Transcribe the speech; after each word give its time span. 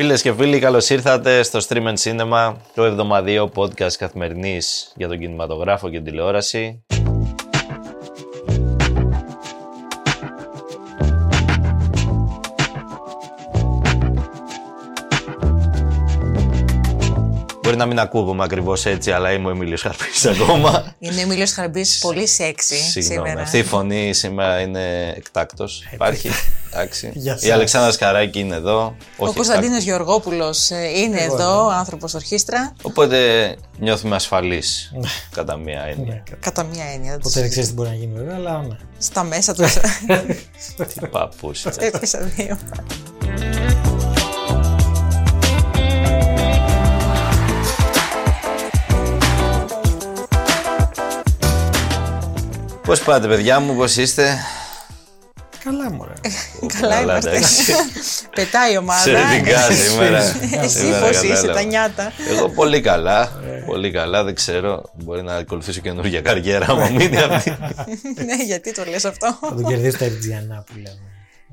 Φίλες 0.00 0.22
και 0.22 0.32
φίλοι, 0.32 0.58
καλώς 0.58 0.90
ήρθατε 0.90 1.42
στο 1.42 1.58
Stream 1.68 1.94
and 1.94 1.96
Cinema, 2.02 2.54
το 2.74 2.84
εβδομαδιαίο 2.84 3.50
podcast 3.54 3.92
καθημερινής 3.98 4.92
για 4.96 5.08
τον 5.08 5.18
κινηματογράφο 5.18 5.90
και 5.90 6.00
τηλεόραση. 6.00 6.82
Μπορεί 17.62 17.76
να 17.76 17.86
μην 17.86 17.98
ακούγομαι 17.98 18.44
ακριβώς 18.44 18.86
έτσι, 18.86 19.10
αλλά 19.10 19.32
είμαι 19.32 19.46
ο 19.46 19.50
Εμίλιος 19.50 19.82
Χαρπής 19.82 20.26
ακόμα. 20.40 20.94
Είναι 20.98 21.18
ο 21.18 21.20
Εμίλιος 21.20 21.52
Χαρπής 21.52 21.98
πολύ 21.98 22.26
σεξι 22.26 22.76
Συγγνώμη. 22.76 23.26
σήμερα. 23.26 23.42
Αυτή 23.42 23.58
η 23.58 23.64
φωνή 23.64 24.14
σήμερα 24.14 24.60
είναι 24.60 25.14
εκτάκτος. 25.16 25.84
Υπάρχει. 25.92 26.30
Εντάξει. 26.72 27.10
Γεια 27.14 27.34
Η 27.34 27.38
σας. 27.38 27.50
Αλεξάνδρα 27.50 27.92
Σκαράκη 27.92 28.38
είναι 28.38 28.54
εδώ. 28.54 28.96
Ο 29.16 29.24
όχι 29.24 29.34
Κωνσταντίνος 29.34 29.78
εκτάκτος. 29.78 29.84
Γεωργόπουλος 29.84 30.70
είναι 30.70 31.20
Εγώ 31.20 31.34
εδώ, 31.34 31.62
είμαι. 31.64 31.74
άνθρωπος 31.74 32.14
ορχήστρα. 32.14 32.72
Οπότε 32.82 33.16
νιώθουμε 33.78 34.14
ασφαλείς 34.14 34.92
κατά 35.30 35.56
μία 35.56 35.80
έννοια. 35.80 36.14
Ναι. 36.14 36.36
Κατά 36.40 36.64
μία 36.64 36.84
έννοια. 36.94 37.10
δεν 37.10 37.20
Ποτέ 37.20 37.34
το 37.34 37.40
δεν 37.40 37.50
ξέρεις 37.50 37.68
τι 37.68 37.74
μπορεί 37.74 37.88
να 37.88 37.94
γίνει 37.94 38.12
βέβαια, 38.14 38.34
αλλά 38.34 38.62
ναι. 38.62 38.76
Στα 38.98 39.22
μέσα 39.22 39.54
τους. 39.54 39.74
Τι 40.94 41.06
παππούς. 41.10 41.64
Έπεσα 41.64 42.18
δύο. 42.18 42.58
Πώς 52.84 53.00
πάτε 53.00 53.28
παιδιά 53.28 53.60
μου, 53.60 53.76
πώς 53.76 53.96
είστε; 53.96 54.38
Καλά, 55.70 55.90
μωρέ. 55.92 56.12
Καλά 56.80 57.00
είμαστε. 57.00 57.30
εντάξει. 57.30 57.72
Πετάει 58.36 58.72
η 58.72 58.76
ομάδα. 58.76 59.10
Εξαιρετικά 59.10 59.60
σήμερα. 59.70 60.18
Εσύ 60.62 60.78
Σήμερα 60.78 61.00
πώς 61.00 61.10
είσαι, 61.10 61.26
κατάλαβα. 61.28 61.52
τα 61.52 61.62
νιάτα. 61.62 62.12
Εγώ 62.30 62.48
πολύ 62.48 62.80
καλά. 62.80 63.32
Πολύ 63.66 63.90
καλά, 63.90 64.24
δεν 64.24 64.34
ξέρω. 64.34 64.82
Μπορεί 64.94 65.22
να 65.22 65.34
ακολουθήσω 65.34 65.80
καινούργια 65.80 66.20
καριέρα 66.20 66.66
άμα 66.68 66.88
μείνει 66.88 67.16
αυτή. 67.16 67.50
Ναι, 68.26 68.44
γιατί 68.44 68.72
το 68.72 68.84
λες 68.90 69.04
αυτό. 69.04 69.38
Θα 69.40 69.54
τον 69.54 69.66
κερδίσει 69.66 69.98
τα 69.98 70.04
Ερτζιανά 70.04 70.64
που 70.66 70.72
λέμε. 70.76 71.07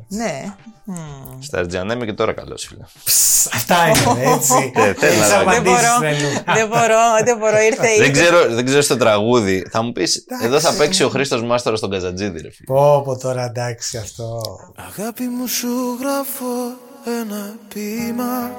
Ναι. 0.07 0.53
Μμμ. 0.83 1.41
Στα 1.41 1.57
Ερτζιανά 1.59 1.93
είμαι 1.93 2.05
και 2.05 2.13
τώρα 2.13 2.33
καλός 2.33 2.65
φίλε. 2.69 2.83
Ψ, 3.03 3.45
Αυτά 3.53 3.75
είναι, 3.87 4.31
έτσι. 4.35 4.71
Ε, 4.75 4.93
θέλω 4.93 5.11
Τις 5.11 5.19
να- 5.19 5.27
Δεν 5.27 5.39
απαντήσεις 5.41 5.63
μπορώ, 5.63 5.99
θέλουν. 5.99 6.43
δεν 6.55 6.67
μπορώ, 6.67 6.99
δεν 7.25 7.37
μπορώ. 7.37 7.61
Ήρθε 7.61 7.87
η 7.89 7.97
Δεν 7.99 8.11
ξέρω, 8.11 8.53
δεν 8.55 8.65
ξέρω 8.65 8.81
στο 8.81 8.97
τραγούδι. 8.97 9.67
Θα 9.71 9.81
μου 9.81 9.91
πεις, 9.91 10.25
εδώ 10.43 10.59
θα 10.59 10.73
παίξει 10.73 11.03
ο 11.03 11.09
Χρήστος 11.09 11.43
Μάστορος 11.43 11.79
στον 11.79 11.89
Καζατζίδη 11.91 12.41
ρε 12.41 12.51
φίλε. 12.51 12.65
Πω, 12.79 13.01
πω 13.05 13.17
τώρα 13.17 13.43
εντάξει 13.45 13.97
αυτό. 13.97 14.41
Αγάπη 14.97 15.23
μου 15.23 15.47
σου 15.47 15.97
γράφω 15.99 16.53
ένα 17.21 17.55
ποίημα 17.73 18.51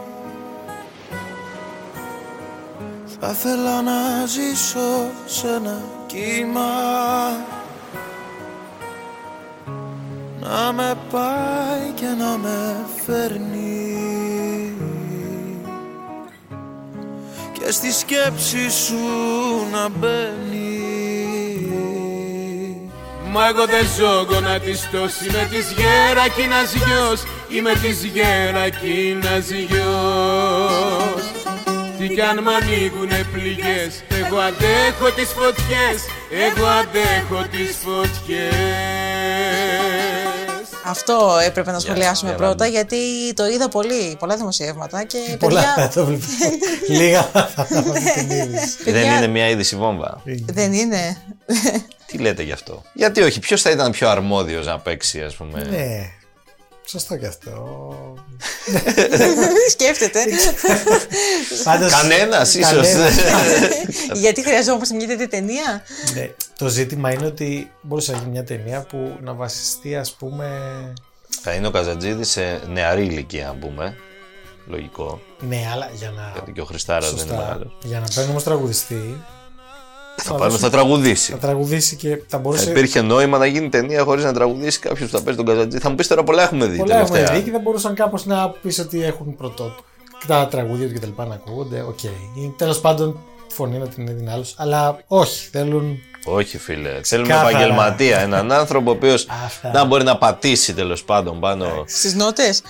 Θα 3.20 3.30
ήθελα 3.30 3.82
να 3.82 4.26
ζήσω 4.26 5.10
σε 5.26 5.46
ένα 5.48 5.80
κύμα 6.06 6.68
Να 10.48 10.72
με 10.72 10.96
πάει 11.10 11.90
και 11.94 12.06
να 12.18 12.36
με 12.38 12.76
φέρνει. 13.06 14.74
Και 17.52 17.70
στη 17.70 17.92
σκέψη 17.92 18.70
σου 18.70 18.96
να 19.72 19.88
μπαίνει. 19.88 20.76
Μα 23.30 23.48
εγώ 23.48 23.66
δεν 23.66 23.86
ζω 23.96 24.26
γονατιστός 24.30 25.20
Είμαι 25.20 25.48
της 25.50 25.74
γερακίνας 25.76 26.74
γιος 26.74 27.22
Είμαι 27.48 27.72
της 27.82 28.04
γερακίνας 28.04 29.50
γιος 29.50 31.24
Τι 31.98 32.08
κι 32.08 32.20
αν 32.20 32.42
μ' 32.42 32.48
ανοίγουνε 32.48 33.26
πληγές 33.32 34.04
Εγώ 34.08 34.38
αντέχω 34.38 35.10
τις 35.16 35.28
φωτιές. 35.28 35.98
Εγώ 36.30 36.66
αντέχω 36.66 37.46
τις 37.50 37.76
φωτιές 37.84 39.26
Αυτό 40.86 41.38
έπρεπε 41.44 41.70
να 41.70 41.78
σχολιάσουμε 41.78 42.30
για 42.30 42.38
πρώτα, 42.38 42.64
να- 42.64 42.70
γιατί 42.70 42.96
το 43.34 43.46
είδα 43.46 43.68
πολύ, 43.68 44.16
πολλά 44.18 44.36
δημοσιεύματα 44.36 45.04
και 45.04 45.18
Πολλά 45.38 45.62
θα 45.62 45.74
παιδιά, 45.74 45.88
το 45.94 46.04
βλέπω. 46.04 46.24
Λίγα 46.88 47.22
θα 47.22 47.46
θα 47.46 47.82
δω 47.82 47.92
την 47.92 48.30
είδηση. 48.30 48.76
Παιδιά- 48.84 49.00
Δεν 49.02 49.16
είναι 49.16 49.26
μια 49.26 49.48
είδηση 49.48 49.76
βόμβα. 49.76 50.22
δεν 50.46 50.72
είναι. 50.72 51.16
Τι 52.06 52.18
λέτε 52.18 52.42
γι' 52.42 52.52
αυτό; 52.52 52.82
Γιατί 52.92 53.22
όχι, 53.22 53.38
ποιος 53.40 53.62
θα 53.62 53.70
ήταν 53.70 53.90
πιο 53.90 54.08
αρμόδιος 54.08 54.66
να 54.66 54.78
παίξει, 54.78 55.20
ας 55.22 55.34
πούμε; 55.34 55.62
Ναι. 55.70 56.10
Σωστό 56.88 57.16
και 57.16 57.26
αυτό. 57.26 57.88
Σκέφτεται. 59.70 60.20
Πάντως, 61.64 61.92
Κανένας, 61.92 62.54
ίσως. 62.54 62.70
κανένας. 62.72 63.14
γιατί 64.14 64.42
χρειαζόμαστε 64.42 64.94
μια 64.94 65.06
τέτοια 65.06 65.28
ταινία; 65.28 65.82
Ναι, 66.14 66.30
το 66.58 66.68
ζήτημα 66.68 67.12
είναι 67.12 67.26
ότι 67.26 67.70
μπορούσε 67.82 68.12
να 68.12 68.18
γίνει 68.18 68.30
μια 68.30 68.44
ταινία 68.44 68.80
που 68.82 69.16
να 69.22 69.32
βασιστεί 69.34 69.96
ας 69.96 70.12
πούμε 70.12 70.48
θα 71.42 71.52
είναι 71.52 71.66
ο 71.66 71.70
Καζατζίδη 71.70 72.24
σε 72.24 72.60
νεαρή 72.72 73.02
ηλικία, 73.04 73.46
να 73.46 73.54
πούμε. 73.54 73.96
Λογικό. 74.68 75.20
ναι 75.40 75.68
αλλά 75.72 75.90
για 75.94 76.10
να 76.10 76.30
Γιατί 76.34 76.52
και 76.52 76.60
ο 76.60 76.64
Χριστάρας 76.64 77.04
δεν 77.04 77.18
είναι 77.18 77.26
σωστά, 77.28 77.42
μεγάλος. 77.46 77.76
για 77.82 78.00
να 78.00 78.06
παίρνει 78.14 78.30
όμως 78.30 78.42
τραγουδιστή 78.42 79.24
Θα 80.22 80.34
πάνω 80.34 80.50
θα 80.58 80.70
τραγουδήσει. 80.70 81.32
θα 81.32 81.38
τραγουδήσει 81.38 81.96
και 81.96 82.08
θα 82.08 82.22
Θα 82.28 82.38
μπορούσε 82.38 82.70
υπήρχε 82.70 83.00
νόημα 83.00 83.38
να 83.38 83.46
γίνει 83.46 83.68
ταινία 83.68 84.02
χωρίς 84.02 84.24
να 84.24 84.32
τραγουδήσει 84.32 84.78
κάποιος 84.78 85.10
που 85.10 85.16
θα 85.16 85.22
παίζει 85.22 85.38
τον 85.42 85.46
Καζατζίδη. 85.48 85.82
Θα 85.82 85.88
μου 85.88 85.94
πεις 85.94 86.06
τώρα 86.06 86.22
πολλά 86.22 86.42
έχουμε 86.42 86.66
δει 86.66 86.78
πολλά 86.78 86.94
έχουμε 86.94 87.10
τελευταία. 87.16 87.36
δει 87.38 87.44
και 87.44 87.50
θα 87.50 87.58
μπορούσαν 87.58 87.94
κάπως 87.94 88.26
να 88.26 88.50
πεις 88.50 88.78
ότι 88.78 89.04
έχουν 89.04 89.36
πρωτότυπο 89.36 89.82
τα 90.26 90.48
τραγούδια 90.50 90.86
του 90.86 90.92
και 90.92 91.00
τα 91.00 91.06
λοιπά 91.06 91.26
να 91.26 91.34
ακούγονται 91.34 91.80
οκ 91.88 92.02
Ή 92.02 92.54
τέλος 92.56 92.80
πάντων 92.80 93.18
φωνή 93.48 93.78
να 93.78 93.86
την 93.88 94.02
είναι 94.02 94.12
την 94.16 94.30
άλλος 94.30 94.54
αλλά 94.58 94.98
όχι 95.06 95.48
θέλουν 95.52 95.98
Όχι, 96.24 96.58
φίλε. 96.58 96.90
Θέλουμε 97.02 97.28
Καθαρά. 97.28 97.48
επαγγελματία. 97.48 98.18
Έναν 98.20 98.52
άνθρωπο 98.52 98.90
ο 98.90 98.94
οποίος 98.94 99.26
Αυτά. 99.44 99.70
να 99.74 99.84
μπορεί 99.84 100.04
να 100.04 100.16
πατήσει 100.18 100.74
τέλος 100.74 101.04
πάντων 101.04 101.40
πάνω. 101.40 101.84
Στις 101.86 102.14
νότες. 102.14 102.62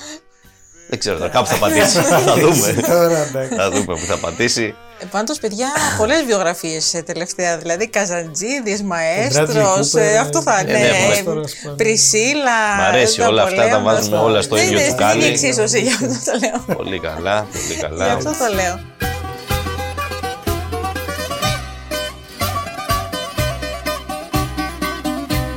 Δεν 0.88 0.98
ξέρω 0.98 1.18
τώρα, 1.18 1.30
κάπου 1.30 1.46
θα 1.46 1.56
πατήσει. 1.56 2.00
θα 2.26 2.34
δούμε. 2.34 2.82
τώρα 2.86 3.18
εντάξει 3.18 3.54
θα 3.54 3.70
δούμε 3.70 3.84
που 3.94 4.06
θα 4.06 4.18
πατήσει. 4.18 4.74
Πάντως, 5.10 5.38
παιδιά, 5.38 5.68
πολλές 5.98 6.24
βιογραφίες 6.24 7.02
τελευταία. 7.06 7.58
Δηλαδή, 7.58 7.88
Καζαντζίδης, 7.88 8.80
Bradley 8.80 8.84
Μαέστρος. 8.84 9.92
Cooper, 9.94 10.16
Αυτό 10.20 10.42
θα 10.42 10.62
ναι, 10.62 10.70
είναι. 10.70 10.78
έχουμε. 10.88 11.22
Τώρα, 11.24 11.40
ας 11.40 11.52
πούμε. 11.62 11.74
Πρισίλα. 11.74 12.76
Μ' 12.78 12.80
αρέσει 12.80 13.18
τα 13.18 13.28
όλα 13.28 13.42
αυτά, 13.42 13.56
τα 13.56 13.62
πολέμματα. 13.62 13.94
βάζουμε 13.94 14.16
όλα 14.18 14.42
στο 14.42 14.54
Δεν 14.56 14.64
ίδιο 14.64 14.78
είναι 14.78 14.86
τσουκάλι. 14.86 15.22
στην 15.22 15.32
ίδια 15.34 15.48
εξίσωση, 15.48 15.80
γι' 15.80 15.88
αυτό 15.92 16.30
το 16.30 16.38
λέω. 16.38 16.76
Πολύ 16.76 16.98
καλά, 17.00 17.46
πολύ 17.52 17.74
Γι' 17.74 17.80
καλά. 17.80 18.12
αυτό 18.12 18.30
το 18.30 18.54
λέω. 18.54 18.80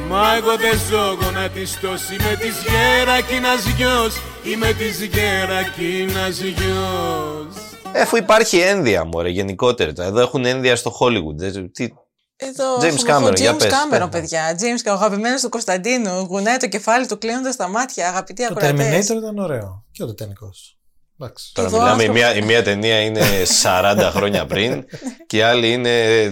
Μα 0.10 0.36
εγώ 0.38 0.56
δεν 0.58 0.80
ζω 0.90 1.18
γονατιστός 1.24 2.02
Είμαι 2.10 2.36
της 2.40 2.56
γερακίνας 2.68 3.64
γιος 3.78 4.22
Είμαι 4.44 4.74
της 4.74 5.02
γερακίνας 5.02 6.40
γιος 6.40 7.54
Ε, 7.94 8.02
Αφού 8.02 8.18
υπάρχει 8.18 8.60
ένδια, 8.60 9.04
μωρέ, 9.04 9.30
γενικότερα. 9.30 9.92
Εδώ 9.98 10.20
έχουν 10.20 10.46
ένδια 10.46 10.76
στο 10.76 10.98
Hollywood. 11.00 11.36
Δεν- 11.36 11.72
Τι... 11.72 11.88
Εδώ 12.36 12.76
James 12.78 12.84
έχουμε 12.84 13.14
Cameron, 13.18 13.24
τον 13.24 13.34
για 13.36 13.54
James 13.54 13.58
πες, 13.58 13.72
Cameron, 13.72 14.00
πες. 14.12 14.22
παιδιά. 14.22 14.58
James 14.60 14.88
Cameron, 14.88 14.92
ο 14.92 14.94
αγαπημένος 14.94 15.42
του 15.42 15.50
Κωνσταντίνου. 15.50 16.20
Γουνάει 16.20 16.58
το 16.58 16.68
κεφάλι 16.68 17.08
του 17.08 17.18
κλείνοντας 17.18 17.56
τα 17.56 17.68
μάτια. 17.68 18.08
Αγαπητοί 18.08 18.48
το 18.48 18.54
ακροατές. 18.58 19.08
Terminator 19.12 19.16
ήταν 19.18 19.38
ωραίο 19.40 19.86
και 19.92 20.04
ο 20.04 20.08
Τιτανικός 20.08 20.78
εντάξει 21.22 21.54
Τώρα 21.54 21.68
Εδώ 21.68 21.78
μιλάμε, 21.78 22.04
η 22.04 22.08
άνθρωπο- 22.08 22.32
μία, 22.34 22.44
η 22.44 22.46
μία 22.46 22.64
ταινία 22.64 23.00
είναι 23.02 23.22
40 23.64 24.10
χρόνια 24.16 24.46
πριν 24.46 24.86
και 25.28 25.38
η 25.38 25.42
άλλη 25.42 25.72
είναι 25.72 26.04
ε, 26.04 26.30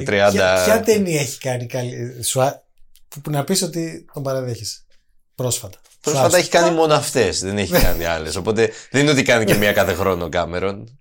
30. 0.00 0.04
Ποια, 0.04 0.30
ποια 0.64 0.80
ταινία 0.84 1.20
έχει 1.20 1.38
κάνει 1.38 1.66
καλή. 1.66 2.22
Σου, 2.24 2.42
α- 2.42 2.62
που, 3.08 3.20
που 3.20 3.30
να 3.30 3.44
πεις 3.44 3.62
ότι 3.62 4.04
τον 4.14 4.22
παραδέχεσαι; 4.22 4.78
Πρόσφατα. 5.34 5.78
Σου 5.90 5.98
Πρόσφατα 6.00 6.26
άρεσε. 6.26 6.40
έχει 6.40 6.50
κάνει 6.50 6.74
μόνο 6.76 6.94
αυτές, 6.94 7.40
δεν 7.40 7.58
έχει 7.58 7.72
κάνει 7.72 8.04
άλλες. 8.04 8.36
Οπότε 8.36 8.70
δεν 8.90 9.02
είναι 9.02 9.10
ότι 9.10 9.22
κάνει 9.22 9.44
και 9.44 9.54
μία 9.54 9.72
κάθε 9.72 9.94
χρόνο 9.94 10.24
ο 10.24 10.28
Κάμερον. 10.28 10.97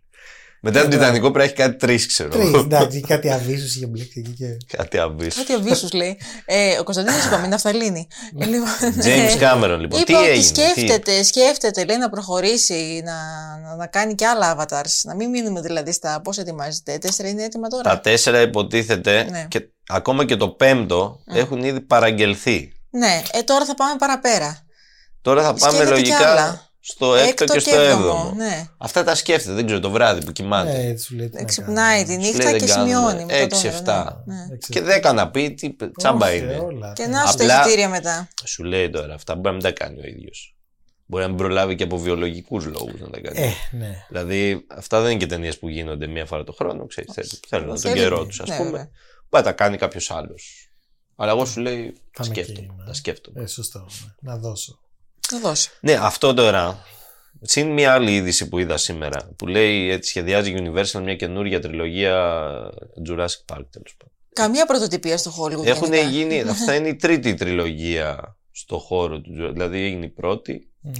Μετά 0.61 0.81
τον 0.81 0.89
Τιτανικό 0.89 1.31
πρέπει 1.31 1.37
να 1.37 1.43
έχει 1.43 1.53
κάτι 1.53 1.75
τρεις, 1.75 2.07
ξέρω. 2.07 2.29
Τρεις, 2.29 2.53
εντάξει, 2.53 2.99
κάτι 2.99 3.31
αβίσους 3.31 3.75
είχε 3.75 3.85
μπλέξει 3.87 4.19
εκεί 4.19 4.31
και. 4.31 4.77
Κάτι 4.77 4.97
αμπίσου. 4.97 5.37
Κάτι 5.37 5.53
αβίσους 5.53 5.93
λέει. 5.93 6.17
Ε, 6.45 6.77
ο 6.79 6.83
Κωνσταντίνος 6.83 7.25
είπαμε, 7.25 7.37
είναι 7.37 7.47
ναυταλίνη. 7.47 8.07
Ε, 8.39 8.45
λοιπόν, 8.45 8.67
James 9.03 9.05
ε, 9.05 9.35
Cameron, 9.39 9.77
λοιπόν. 9.79 10.03
Τι 10.03 10.11
Είπε 10.11 10.15
ότι 10.15 10.27
έγινε. 10.29 10.43
σκέφτεται, 10.43 11.23
σκέφτεται, 11.23 11.85
λέει 11.85 11.97
να 11.97 12.09
προχωρήσει, 12.09 13.01
να, 13.05 13.13
να, 13.67 13.75
να 13.75 13.87
κάνει 13.87 14.15
και 14.15 14.25
άλλα 14.27 14.55
avatars. 14.57 15.01
Να 15.03 15.15
μην 15.15 15.29
μείνουμε 15.29 15.61
δηλαδή 15.61 15.91
στα 15.91 16.21
πώς 16.23 16.37
ετοιμάζεται. 16.37 16.97
Τέσσερα 16.97 17.29
είναι 17.29 17.43
έτοιμα 17.43 17.67
τώρα; 17.67 17.83
Τα 17.83 17.99
τέσσερα 17.99 18.41
υποτίθεται 18.41 19.27
Ναι. 19.29 19.45
και 19.49 19.69
ακόμα 19.87 20.25
και 20.25 20.35
το 20.35 20.49
πέμπτο 20.49 21.19
έχουν 21.25 21.63
ήδη 21.63 21.81
παραγγελθεί. 21.81 22.71
Ναι, 22.89 23.21
ε, 23.31 23.41
τώρα 23.41 23.65
θα 23.65 23.75
πάμε 23.75 23.95
παραπέρα. 23.97 24.65
Τώρα 25.21 25.43
θα 25.43 25.53
πάμε 25.53 25.77
Σκέφτεται 25.77 26.01
κι 26.01 26.07
λογικά 26.09 26.29
άλλα. 26.29 26.66
Στο 26.89 27.15
έκτο, 27.15 27.45
και 27.45 27.59
στο 27.59 27.79
έβδομο. 27.79 28.33
Ναι. 28.35 28.67
Αυτά 28.77 29.03
τα 29.03 29.15
σκέφτεται, 29.15 29.53
δεν 29.55 29.65
ξέρω, 29.65 29.79
το 29.79 29.89
βράδυ 29.89 30.25
που 30.25 30.31
κοιμάται. 30.31 30.71
Ναι, 30.71 30.85
έτσι 30.87 31.05
σου 31.05 31.15
λέει. 31.15 31.29
τι 31.29 31.37
να 31.37 31.43
Ξυπνάει 31.43 32.03
τη 32.03 32.09
κάνω. 32.09 32.23
Σου 32.23 32.31
νύχτα 32.31 32.43
λέει, 32.43 32.59
και 32.59 32.65
δεν 32.65 32.75
κάνουμε 32.75 32.89
σημειώνει. 32.93 33.25
μετά 33.25 33.37
το 33.37 33.43
έξι, 33.43 33.63
νερό, 33.65 33.75
εφτά. 33.77 34.23
ναι. 34.25 34.35
Ναι. 34.35 34.53
Έξι, 34.53 34.71
Και 34.71 34.81
δέκα 34.81 35.13
να 35.13 35.31
πει, 35.31 35.53
τι 35.53 35.75
τσάμπα 35.97 36.27
Όχι, 36.27 36.37
είναι. 36.37 36.57
όλα. 36.57 36.93
Και 36.93 37.05
Ναι. 37.05 37.09
να 37.11 37.25
σου 37.25 37.35
τα 37.37 37.43
Απλά- 37.43 37.59
εισιτήρια 37.61 37.89
μετά. 37.89 38.27
Σου 38.45 38.63
λέει 38.63 38.89
τώρα 38.89 39.13
αυτά, 39.13 39.33
μπορεί 39.35 39.45
να 39.47 39.51
μην 39.51 39.61
τα 39.61 39.71
κάνει 39.71 39.99
ο 39.99 40.07
ίδιος. 40.07 40.55
Μπορεί 41.05 41.23
να 41.23 41.29
μην 41.29 41.37
προλάβει 41.37 41.75
και 41.75 41.83
από 41.83 41.97
βιολογικούς 41.97 42.65
λόγους 42.65 42.99
να 42.99 43.09
τα 43.09 43.19
κάνει. 43.19 43.39
Ε, 43.39 43.51
ναι. 43.71 44.05
Δηλαδή, 44.09 44.65
αυτά 44.67 45.01
δεν 45.01 45.09
είναι 45.11 45.19
και 45.19 45.25
ταινίες 45.25 45.57
που 45.59 45.67
γίνονται 45.69 46.07
μία 46.07 46.25
φορά 46.25 46.43
το 46.43 46.51
χρόνο. 46.51 46.85
Ξέρεις, 46.85 47.13
θέλουν, 47.13 47.31
θέλουν 47.47 47.67
τον 47.67 47.77
Θέλει. 47.77 47.93
καιρό 47.95 48.25
τους, 48.25 48.39
ας 48.39 48.49
Ναι, 48.49 48.57
πούμε. 48.57 48.69
βέβαια. 48.69 48.89
Πάει 49.29 49.43
τα 49.43 49.51
κάνει 49.51 49.77
κάποιος 49.77 50.11
άλλος. 50.11 50.69
Αλλά 51.15 51.31
εγώ 51.31 51.45
σου 51.45 51.59
λέει, 51.59 51.91
τα 51.93 51.99
Θα 52.11 52.23
είμαι 52.25 52.33
σκέφτομαι. 52.33 52.59
εκεί, 52.67 52.75
ναι. 52.77 52.85
Τα 52.85 52.93
σκέφτομαι. 52.93 53.41
Ε, 53.43 53.45
σωστό. 53.47 53.79
ναι. 53.79 54.31
Να 54.31 54.37
δώσω. 54.37 54.79
Να 55.31 55.39
δώσω. 55.39 55.69
Ναι, 55.79 55.93
αυτό 55.93 56.33
τώρα. 56.33 56.85
Συν 57.41 57.67
μια 57.67 57.93
άλλη 57.93 58.15
είδηση 58.15 58.47
που 58.47 58.57
είδα 58.59 58.77
σήμερα 58.77 59.29
που 59.35 59.47
λέει 59.47 59.89
έτσι 59.89 60.09
σχεδιάζει 60.09 60.51
η 60.51 60.57
Universal 60.63 61.01
μια 61.01 61.15
καινούργια 61.15 61.61
τριλογία 61.61 62.43
Jurassic 63.07 63.53
Park 63.55 63.65
τέλος 63.69 63.95
πάντων. 63.97 64.13
Καμία 64.33 64.65
πρωτοτυπία 64.65 65.17
στο 65.17 65.31
Hollywood. 65.37 65.65
Έχουν 65.65 65.93
γενικά. 65.93 66.09
γίνει, 66.09 66.41
αυτά 66.49 66.75
είναι 66.75 66.87
η 66.87 66.95
τρίτη 66.95 67.33
τριλογία 67.33 68.37
στο 68.51 68.77
χώρο 68.77 69.21
του 69.21 69.31
Jurassic. 69.39 69.51
Δηλαδή 69.51 69.83
έγινε 69.83 70.05
η 70.05 70.09
πρώτη. 70.09 70.71
Ναι. 70.81 70.91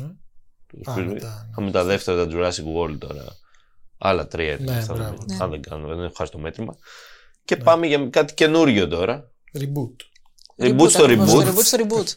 του 0.67 0.91
Α, 0.91 0.93
Spielberg. 0.95 1.05
μετά, 1.05 1.47
Είχαμε 1.51 1.71
τα 1.71 1.83
δεύτερα 1.83 2.25
τα 2.27 2.31
Jurassic 2.35 2.63
World 2.77 2.97
τώρα. 2.97 3.25
Άλλα 3.97 4.27
τρία 4.27 4.53
ήταν. 4.53 4.65
Ναι, 4.65 4.77
αυτά, 4.77 4.93
μπράβο. 4.93 5.23
Ναι. 5.27 5.37
Αν 5.39 5.49
δεν 5.49 5.61
κάνω, 5.61 5.87
δεν 5.87 6.03
έχω 6.03 6.13
χάσει 6.17 6.31
το 6.31 6.37
μέτρημα. 6.37 6.75
Και 7.45 7.57
πάμε 7.57 7.87
για 7.87 8.07
κάτι 8.09 8.33
καινούριο 8.33 8.87
τώρα. 8.87 9.31
Reboot. 9.57 9.95
Reboot 10.65 10.89
στο 10.89 11.03
ακριβώς, 11.03 11.33
reboot. 11.33 11.43
Το 11.43 11.51
reboot 11.51 11.63
στο 11.63 11.77
reboot. 11.81 12.07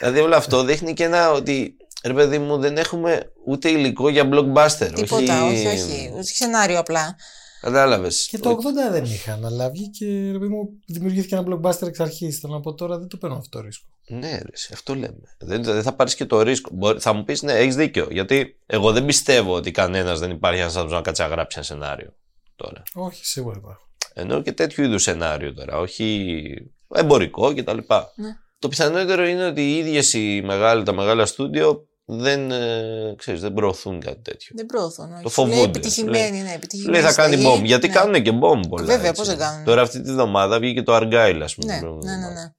Δηλαδή 0.00 0.20
όλο 0.20 0.36
αυτό 0.36 0.62
δείχνει 0.64 0.92
και 0.94 1.04
ένα 1.04 1.30
ότι 1.30 1.76
ρε 2.04 2.12
παιδί 2.14 2.38
μου 2.38 2.58
δεν 2.58 2.76
έχουμε 2.76 3.32
ούτε 3.46 3.68
υλικό 3.68 4.08
για 4.08 4.28
blockbuster. 4.32 4.90
Τίποτα, 4.94 5.44
όχι, 5.46 5.66
όχι. 5.66 6.10
Ούτε 6.12 6.22
σενάριο 6.22 6.78
απλά. 6.78 7.16
Κατάλαβες. 7.60 8.26
Και 8.30 8.38
το 8.38 8.50
80 8.50 8.92
δεν 8.92 9.04
είχαν, 9.04 9.44
αλλά 9.44 9.70
βγήκε, 9.70 10.06
ρε 10.32 10.38
παιδί 10.38 10.48
μου, 10.52 10.68
δημιουργήθηκε 10.86 11.34
ένα 11.34 11.44
blockbuster 11.48 11.86
εξ 11.86 12.00
αρχής. 12.00 12.38
Θέλω 12.38 12.52
να 12.52 12.60
πω 12.60 12.74
τώρα 12.74 12.98
δεν 12.98 13.08
το 13.08 13.16
παίρνω 13.16 13.36
αυτό 13.36 13.58
το 13.58 13.64
ρίσκο. 13.64 13.86
Ναι, 14.08 14.30
ρε, 14.30 14.56
σε 14.56 14.68
αυτό 14.72 14.94
λέμε. 14.94 15.20
Δεν, 15.38 15.62
δεν 15.62 15.82
θα 15.82 15.92
πάρεις 15.92 16.14
και 16.14 16.24
το 16.26 16.42
ρίσκο. 16.42 16.70
Μπορεί- 16.72 17.00
θα 17.00 17.12
μου 17.12 17.24
πεις, 17.24 17.42
ναι, 17.42 17.52
έχεις 17.52 17.76
δίκιο. 17.76 18.08
Γιατί 18.10 18.58
εγώ 18.66 18.92
δεν 18.92 19.04
πιστεύω 19.04 19.54
ότι 19.54 19.70
κανένας 19.70 20.18
δεν 20.20 20.30
υπάρχει 20.30 20.60
ένας 20.60 20.72
άνθρωπος 20.74 20.96
να 20.96 21.02
κάτσει 21.02 21.22
να 21.22 21.28
γράψει 21.28 21.56
ένα 21.58 21.66
σενάριο 21.66 22.14
τώρα. 22.56 22.82
Όχι, 22.94 23.26
σίγουρα 23.26 23.56
υπάρχουν. 23.58 23.86
Ενώ 24.14 24.42
και 24.42 24.52
τέτοιου 24.52 24.84
είδους 24.84 25.02
σενάριο 25.02 25.54
τώρα, 25.54 25.78
όχι 25.78 26.34
εμπορικό 26.94 27.54
κτλ. 27.54 27.78
Ναι. 27.78 28.36
Το 28.60 28.68
πιθανότερο 28.68 29.26
είναι 29.26 29.46
ότι 29.46 29.60
οι 29.62 29.76
ίδιες 29.78 30.12
οι 30.12 30.42
μεγάλοι, 30.44 30.82
τα 30.82 30.92
μεγάλα 30.92 31.26
στούντιο 31.26 31.84
δεν, 32.04 32.50
ε, 32.50 33.14
ξέρεις, 33.16 33.40
δεν 33.40 33.52
προωθούν 33.54 34.00
κάτι 34.00 34.20
τέτοιο. 34.22 34.52
Δεν 34.56 34.66
προωθούν. 34.66 35.12
όχι. 35.12 35.22
Το 35.22 35.28
Σου 35.28 35.42
λέει 35.46 35.52
φοβούνται, 35.54 35.78
Επιτυχημένη, 35.78 36.38
σου 36.38 36.44
ναι, 36.44 36.52
επιτυχημένη. 36.52 36.98
Λέει 36.98 37.10
θα 37.10 37.22
κάνει 37.22 37.36
σταγή. 37.40 37.58
bomb. 37.60 37.64
Γιατί 37.64 37.86
Ναι. 37.88 37.92
κάνουν 37.94 38.22
και 38.22 38.30
bomb 38.30 38.68
πολλά. 38.68 38.84
Βέβαια, 38.84 39.08
έτσι. 39.08 39.12
πώς 39.12 39.26
δεν 39.26 39.38
κάνουν. 39.38 39.64
Τώρα 39.64 39.82
αυτή 39.82 40.00
τη 40.02 40.12
βδομάδα 40.12 40.58
βγήκε 40.58 40.82
το 40.82 40.96
Argyle, 40.96 41.40
ας 41.42 41.54
πούμε. 41.54 41.66
Ναι, 41.72 41.72
την 41.72 41.80
προηγούμενη 41.80 42.04
ναι, 42.10 42.16
ναι, 42.16 42.22
εβδομάδα. 42.26 42.40
ναι. 42.40 42.52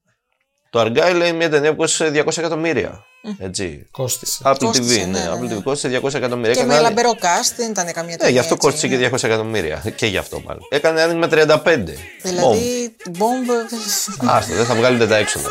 Το 0.69 0.81
Argyle 0.81 1.15
είναι 1.15 1.31
μια 1.31 1.50
ταινία 1.50 1.69
που 1.71 1.75
κόστησε 1.77 2.09
200 2.25 2.38
εκατομμύρια. 2.38 3.03
Έτσι. 3.39 3.88
Κόστησε. 3.92 4.42
Apple 4.45 4.56
Κόστησε, 4.59 5.01
TV, 5.03 5.06
ναι, 5.07 5.19
ναι, 5.19 5.25
ναι, 5.25 5.31
Apple 5.33 5.48
ναι. 5.48 5.56
TV 5.57 5.63
κόστησε 5.63 6.00
200 6.03 6.13
εκατομμύρια. 6.13 6.53
Και 6.53 6.59
Έκανε 6.59 6.74
με 6.74 6.77
άνοιγμα- 6.80 7.01
λαμπερό 7.01 7.12
cast 7.21 7.53
δεν 7.57 7.69
ήταν 7.71 7.86
καμία 7.86 8.03
Ναι, 8.12 8.15
ταινία. 8.18 8.31
γι' 8.33 8.39
αυτό 8.39 8.53
έτσι, 8.53 8.65
κόστησε 8.68 8.88
και 8.88 8.95
ναι. 8.98 9.09
200 9.09 9.24
εκατομμύρια. 9.24 9.83
Και 9.95 10.06
γι' 10.06 10.18
αυτό 10.18 10.42
μάλλον. 10.45 10.62
Έκανε 10.69 11.01
άνοιγμα 11.01 11.27
35. 11.27 11.94
Δηλαδή, 12.21 12.95
bomb. 13.06 13.18
Bomb. 13.19 14.27
Άστο, 14.30 14.53
δεν 14.56 14.65
θα 14.65 14.75
βγάλετε 14.75 15.07
τα 15.07 15.18
έξοδα. 15.18 15.50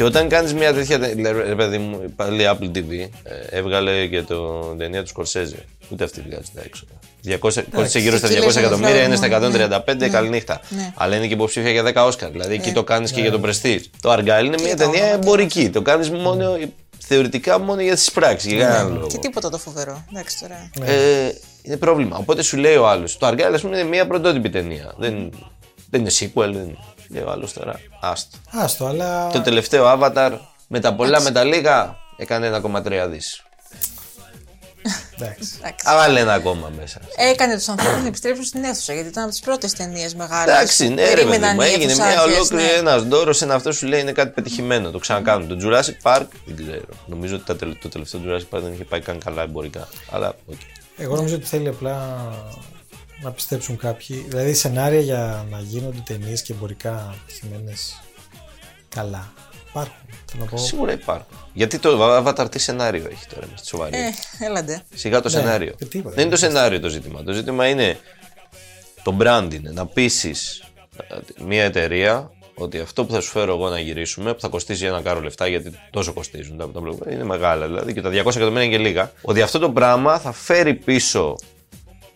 Και 0.00 0.06
όταν 0.06 0.28
κάνεις 0.28 0.54
μια 0.54 0.72
τέτοια. 0.72 0.98
τε- 0.98 1.18
λέ- 1.18 1.46
Ρε 1.46 1.54
παιδί 1.54 1.78
μου, 1.78 2.12
πάλι 2.16 2.44
Apple 2.50 2.76
TV 2.76 2.90
ε, 2.90 3.08
έβγαλε 3.50 4.06
και 4.06 4.22
το 4.22 4.60
ταινία 4.78 5.02
του 5.02 5.08
Σκορσέζε. 5.08 5.64
Ούτε 5.88 6.04
αυτή 6.04 6.20
βγάζει 6.28 6.50
τα 6.54 6.62
έξοδα. 6.64 6.92
200, 7.24 7.64
κόστησε 7.74 7.98
γύρω 7.98 8.16
στα 8.16 8.26
εκεί 8.26 8.36
200 8.36 8.44
λες 8.44 8.56
ένα 8.56 8.66
εκατομμύρια, 8.66 9.02
είναι 9.02 9.16
στα 9.16 9.28
φράγμα, 9.28 9.82
135, 9.86 9.96
ναι. 9.96 10.08
καληνύχτα. 10.08 10.60
Ναι. 10.68 10.92
Αλλά 10.96 11.16
είναι 11.16 11.26
και 11.26 11.32
υποψήφια 11.34 11.70
για 11.70 11.82
10 11.82 12.06
Όσκαρ. 12.06 12.30
Δηλαδή 12.30 12.54
εκεί 12.54 12.72
το 12.72 12.84
κάνεις 12.84 13.12
και 13.12 13.20
για 13.20 13.30
τον 13.30 13.42
Prestige. 13.44 13.80
Το 14.00 14.12
Argyle 14.12 14.44
είναι 14.44 14.56
μια 14.62 14.76
τα 14.76 14.84
ταινία 14.84 14.86
ονόματα. 14.86 15.06
εμπορική. 15.14 15.70
Το 15.70 15.82
κάνεις 15.82 16.10
μόνο 16.10 16.58
θεωρητικά 16.98 17.58
μόνο 17.58 17.80
για 17.80 17.94
τις 17.94 18.10
πράξεις. 18.10 18.52
Για 18.52 18.66
κανέναν 18.66 18.92
λόγο. 18.94 19.06
Και 19.06 19.18
τίποτα 19.18 19.50
το 19.50 19.58
φοβερό. 19.58 20.04
Εντάξει 20.10 20.36
τώρα. 20.40 20.70
Ε, 20.92 21.30
είναι 21.62 21.76
πρόβλημα. 21.76 22.16
Οπότε 22.16 22.42
σου 22.42 22.56
λέει 22.56 22.74
ο 22.76 22.88
άλλος. 22.88 23.16
Το 23.18 23.28
Argyle, 23.28 23.52
ας 23.54 23.60
πούμε, 23.60 23.78
είναι 23.78 23.88
μια 23.88 24.06
πρωτότυπη 24.06 24.50
ταινία. 24.50 24.94
Δεν, 24.98 25.32
δεν 25.90 26.00
είναι 26.00 26.10
sequel. 26.20 26.50
Δεν... 26.52 26.78
Λέει 27.12 27.22
ο 27.22 27.30
άλλος 27.30 27.52
τώρα. 27.52 27.80
Άστο. 28.00 28.36
Άστο, 28.50 28.86
αλλά. 28.86 29.28
Το 29.32 29.40
τελευταίο 29.40 29.84
Avatar 29.98 30.38
με 30.66 30.80
τα 30.80 30.94
πολλά 30.94 31.20
με 31.20 31.30
τα 31.30 31.44
λίγα 31.44 31.96
έκανε 32.16 32.60
1,3 32.64 33.06
δις. 33.08 33.42
Εντάξει. 35.18 35.52
Εντάξει. 35.58 35.86
Βάλε 35.86 36.20
ένα 36.20 36.32
ακόμα 36.32 36.70
μέσα. 36.80 37.00
Έκανε 37.16 37.54
τους 37.56 37.68
ανθρώπους 37.68 38.00
να 38.00 38.06
επιστρέψουν 38.06 38.44
στην 38.44 38.64
αίθουσα 38.64 38.92
γιατί 38.92 39.08
ήταν 39.08 39.22
από 39.22 39.32
τις 39.32 39.40
πρώτες 39.40 39.72
ταινίες 39.72 40.14
μεγάλες. 40.14 40.54
Εντάξει, 40.54 40.88
ναι, 40.88 41.12
ρε 41.14 41.24
παιδί 41.24 41.46
μου, 41.54 41.60
έγινε 41.60 41.94
μια 41.94 42.22
ολόκληρη 42.22 42.70
ένας 42.70 43.02
ντόρος. 43.02 43.42
Ένα 43.42 43.54
αυτός 43.54 43.76
σου 43.76 43.86
λέει 43.86 44.00
είναι 44.00 44.12
κάτι 44.12 44.30
πετυχημένο. 44.30 44.90
Το 44.90 44.98
ξανακάνουν. 44.98 45.48
Το 45.48 45.56
Jurassic 45.62 46.12
Park 46.12 46.26
δεν 46.44 46.56
ξέρω. 46.56 46.84
Νομίζω 47.06 47.34
ότι 47.34 47.44
τα 47.44 47.56
τελε- 47.56 47.78
το 47.80 47.88
τελευταίο 47.88 48.20
Jurassic 48.26 48.56
Park 48.56 48.60
δεν 48.62 48.72
είχε 48.72 48.84
πάει 48.84 49.00
καν 49.00 49.18
καλά 49.24 49.42
εμπορικά. 49.42 49.88
Αλλά 50.10 50.34
οκ. 50.46 50.58
Εγώ 50.96 51.16
νομίζω 51.16 51.34
ότι 51.34 51.46
θέλει 51.46 51.68
απλά 51.68 52.18
να 53.22 53.30
πιστέψουν 53.30 53.76
κάποιοι. 53.76 54.24
Δηλαδή 54.28 54.54
σενάρια 54.54 55.00
για 55.00 55.46
να 55.50 55.58
γίνονται 55.60 56.02
ταινίες 56.04 56.42
και 56.42 56.52
εμπορικά 56.52 57.14
πετυχημένε 57.26 57.72
καλά. 58.88 59.32
Υπάρχουν. 59.70 59.94
Θέλω 60.30 60.44
να 60.44 60.50
πω. 60.50 60.56
Σίγουρα 60.58 60.92
υπάρχουν. 60.92 61.36
Γιατί 61.52 61.78
το 61.78 62.16
Avatar 62.16 62.46
τι 62.50 62.58
σενάριο 62.58 63.08
έχει 63.10 63.26
τώρα 63.34 63.46
με 63.46 63.56
στη 63.56 63.66
σοβαρή; 63.66 63.96
Ε, 63.96 64.44
έλαντε. 64.44 64.82
Σιγά 64.94 65.20
το 65.20 65.28
Ναι, 65.28 65.34
σενάριο. 65.38 65.74
ε, 65.78 65.84
τίποτα. 65.84 66.14
δεν 66.14 66.22
είναι 66.24 66.32
το 66.34 66.38
σενάριο 66.40 66.80
το 66.80 66.88
ζήτημα. 66.88 67.22
Το 67.22 67.32
ζήτημα 67.32 67.68
είναι 67.68 67.98
το 69.02 69.16
brand 69.20 69.48
είναι 69.54 69.70
να 69.70 69.86
πείσει 69.86 70.34
μια 71.46 71.64
εταιρεία 71.64 72.30
ότι 72.54 72.78
αυτό 72.78 73.04
που 73.04 73.12
θα 73.12 73.20
σου 73.20 73.30
φέρω 73.30 73.54
εγώ 73.54 73.68
να 73.68 73.78
γυρίσουμε, 73.80 74.34
που 74.34 74.40
θα 74.40 74.48
κοστίσει 74.48 74.84
ένα 74.84 75.00
κάρο 75.00 75.20
λεφτά, 75.20 75.46
γιατί 75.46 75.70
τόσο 75.90 76.12
κοστίζουν 76.12 76.56
τα, 76.58 76.70
τα 76.70 76.80
blockbuster, 76.80 77.12
είναι 77.12 77.24
μεγάλα 77.24 77.66
δηλαδή 77.66 77.92
και 77.92 78.00
τα 78.00 78.08
200 78.10 78.14
εκατομμύρια 78.14 78.62
είναι 78.62 78.76
και 78.76 78.82
λίγα, 78.82 79.12
ότι 79.22 79.42
αυτό 79.42 79.58
το 79.58 79.70
πράγμα 79.70 80.18
θα 80.18 80.32
φέρει 80.32 80.74
πίσω 80.74 81.36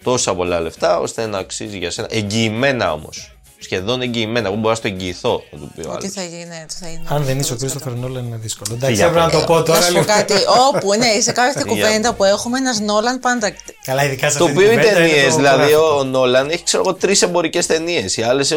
τόσα 0.04 0.34
πολλά 0.34 0.60
λεφτά 0.60 0.98
ώστε 0.98 1.26
να 1.26 1.38
αξίζει 1.38 1.78
για 1.78 1.90
σένα. 1.90 2.08
Εγγυημένα 2.10 2.92
όμως. 2.92 3.28
Σχεδόν 3.58 4.02
εγγυημένα. 4.02 4.46
Εγώ 4.46 4.56
μπορώ 4.56 4.68
να 4.68 4.74
στο 4.74 4.88
εγγυηθώ, 4.88 5.42
θα 5.50 5.56
του 5.56 5.72
πει 5.74 5.80
ο 5.80 5.82
Τι 5.84 5.88
άλλος. 5.90 6.10
θα 6.12 6.22
γίνει, 6.22 6.64
τι 6.69 6.74
θα 6.81 6.88
γίνει. 6.88 7.05
Αν 7.08 7.24
δεν 7.24 7.38
είσαι 7.38 7.52
ο 7.52 7.56
Κρίστοφερ 7.56 7.93
Νόλαν 7.93 8.26
είναι 8.26 8.36
δύσκολο. 8.36 8.74
Εντάξει, 8.74 8.94
Φύγε 8.94 9.06
έπρεπε 9.08 9.20
να 9.26 9.31
από 9.31 9.38
το 9.40 9.44
πω 9.46 9.55
Να 9.58 9.62
τώρα. 9.62 9.81
σου 9.81 9.86
πω 9.86 9.93
λίγο. 9.93 10.05
κάτι. 10.05 10.32
Όπου, 10.74 10.94
ναι, 10.94 11.20
σε 11.20 11.32
κάθε 11.32 11.60
Φύγε 11.60 11.69
κουβέντα 11.70 12.08
από- 12.08 12.17
που 12.17 12.24
έχουμε, 12.24 12.58
ένας 12.58 12.81
Νόλαν 12.81 13.19
πάντα. 13.20 13.52
Καλά, 13.84 14.05
ειδικά 14.05 14.31
σε 14.31 14.38
Το 14.38 14.44
αυτή 14.44 14.56
την 14.56 14.62
οποίο 14.67 14.72
οι 14.72 14.76
κουβέντα 14.76 15.00
είναι 15.00 15.08
ταινίες, 15.10 15.31
το 15.31 15.36
δηλαδή 15.36 15.58
γράφικο. 15.70 15.98
ο 15.98 16.05
Νόλαν 16.05 16.50
έχει 16.50 16.62
ξέρω 16.62 16.82
εγώ 16.86 16.94
τρεις 16.94 17.22
εμπορικές 17.22 17.67
ταινίες. 17.67 18.17
Οι 18.17 18.22
άλλες 18.22 18.48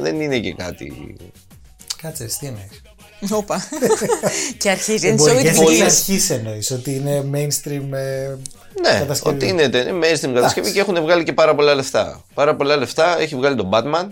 δεν 0.00 0.20
είναι 0.20 0.38
και 0.38 0.52
κάτι. 0.52 1.16
Κάτσε, 2.02 2.24
εσύ 2.24 2.38
τι 2.38 2.46
εννοείς; 2.46 2.82
Όπα. 3.30 3.68
και 4.58 4.70
αρχίζει. 4.70 5.06
Είναι 5.06 5.14
Εμπορικές 5.22 5.56
ζωή 5.56 5.64
εξ 5.66 5.76
τη 5.76 5.82
αρχής 5.82 6.30
εννοείς 6.30 6.70
ότι 6.70 6.94
είναι 6.94 7.24
mainstream. 7.34 7.88
Ε, 8.84 8.92
Ναι, 8.92 8.98
κατασκευή. 8.98 9.36
ότι 9.36 9.48
είναι 9.48 9.68
τε- 9.68 9.88
mainstream 9.92 10.32
κατασκευή 10.34 10.72
και 10.72 10.80
έχουν 10.80 11.00
βγάλει 11.00 11.24
και 11.24 11.32
πάρα 11.32 11.54
πολλά 11.54 11.74
λεφτά. 11.74 12.24
Πάρα 12.34 12.56
πολλά 12.56 12.76
λεφτά 12.76 13.18
έχει 13.20 13.36
βγάλει 13.36 13.56
τον 13.56 13.70
Batman 13.72 14.06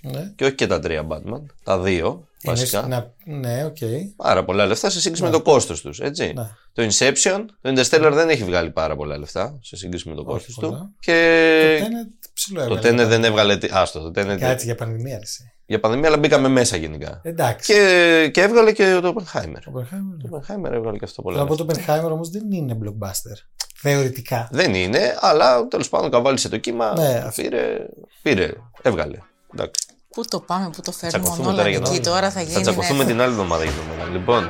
Ναι. 0.00 0.32
και 0.36 0.44
όχι 0.44 0.54
και 0.54 0.66
τα 0.66 0.78
τρία 0.80 1.06
Batman, 1.08 1.42
τα 1.64 1.78
δύο 1.78 2.06
Είναι 2.42 2.52
βασικά. 2.54 2.80
σ- 2.82 2.86
να- 2.88 3.12
Ναι, 3.24 3.64
οκ. 3.64 3.76
Πάρα 4.16 4.44
πολλά 4.44 4.66
λεφτά 4.66 4.90
σε 4.90 5.00
σύγκριση 5.00 5.24
με 5.24 5.30
το 5.30 5.42
κόστος 5.42 5.80
τους. 5.80 6.00
Έτσι. 6.00 6.32
Ναι. 6.36 6.48
Το 6.72 6.82
Inception, 6.82 7.44
το 7.60 7.70
Interstellar 7.70 8.10
δεν 8.14 8.28
έχει 8.28 8.44
βγάλει 8.44 8.70
πάρα 8.70 8.96
πολλά 8.96 9.18
λεφτά 9.18 9.58
σε 9.62 9.76
σύγκριση 9.76 10.08
με 10.08 10.14
το 10.14 10.20
Όχι 10.26 10.30
κόστος 10.30 10.54
πολλά. 10.54 10.78
του. 10.78 10.94
Και 11.00 11.78
Το 11.80 11.86
Tenet 11.86 12.28
ψιλό 12.34 12.66
το 12.66 12.74
έβγαλε. 12.74 13.02
Tenet 13.04 13.08
δεν 13.08 13.24
έβγαλε. 13.24 13.56
τι- 13.58 13.68
Άστο, 13.72 14.10
το 14.10 14.20
Tenet. 14.20 14.36
Κάτσε 14.38 14.64
για 14.64 14.74
πανδημία, 14.74 15.16
ρε 15.16 15.30
συ. 15.30 15.52
Για 15.66 15.80
πανδημία, 15.80 16.08
αλλά 16.08 16.18
μπήκαμε 16.18 16.48
μέσα 16.48 16.76
γενικά. 16.76 17.20
Εντάξει. 17.24 17.72
Και, 17.72 18.30
και 18.32 18.40
έβγαλε 18.42 18.72
και 18.72 18.98
το 19.02 19.14
Oppenheimer. 19.16 19.42
Oppenheimer, 19.42 20.16
Το 20.22 20.28
ναι. 20.28 20.38
Oppenheimer 20.38 20.72
έβγαλε 20.72 20.98
και 20.98 21.04
αυτό 21.04 21.22
πολλά. 21.22 21.36
Θέλω 21.36 21.48
να 21.50 21.56
πω 21.56 21.64
λεφτά. 21.64 21.96
το 22.00 22.06
Oppenheimer 22.06 22.10
όμως 22.12 22.30
δεν 22.30 22.52
είναι 22.52 22.78
blockbuster. 22.82 23.38
Θεωρητικά. 23.80 24.48
Δεν 24.50 24.74
είναι, 24.74 25.16
αλλά 25.20 25.66
τέλος 25.66 25.88
πάντων 25.88 26.10
καβάλισε 26.10 26.48
το 26.48 26.56
κύμα. 26.56 26.92
Ναι, 26.96 27.20
το 27.20 27.26
αυτό. 27.26 27.42
πήρε, 27.42 27.86
πήρε, 28.22 28.52
έβγαλε. 28.82 29.18
Εντάξει. 29.54 29.86
Πού 30.10 30.24
το 30.24 30.40
πάμε, 30.40 30.70
πού 30.70 30.82
το 30.82 30.92
φέρνουμε. 30.92 31.18
Ο 31.18 31.22
Τσακωθούμε 31.22 31.50
Νόλαν 31.50 31.56
τώρα 31.56 31.68
για 31.68 31.78
εκεί 31.78 31.98
να 31.98 32.12
τώρα 32.12 32.30
θα 32.30 32.40
γίνει. 32.40 32.52
Θα 32.52 32.60
τσακωθούμε 32.60 33.04
ναι. 33.04 33.10
την 33.10 33.20
άλλη 33.20 33.30
εβδομάδα 33.30 33.64
για 33.64 33.72
το 33.72 33.78
Νόλαν. 33.88 34.12
Λοιπόν, 34.12 34.48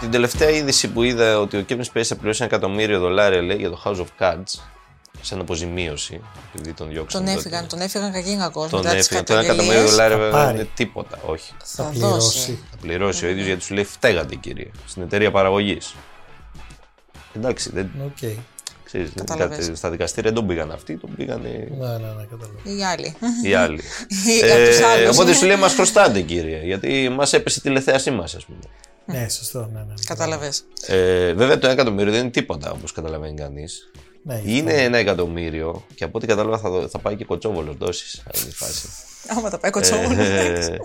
την 0.00 0.10
τελευταία 0.10 0.50
είδηση 0.50 0.88
που 0.88 1.02
είδα 1.02 1.40
ότι 1.40 1.56
ο 1.56 1.64
Kevin 1.68 1.84
Spacey 1.92 2.02
θα 2.02 2.16
πληρώσει 2.16 2.42
ένα 2.42 2.54
εκατομμύριο 2.54 2.98
δολάρια 2.98 3.42
λέει, 3.42 3.56
για 3.56 3.70
το 3.70 3.82
House 3.84 3.96
of 3.96 4.06
Cards 4.18 4.75
σαν 5.26 5.40
αποζημίωση, 5.40 6.20
επειδή 6.54 6.72
τον 6.72 6.88
διώξαν. 6.88 7.24
Τον 7.24 7.28
τότε. 7.34 7.38
έφυγαν, 7.46 7.68
τον 7.68 7.80
έφυγαν 7.80 8.12
κακήν 8.12 8.38
κακώς 8.38 8.70
Τον 8.70 8.80
μετά 8.82 8.94
τις 8.94 9.04
έφυγαν. 9.04 9.24
Το 9.24 9.32
ένα 9.32 9.42
εκατομμύριο 9.42 9.72
καταγγελίες. 9.80 9.96
δολάρια 9.96 10.16
βέβαια 10.16 10.32
πάρει. 10.32 10.46
δεν 10.56 10.56
είναι 10.64 10.68
τίποτα. 10.74 11.18
Όχι. 11.26 11.52
Θα 11.64 11.84
Θα 11.84 11.84
δώσει. 11.84 11.98
πληρώσει. 11.98 12.58
Θα 12.70 12.76
πληρώσει 12.80 13.26
ο 13.26 13.28
ίδιος 13.28 13.46
γιατί 13.46 13.62
σου 13.62 13.74
λέει 13.74 13.84
φταίγατε 13.84 14.34
η 14.34 14.36
κυρία 14.36 14.70
στην 14.86 15.02
εταιρεία 15.02 15.30
παραγωγής. 15.30 15.94
Εντάξει, 17.36 17.70
δεν, 17.72 17.90
Οκ. 18.04 18.16
ξέρεις, 18.84 19.10
δεν- 19.14 19.24
Κατάλαβες. 19.26 19.66
κάτι- 19.66 19.76
στα 19.76 19.90
δικαστήρια 19.90 20.30
δεν 20.30 20.38
τον 20.38 20.46
πήγαν 20.48 20.70
αυτοί, 20.72 20.96
τον 20.96 21.10
πήγαν 21.16 21.40
Ναι, 21.40 21.48
ναι, 21.48 21.96
ναι, 21.96 22.24
κατάλαβα. 22.30 22.58
Οι 22.62 22.84
άλλοι. 22.84 23.16
οι 23.44 23.54
άλλοι. 23.54 23.80
Ή 24.42 24.50
από 24.50 24.66
τους 24.70 24.80
άλλους. 24.80 25.08
οπότε 25.16 25.34
σου 25.34 25.46
λέει 25.46 25.56
μας 25.56 25.74
χρωστάτε 25.74 26.20
κύριε, 26.20 26.60
γιατί 26.64 27.08
μας 27.08 27.32
έπεσε 27.32 27.58
η 27.58 27.62
τηλεθέαση 27.62 28.10
μας, 28.10 28.34
ας 28.34 28.44
πούμε. 28.44 28.58
Ναι, 29.08 29.28
σωστό, 29.28 29.70
ναι, 29.72 29.78
ναι. 29.80 29.94
Κατάλαβες. 30.06 30.64
Ε, 30.86 31.32
βέβαια 31.32 31.58
το 31.58 31.66
ένα 31.66 31.74
εκατομμύριο 31.74 32.12
δεν 32.12 32.20
είναι 32.20 32.30
τίποτα 32.30 32.70
όπως 32.70 32.92
καταλαβαίνει 32.92 33.34
κανείς. 33.34 33.90
Ναι, 34.28 34.40
Είναι 34.44 34.72
ένα 34.72 34.96
εκατομμύριο 34.98 35.84
και 35.94 36.04
από 36.04 36.18
ό,τι 36.18 36.26
κατάλαβα 36.26 36.58
θα, 36.58 36.70
δω- 36.70 36.88
θα 36.88 36.98
πάει 36.98 37.16
και 37.16 37.24
κοτσόβολος 37.24 37.76
δόσει. 37.76 38.22
αυτή 38.30 38.48
η 38.48 38.52
φάση. 38.52 38.88
Άμα 39.36 39.50
τα 39.50 39.58
πάει 39.58 39.70
κοτσόμουν. 39.70 40.18
Ε, 40.18 40.78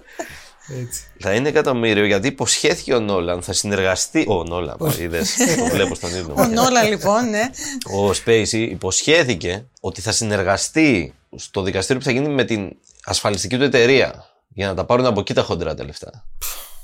Έτσι. 0.81 1.05
θα 1.19 1.33
είναι 1.33 1.49
εκατομμύριο 1.49 2.05
γιατί 2.05 2.27
υποσχέθηκε 2.27 2.93
ο 2.93 2.99
Νόλαν, 2.99 3.41
θα 3.41 3.53
συνεργαστεί. 3.53 4.25
Ο 4.27 4.43
Νόλαν, 4.43 4.77
είδες, 4.99 5.35
το 5.57 5.65
βλέπω 5.65 5.95
στον 5.95 6.09
ίδιο. 6.09 6.33
Ο 6.37 6.45
Νόλα 6.45 6.83
λοιπόν, 6.83 7.29
ναι. 7.29 7.49
Ο 7.97 8.13
Σπέισι 8.13 8.61
υποσχέθηκε 8.63 9.65
ότι 9.81 10.01
θα 10.01 10.11
συνεργαστεί 10.11 11.13
στο 11.35 11.61
δικαστήριο 11.61 12.01
που 12.01 12.05
θα 12.07 12.11
γίνει 12.11 12.27
με 12.27 12.43
την 12.43 12.75
ασφαλιστική 13.03 13.57
του 13.57 13.63
εταιρεία 13.63 14.25
για 14.47 14.67
να 14.67 14.73
τα 14.73 14.85
πάρουν 14.85 15.05
από 15.05 15.19
εκεί 15.19 15.33
τα 15.33 15.41
χοντρά 15.41 15.73
τα 15.73 15.83
λεφτά. 15.85 16.25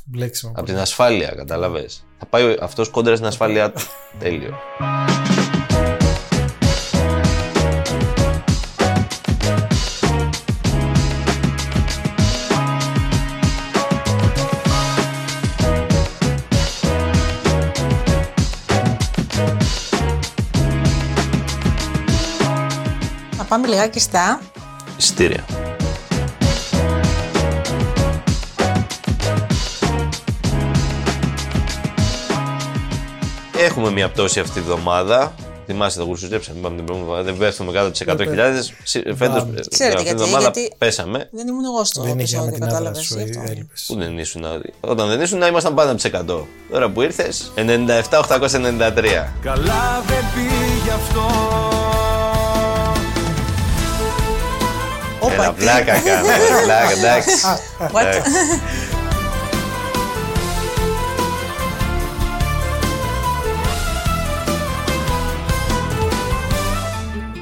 Μπλέξιμο. 0.05 0.51
Από 0.55 0.65
την 0.65 0.77
ασφάλεια, 0.77 1.29
κατάλαβες. 1.29 2.05
Θα 2.19 2.25
πάει 2.25 2.55
αυτός 2.61 2.89
κόντρα 2.89 3.15
στην 3.15 3.27
ασφάλειά 3.27 3.71
του. 3.71 3.81
Τέλειο. 4.19 4.57
Πάμε 23.57 23.69
λιγάκι 23.69 23.99
στα. 23.99 24.41
Εισιτήρια. 24.97 25.45
Έχουμε 33.57 33.91
μια 33.91 34.09
πτώση 34.09 34.39
αυτή 34.39 34.51
τη 34.53 34.61
βδομάδα. 34.61 35.33
Θυμάσαι 35.65 35.97
το 35.97 36.03
γουρσουζέψαμε, 36.03 36.59
είπαμε 36.59 36.75
την 36.75 36.85
προηγούμενη 36.85 37.17
εβδομάδα. 37.19 37.37
Δεν 37.39 37.47
πέφτουμε 37.47 37.71
κάτω 37.71 37.91
τις 37.91 38.01
100.000. 38.01 39.15
Φέτος, 39.15 39.41
Πάμε. 39.43 39.59
Ξέρετε 39.69 39.95
αυτή 39.95 39.95
τη 39.95 40.03
γιατί, 40.03 40.09
εβδομάδα 40.09 40.39
γιατί- 40.39 40.73
πέσαμε. 40.77 41.29
Δεν 41.31 41.47
ήμουν 41.47 41.65
εγώ 41.65 41.83
στο 41.83 42.01
Δεν 42.01 42.09
είχαμε 42.09 42.21
επεισόδιο, 42.21 42.51
την 42.51 42.63
άδεια 42.63 42.75
κατάλαβες. 42.75 43.05
σου, 43.05 43.17
γι' 43.19 43.23
αυτό. 43.23 43.51
έλειπες. 43.51 43.83
Πού 43.87 43.95
δεν 43.95 44.17
ήσουν, 44.17 44.43
όταν 44.79 45.07
δεν 45.07 45.21
ήσουν, 45.21 45.41
ήμασταν 45.41 45.73
πάνω 45.73 45.87
από 45.91 45.95
τις 46.01 46.05
100. 46.05 46.47
Τώρα 46.71 46.89
που 46.89 47.01
ήρθες, 47.01 47.51
97-893. 47.55 49.33
Καλά 49.41 50.03
δεν 50.07 50.23
πήγε 50.35 50.91
αυτό 50.91 51.27
Όπα, 55.33 55.43
Έλα, 55.43 55.53
τι. 55.53 55.61
πλάκα 55.61 55.99
κάνω. 55.99 56.27
έλα, 56.31 56.61
Πλάκα, 56.63 56.91
εντάξει. 56.91 57.31
What? 57.93 57.99
Εντάξει. 57.99 58.31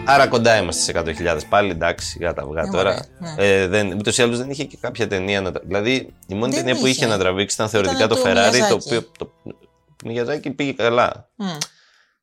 Άρα 0.07 0.27
κοντά 0.27 0.57
είμαστε 0.61 0.81
σε 0.81 1.13
100.000 1.35 1.39
πάλι, 1.49 1.69
εντάξει, 1.71 2.15
για 2.19 2.33
τα 2.33 2.41
αυγά 2.41 2.63
Ναι, 2.63 2.71
τώρα. 2.71 2.99
μωρέ, 3.19 3.61
Ε, 3.61 3.67
δεν, 3.67 3.91
ούτως 3.97 4.17
ή 4.17 4.21
άλλως 4.21 4.37
δεν 4.37 4.49
είχε 4.49 4.63
και 4.63 4.77
κάποια 4.81 5.07
ταινία 5.07 5.41
να. 5.41 5.51
τρα- 5.51 5.61
Δηλαδή, 5.65 6.13
η 6.27 6.33
μόνη 6.35 6.53
Δεν 6.55 6.63
ταινία 6.65 6.79
που 6.81 6.85
είχε 6.87 7.03
είχε. 7.05 7.13
να 7.13 7.17
τραβήξει 7.19 7.55
ήταν 7.55 7.69
θεωρητικά 7.69 7.97
Ήταν 8.03 8.09
το 8.09 8.15
του 8.15 8.21
Ferrari, 8.21 8.33
το 8.33 8.41
Μιαζάκη. 8.51 8.73
οποίο. 8.73 9.01
Το, 9.17 9.31
το 9.43 9.53
Μιαζάκη 10.05 10.49
πήγε 10.51 10.71
καλά. 10.73 11.29
Μμ. 11.35 11.47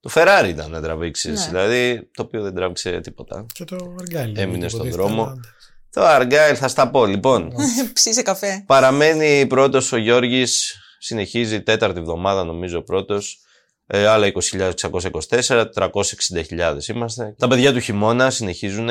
Το 0.02 0.10
Ferrari 0.14 0.46
ήταν 0.48 0.70
να 0.70 0.80
τραβήξει, 0.80 1.30
Ναι. 1.30 1.46
δηλαδή 1.48 2.08
το 2.14 2.22
οποίο 2.22 2.42
δεν 2.42 2.54
τράβηξε 2.54 3.00
τίποτα. 3.00 3.46
Και 3.54 3.64
το 3.64 3.94
αργάλι. 4.00 4.40
Έμεινε 4.40 4.68
στον 4.68 4.80
υποτίθεται, 4.86 5.02
δρόμο. 5.08 5.22
αλλά 5.22 5.32
εντάξει. 5.32 5.50
Το 5.90 6.02
Argyle 6.06 6.54
θα 6.56 6.68
στα 6.68 6.90
πω, 6.90 7.06
λοιπόν. 7.06 7.52
Ψήσε 7.94 8.22
καφέ. 8.22 8.62
Παραμένει 8.66 9.46
πρώτος 9.46 9.92
ο 9.92 9.96
Γιώργης, 9.96 10.74
συνεχίζει 10.98 11.62
τέταρτη 11.62 11.98
εβδομάδα 11.98 12.44
νομίζω 12.44 12.82
πρώτος. 12.82 13.38
Ε, 13.86 14.06
άλλα 14.06 14.32
20.624, 14.50 15.64
460.000 15.74 16.88
είμαστε. 16.88 17.34
Τα 17.38 17.48
παιδιά 17.48 17.72
του 17.72 17.78
χειμώνα 17.80 18.30
συνεχίζουν, 18.30 18.88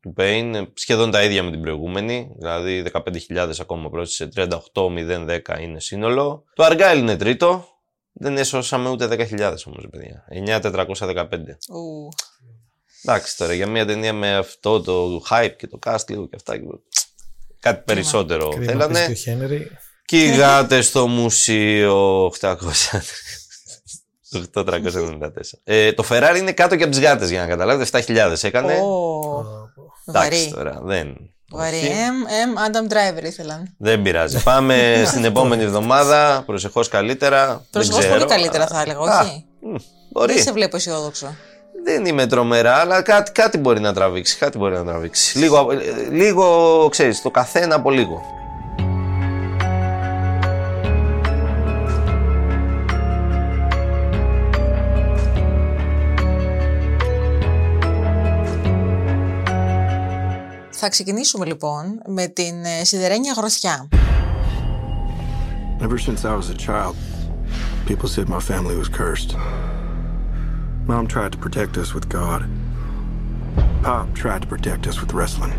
του 0.00 0.14
Pain, 0.16 0.50
ε, 0.54 0.62
σχεδόν 0.74 1.10
τα 1.10 1.22
ίδια 1.24 1.42
με 1.42 1.50
την 1.50 1.60
προηγούμενη, 1.60 2.28
δηλαδή 2.38 2.84
15.000 2.92 3.50
ακόμα 3.60 3.90
πρόσθεσε, 3.90 4.28
38.010 4.34 5.60
είναι 5.60 5.80
σύνολο. 5.80 6.44
Το 6.54 6.64
Argyle 6.70 6.96
είναι 6.96 7.16
τρίτο, 7.16 7.68
δεν 8.16 8.36
έσωσαμε 8.38 8.88
ούτε 8.88 9.06
10.000 9.06 9.54
όμως, 9.66 9.86
παιδιά. 9.90 10.24
9.415. 10.28 11.28
Ου. 11.68 12.08
Εντάξει 13.04 13.36
τώρα, 13.36 13.52
για 13.52 13.66
μια 13.66 13.86
ταινία 13.86 14.12
με 14.12 14.36
αυτό 14.36 14.80
το 14.80 15.22
hype 15.30 15.52
και 15.58 15.66
το 15.66 15.78
cast 15.86 16.08
λίγο 16.08 16.28
και 16.28 16.36
αυτά. 16.36 16.56
και- 16.58 16.64
Κάτι 17.60 17.82
περισσότερο 17.84 18.48
Κρίμα 18.48 18.64
θέλανε. 18.72 18.92
πες 18.92 19.06
και 19.06 19.12
ο 19.12 19.14
Χένρι. 19.14 19.70
Και 20.04 20.24
οι 20.24 20.36
γάτες 20.36 20.86
στο 20.86 21.06
μουσείο 21.06 22.24
800. 22.40 22.58
894. 24.54 25.28
Ε, 25.64 25.92
το 25.92 26.04
Ferrari 26.08 26.34
είναι 26.38 26.52
κάτω 26.52 26.76
και 26.76 26.82
από 26.82 26.92
τις 26.92 27.00
γάτες 27.00 27.30
για 27.30 27.40
να 27.40 27.46
καταλάβετε. 27.46 28.02
7.000 28.06 28.44
έκανε. 28.44 28.72
Ω, 28.80 29.32
Εντάξει 30.06 30.30
Βαρύ. 30.38 30.50
τώρα, 30.54 30.80
δεν. 30.84 31.33
Βαρύ. 31.50 31.76
όχι. 31.76 31.86
Εμ, 31.86 32.14
εμ, 32.42 32.54
Adam 32.66 32.92
Driver 32.92 33.24
ήθελαν. 33.24 33.74
Δεν 33.78 34.02
πειράζει. 34.02 34.42
Πάμε 34.42 34.76
στην 35.10 35.24
επόμενη 35.24 35.62
εβδομάδα. 35.62 36.42
Προσεχώς 36.46 36.88
καλύτερα. 36.88 37.64
Προσεχώς 37.70 38.00
δεν 38.00 38.10
πολύ 38.10 38.24
ξέρω. 38.24 38.40
καλύτερα 38.40 38.66
θα 38.66 38.80
έλεγα, 38.80 38.98
Α, 38.98 39.20
όχι. 39.20 39.44
μ, 39.60 39.74
Μπορεί. 40.12 40.32
Δεν 40.34 40.42
σε 40.42 40.52
βλέπω 40.52 40.76
αισιόδοξο. 40.76 41.36
Δεν 41.84 42.04
είμαι 42.04 42.26
τρομερά, 42.26 42.74
αλλά 42.74 43.02
κάτι, 43.02 43.32
κάτι 43.32 43.58
μπορεί 43.58 43.80
να 43.80 43.92
τραβήξει. 43.94 44.36
Κάτι 44.38 44.58
μπορεί 44.58 44.74
να 44.74 44.84
τραβήξει. 44.84 45.38
Λίγο, 45.38 45.68
ε, 45.72 45.76
λίγο 46.10 46.88
ξέρεις, 46.90 47.22
το 47.22 47.30
καθένα 47.30 47.74
από 47.74 47.90
λίγο. 47.90 48.22
Θα 60.86 60.90
ξεκινήσουμε 60.90 61.46
λοιπόν 61.46 62.02
με 62.06 62.26
την 62.26 62.64
ε, 62.64 62.84
σιδερένια 62.84 63.32
γροθιά. 63.36 63.88
Ever 65.80 65.98
since 65.98 66.24
I 66.24 66.34
was 66.40 66.48
a 66.50 66.58
child, 66.66 66.94
people 67.86 68.08
said 68.14 68.28
my 68.28 68.42
family 68.52 68.76
was 68.82 68.88
cursed. 69.00 69.30
Mom 70.90 71.04
tried 71.14 71.32
to 71.34 71.38
protect 71.46 71.74
us 71.82 71.88
with 71.96 72.06
God. 72.18 72.40
Pop 73.82 74.06
tried 74.22 74.42
to 74.44 74.48
protect 74.54 74.82
us 74.90 74.96
with 75.00 75.10
wrestling. 75.18 75.54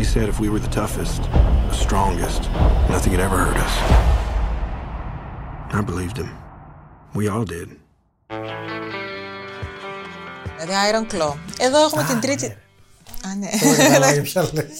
He 0.00 0.04
said 0.12 0.26
if 0.32 0.38
we 0.42 0.48
were 0.52 0.62
the 0.68 0.74
toughest, 0.82 1.20
the 1.70 1.78
strongest, 1.86 2.42
nothing 2.94 3.10
could 3.12 3.24
ever 3.28 3.38
hurt 3.44 3.58
us. 3.66 3.74
I 5.78 5.80
believed 5.90 6.16
him. 6.22 6.30
We 7.18 7.24
all 7.32 7.46
did. 7.56 7.68
Δηλαδή 10.58 10.74
Iron 10.90 11.06
Claw. 11.12 11.34
Εδώ 11.58 11.78
έχουμε 11.84 12.04
την 12.04 12.20
τρίτη. 12.20 12.56
Α, 13.26 13.34
ναι. 13.38 13.74
Δεν 13.74 13.86
καταλάβει 13.86 14.20
ποια 14.22 14.48
λες. 14.52 14.70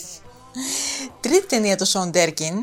τρίτη 1.21 1.47
ταινία 1.47 1.77
του 1.77 1.87
Σον 1.87 2.11
Ντέρκιν. 2.11 2.55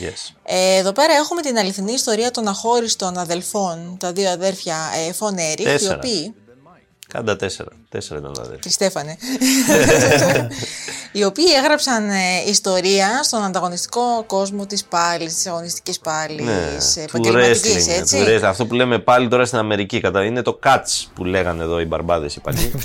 Yes. 0.00 0.34
Ε, 0.44 0.76
εδώ 0.76 0.92
πέρα 0.92 1.12
έχουμε 1.12 1.40
την 1.42 1.58
αληθινή 1.58 1.92
ιστορία 1.92 2.30
των 2.30 2.48
αχώριστων 2.48 3.18
αδελφών, 3.18 3.96
τα 4.00 4.12
δύο 4.12 4.30
αδέρφια 4.30 4.76
ε, 5.08 5.12
Φον 5.12 5.38
Έρικ, 5.38 5.60
οι 5.60 5.64
Τέσσερα. 5.64 5.94
οποίοι. 5.94 6.34
Κάντα 7.08 7.36
τέσσερα. 7.36 7.68
Τέσσερα 7.88 8.20
ήταν 8.20 8.32
δηλαδή. 8.34 8.56
Κριστέφανε. 8.58 9.16
οι 11.12 11.24
οποίοι 11.24 11.44
έγραψαν 11.56 12.08
ε, 12.10 12.14
ιστορία 12.46 13.22
στον 13.22 13.42
ανταγωνιστικό 13.44 14.24
κόσμο 14.26 14.66
της 14.66 14.84
πάλης, 14.84 15.34
της 15.34 15.46
αγωνιστικής 15.46 15.98
πάλης, 15.98 16.44
Ναι, 16.44 16.76
ε, 16.96 17.04
του 17.04 17.16
επαγγελματικής, 17.16 17.86
wrestling, 17.86 17.98
έτσι. 17.98 18.16
του 18.16 18.24
wrestling. 18.26 18.42
Αυτό 18.42 18.66
που 18.66 18.74
λέμε 18.74 18.98
πάλι 18.98 19.28
τώρα 19.28 19.44
στην 19.44 19.58
Αμερική. 19.58 20.00
Κατά, 20.00 20.24
είναι 20.24 20.42
το 20.42 20.58
catch 20.64 21.06
που 21.14 21.24
λέγανε 21.24 21.62
εδώ 21.62 21.80
οι 21.80 21.84
μπαρμπάδες 21.84 22.34
οι 22.36 22.40
παλιοί. 22.40 22.72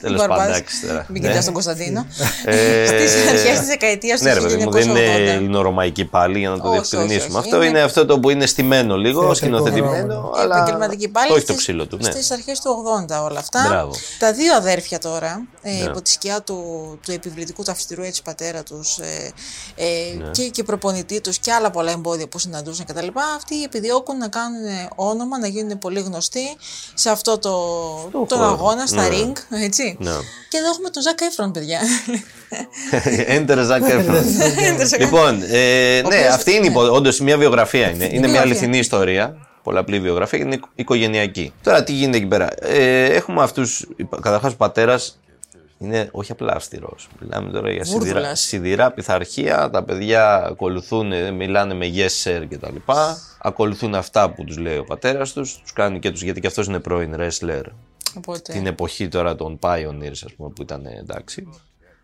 Τέλος 0.00 0.20
πάντων, 0.20 0.36
Μπαρμπάς. 0.36 0.56
εντάξει 0.56 0.86
τώρα. 0.86 1.06
Μην 1.08 1.22
Ναι. 1.22 1.28
κοιτάς 1.28 1.44
τον 1.44 1.52
Κωνσταντίνο. 1.54 2.06
Ε, 2.44 2.86
Στις 2.86 3.28
αρχές 3.30 3.58
της 3.58 3.66
δεκαετίας 3.66 4.18
του 4.20 4.24
Ναι, 4.26 4.32
ρε 4.32 4.40
παιδί 4.40 4.56
μου, 4.64 4.70
δεν 4.70 4.88
είναι 4.88 5.00
1980. 5.00 5.32
ελληνορωμαϊκή 5.32 6.04
πάλι 6.04 6.38
για 6.38 6.48
να 6.50 6.60
το 6.60 6.68
Όχι, 6.68 6.78
διευκρινίσουμε. 6.80 7.18
όχι, 7.18 7.26
όχι. 7.36 7.38
Αυτό 7.38 7.56
είναι... 7.56 7.66
Είναι- 7.66 7.80
αυτό 7.82 8.06
το 8.06 8.18
που 8.20 8.30
είναι 8.30 8.46
στημένο 8.46 8.96
λίγο, 8.96 9.20
Θεατρικό 9.20 9.34
σκηνοθετημένο, 9.34 10.06
δρόμο. 10.14 10.30
αλλά 10.36 10.56
επαγγελματική 10.56 11.08
πάλι 11.08 11.30
όχι 11.32 11.40
το 11.40 11.44
στις- 11.46 11.56
ξύλο 11.56 11.86
του. 11.86 11.98
Ναι. 12.00 12.10
Στις 12.10 12.30
αρχές 12.30 12.60
του 12.60 12.70
80 12.70 13.22
όλα 13.24 13.38
αυτά. 13.38 13.64
Μπράβο. 13.68 13.92
Τα 14.18 14.32
δύο 14.32 14.54
αδέρφια 14.56 14.98
τώρα, 14.98 15.26
ε, 15.26 15.53
Ναι. 15.64 15.84
υπό 15.84 16.02
τη 16.02 16.10
σκιά 16.10 16.42
του, 16.42 16.58
του 17.04 17.12
επιβλητικού 17.12 17.62
του 17.62 17.70
αυστηρού 17.70 18.02
έτσι 18.02 18.22
πατέρα 18.22 18.62
τους 18.62 18.98
ε, 18.98 19.32
ε, 19.76 20.16
Ναι. 20.18 20.30
και, 20.30 20.48
και 20.48 20.62
προπονητή 20.62 21.20
τους 21.20 21.38
και 21.38 21.52
άλλα 21.52 21.70
πολλά 21.70 21.90
εμπόδια 21.90 22.28
που 22.28 22.38
συναντούσαν 22.38 22.86
κτλ. 22.86 23.06
Αυτοί 23.36 23.62
επιδιώκουν 23.62 24.16
να 24.16 24.28
κάνουν 24.28 24.60
όνομα, 24.94 25.38
να 25.38 25.46
γίνουν 25.46 25.78
πολύ 25.78 26.00
γνωστοί 26.00 26.56
σε 26.94 27.10
αυτό 27.10 27.38
το, 27.38 27.50
Το 28.12 28.24
τον 28.28 28.38
χώρο. 28.38 28.50
αγώνα, 28.50 28.86
στα 28.86 29.02
Ναι. 29.02 29.08
ring, 29.08 29.32
έτσι. 29.50 29.64
έτσι. 29.64 29.96
Ναι. 30.00 30.10
Και 30.48 30.56
εδώ 30.58 30.68
έχουμε 30.70 30.90
τον 30.90 31.02
Ζακ 31.02 31.20
Έφρον, 31.20 31.52
παιδιά. 31.52 31.80
Enter 33.36 33.58
Zac 33.70 33.82
Efron. 33.82 34.98
λοιπόν, 34.98 35.42
ε, 35.50 36.00
ναι, 36.00 36.06
οποίος- 36.06 36.34
αυτή 36.34 36.54
είναι 36.54 36.72
όντως 36.78 37.20
μια 37.20 37.38
βιογραφία 37.38 37.90
είναι. 37.90 38.04
Είναι 38.04 38.08
μια 38.08 38.20
βιογραφία. 38.20 38.40
αληθινή 38.40 38.78
ιστορία. 38.78 39.36
Πολλαπλή 39.62 40.00
βιογραφία 40.00 40.38
και 40.38 40.44
είναι 40.44 40.60
οικογενειακή. 40.74 41.52
Τώρα 41.62 41.84
τι 41.84 41.92
γίνεται 41.92 42.16
εκεί 42.16 42.26
πέρα; 42.26 42.48
Ε, 42.60 43.04
έχουμε 43.04 43.42
αυτούς. 43.42 43.86
Καταρχάς, 44.20 44.52
ο 44.52 44.56
πατέρας 44.56 45.18
είναι 45.78 46.08
όχι 46.12 46.32
απλά 46.32 46.52
αυστηρός. 46.52 47.08
Μιλάμε 47.20 47.50
τώρα 47.50 47.70
για 47.70 47.84
σιδηρά, 47.84 48.04
Βούρδουλας. 48.04 48.40
σιδηρά 48.40 48.90
πειθαρχία. 48.90 49.70
Τα 49.70 49.82
παιδιά 49.82 50.44
ακολουθούν, 50.44 51.12
ε, 51.12 51.30
μιλάνε 51.30 51.74
με 51.74 51.90
yes 51.94 52.24
sir 52.24 52.44
κτλ. 52.48 52.92
Ακολουθούν 53.38 53.94
αυτά 53.94 54.30
που 54.30 54.44
τους 54.44 54.58
λέει 54.58 54.76
ο 54.76 54.84
πατέρας 54.84 55.32
τους. 55.32 55.58
Τους 55.60 55.72
κάνει 55.72 55.98
και 55.98 56.10
τους, 56.10 56.22
γιατί 56.22 56.40
και 56.40 56.46
αυτός 56.46 56.66
είναι 56.66 56.80
πρώην 56.80 57.14
wrestler 57.18 57.62
Οπότε, 58.16 58.52
την 58.52 58.66
εποχή 58.66 59.08
τώρα 59.08 59.36
των 59.36 59.58
Pioneers, 59.62 60.20
ας 60.24 60.32
πούμε, 60.36 60.48
που 60.54 60.62
ήταν 60.62 60.86
ε, 60.86 60.98
εντάξει. 60.98 61.48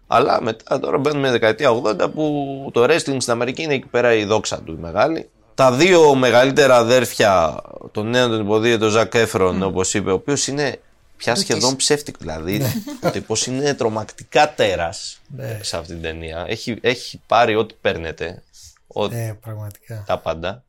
Αλλά 0.06 0.42
μετά 0.42 0.78
τώρα 0.78 0.98
μπαίνουμε 0.98 1.30
δεκαετία 1.30 1.70
80 1.82 2.10
που 2.14 2.70
το 2.72 2.82
wrestling 2.84 3.16
στην 3.18 3.32
Αμερική 3.32 3.62
είναι 3.62 3.74
εκεί 3.74 3.86
πέρα 3.86 4.14
η 4.14 4.24
δόξα 4.24 4.60
του, 4.60 4.72
η 4.72 4.80
μεγάλη. 4.80 5.28
Τα 5.54 5.72
δύο 5.72 6.14
μεγαλύτερα 6.14 6.76
αδέρφια, 6.76 7.62
τον 7.92 8.10
νέο 8.10 8.28
τον 8.28 8.40
υποδίαιο, 8.40 8.78
τον 8.78 8.88
Ζακ 8.88 9.14
Έφρον, 9.14 9.62
όπως 9.62 9.94
είπε, 9.94 10.10
ο 10.10 10.14
οποίος 10.14 10.46
είναι 10.46 10.80
πια 11.20 11.32
Ντούκης. 11.34 11.48
σχεδόν 11.50 11.76
ψεύτικο. 11.76 12.18
Δηλαδή, 12.20 12.62
ο 13.02 13.10
τύπος 13.10 13.46
είναι 13.46 13.74
τρομακτικά 13.74 14.54
τέρας 14.54 15.20
Ναι. 15.36 15.58
σε 15.62 15.76
αυτή 15.76 15.92
την 15.92 16.02
ταινία. 16.02 16.44
Έχει, 16.48 16.78
έχει 16.80 17.20
πάρει 17.26 17.54
ό,τι 17.56 17.74
παίρνετε, 17.80 18.42
ό, 18.86 19.08
Ναι, 19.08 19.34
πραγματικά. 19.40 20.04
τα 20.06 20.18
πάντα. 20.18 20.64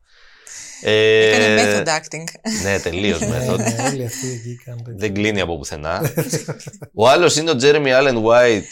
Ε, 0.84 1.28
έκανε 1.28 1.82
method 1.84 1.88
acting. 1.88 2.24
ναι, 2.62 2.78
τελείως 2.80 3.20
Ναι, 3.20 3.26
method. 3.26 3.56
ναι, 3.56 3.76
όλοι 3.86 4.04
αυτοί 4.04 4.28
εκεί 4.30 4.60
κάνουν 4.64 4.84
τέτοια. 4.84 4.98
Δεν 4.98 5.14
κλείνει 5.14 5.40
από 5.40 5.58
πουθενά. 5.58 6.12
ο 6.94 7.08
άλλος 7.08 7.36
είναι 7.36 7.50
ο 7.50 7.56
Τζέρεμι 7.56 7.90
Allen 7.94 8.22
White. 8.24 8.62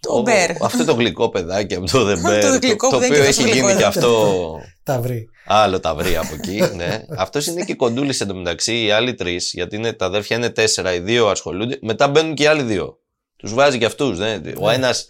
Το 0.00 0.24
Bear. 0.26 0.56
Αυτό 0.60 0.84
το 0.84 0.94
γλυκό 0.94 1.28
παιδάκι 1.28 1.74
από 1.74 1.86
το 1.86 2.08
The 2.08 2.12
Bear. 2.12 2.40
Το 2.40 2.58
γλυκό 2.58 2.88
το, 2.88 2.94
που 2.94 3.00
δεν 3.00 3.10
οποίο 3.10 3.16
είναι 3.16 3.26
έχει 3.26 3.42
τόσο 3.42 3.54
γίνει 3.54 3.60
γλυκό 3.60 3.66
και 3.66 3.72
εδώ. 3.72 3.88
αυτό. 3.88 4.60
Τα 4.82 5.00
βρει. 5.00 5.28
Άλλο 5.46 5.80
τα 5.80 5.94
βρει 5.94 6.16
από 6.16 6.34
εκεί. 6.34 6.62
Ναι. 6.74 7.02
Αυτός 7.16 7.46
είναι 7.46 7.64
και 7.64 7.74
κοντούλης 7.74 8.20
εντωμεταξύ. 8.20 8.82
Οι 8.84 8.90
άλλοι 8.90 9.14
τρεις, 9.14 9.50
γιατί 9.54 9.76
είναι, 9.76 9.92
τα 9.92 10.06
αδέρφια 10.06 10.36
είναι 10.36 10.50
τέσσερα, 10.50 10.94
οι 10.94 11.00
δύο 11.00 11.28
ασχολούνται. 11.28 11.78
Μετά 11.82 12.08
μπαίνουν 12.08 12.34
και 12.34 12.42
οι 12.42 12.46
άλλοι 12.46 12.62
δύο. 12.62 12.98
Τους 13.36 13.54
βάζει 13.54 13.78
και 13.78 13.84
αυτούς. 13.84 14.18
Ναι. 14.18 14.40
Ο 14.58 14.70
ένας 14.70 15.06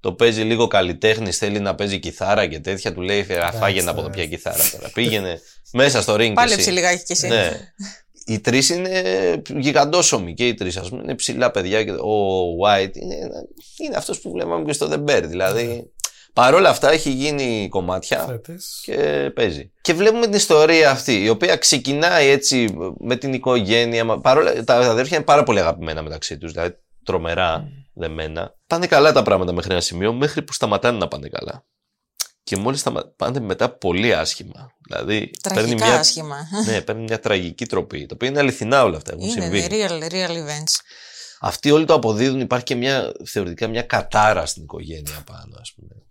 το 0.00 0.12
παίζει 0.12 0.42
λίγο 0.42 0.66
καλλιτέχνης, 0.66 1.38
θέλει 1.38 1.60
να 1.60 1.74
παίζει 1.74 1.98
κιθάρα 1.98 2.46
και 2.46 2.58
τέτοια. 2.58 2.92
Του 2.92 3.00
λέει: 3.00 3.26
Φάγαινε 3.58 3.90
από 3.90 4.00
εδώ 4.00 4.10
πια 4.10 4.26
κιθάρα 4.26 4.62
τώρα. 4.72 4.90
Πήγαινε 4.94 5.40
μέσα 5.72 6.02
στο 6.02 6.14
ring. 6.14 6.18
κι 6.18 6.32
Πάλεψε 6.32 6.60
εσύ». 6.60 6.70
λιγάκι 6.70 7.02
κι 7.02 7.12
εσύ. 7.12 7.28
Ναι. 7.28 7.50
Οι 8.26 8.40
τρεις 8.40 8.68
είναι 8.68 9.02
γιγαντόσωμοι 9.56 10.34
και 10.34 10.46
οι 10.46 10.54
τρεις, 10.54 10.76
ας 10.76 10.88
πούμε, 10.88 11.02
είναι 11.02 11.14
ψηλά 11.14 11.50
παιδιά. 11.50 11.84
Και 11.84 11.90
ο 11.90 12.40
White 12.64 12.96
είναι, 12.96 13.14
ένα- 13.14 13.46
είναι 13.78 13.96
αυτός 13.96 14.20
που 14.20 14.30
βλέπαμε 14.30 14.64
και 14.64 14.72
στο 14.72 14.88
The 14.90 15.04
Bear. 15.10 15.22
Δηλαδή, 15.26 15.90
παρόλα 16.32 16.68
αυτά 16.68 16.90
έχει 16.90 17.10
γίνει 17.10 17.68
κομμάτια 17.70 18.18
Φέτες. 18.18 18.80
και 18.84 19.30
παίζει. 19.34 19.72
Και 19.80 19.94
βλέπουμε 19.94 20.24
την 20.24 20.34
ιστορία 20.34 20.90
αυτή, 20.90 21.22
η 21.22 21.28
οποία 21.28 21.56
ξεκινάει 21.56 22.28
έτσι 22.28 22.74
με 22.98 23.16
την 23.16 23.32
οικογένεια. 23.32 24.04
μα- 24.04 24.20
Παρόλα, 24.20 24.64
τα 24.64 24.74
αδέρφια 24.74 25.16
είναι 25.16 25.24
πάρα 25.26 25.42
πολύ 25.42 25.58
αγαπημένα 25.58 26.02
μεταξύ 26.02 26.38
τους, 26.38 26.52
δηλαδή 26.52 26.74
τρομερά 27.04 27.68
δεμένα. 27.94 28.54
Πάνε 28.66 28.86
καλά 28.86 29.12
τα 29.12 29.22
πράγματα 29.22 29.52
μέχρι 29.52 29.72
ένα 29.72 29.80
σημείο, 29.80 30.12
μέχρι 30.12 30.42
που 30.42 30.52
σταματάνε 30.52 30.98
να 30.98 31.08
πάνε 31.08 31.28
καλά. 31.28 31.64
Και 32.44 32.56
μόλις 32.56 32.84
πάνε 33.16 33.40
μετά 33.40 33.68
πολύ 33.70 34.14
άσχημα. 34.14 34.72
Δηλαδή, 34.88 35.30
παίρνει 35.42 35.58
Τραγικά 35.58 35.86
μια, 35.86 35.98
άσχημα. 35.98 36.36
ναι, 36.66 36.80
παίρνει 36.80 37.02
μια 37.02 37.20
τραγική 37.20 37.66
τροπή. 37.66 38.06
Το 38.06 38.14
οποίο 38.14 38.28
είναι 38.28 38.38
αληθινά 38.38 38.84
όλα 38.84 38.96
αυτά. 38.96 39.12
Έχουν 39.12 39.22
Είναι 39.22 39.40
συμβεί. 39.40 39.60
ναι, 39.60 39.66
real, 39.70 40.12
real 40.12 40.30
events. 40.30 40.74
Αυτοί 41.40 41.70
όλοι 41.70 41.84
το 41.84 41.94
αποδίδουν. 41.94 42.40
Υπάρχει 42.40 42.64
και 42.64 42.74
μια 42.74 43.12
θεωρητικά 43.24 43.68
μια 43.68 43.82
κατάρα 43.82 44.46
στην 44.46 44.62
οικογένεια 44.62 45.22
πάνω, 45.26 45.56
ας 45.60 45.72
πούμε. 45.76 46.02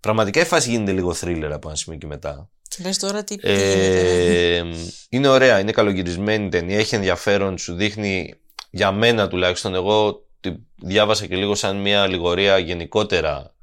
Πραγματικά 0.00 0.40
η 0.40 0.44
φάση 0.44 0.70
γίνεται 0.70 0.92
λίγο 0.92 1.14
θρίλερ 1.14 1.52
από 1.52 1.68
ένα 1.68 1.76
σημείο 1.76 1.98
και 1.98 2.06
μετά. 2.06 2.48
Λες 2.82 2.98
τώρα 2.98 3.24
τι, 3.24 3.36
τι 3.36 3.48
γίνεται. 3.48 4.56
Ε, 4.56 4.64
είναι 5.08 5.28
ωραία, 5.28 5.58
είναι 5.58 5.72
καλογυρισμένη 5.72 6.44
η 6.44 6.48
ταινία, 6.48 6.78
έχει 6.78 6.94
ενδιαφέρον, 6.94 7.58
σου 7.58 7.74
δείχνει 7.74 8.34
για 8.70 8.92
μένα 8.92 9.28
τουλάχιστον. 9.28 9.74
Εγώ 9.74 10.26
τη 10.40 10.52
διάβασα 10.82 11.26
και 11.26 11.36
λίγο 11.36 11.54
σαν 11.54 11.76
μια 11.76 12.02
αλληγορία 12.02 12.58
γενικότερα 12.58 13.53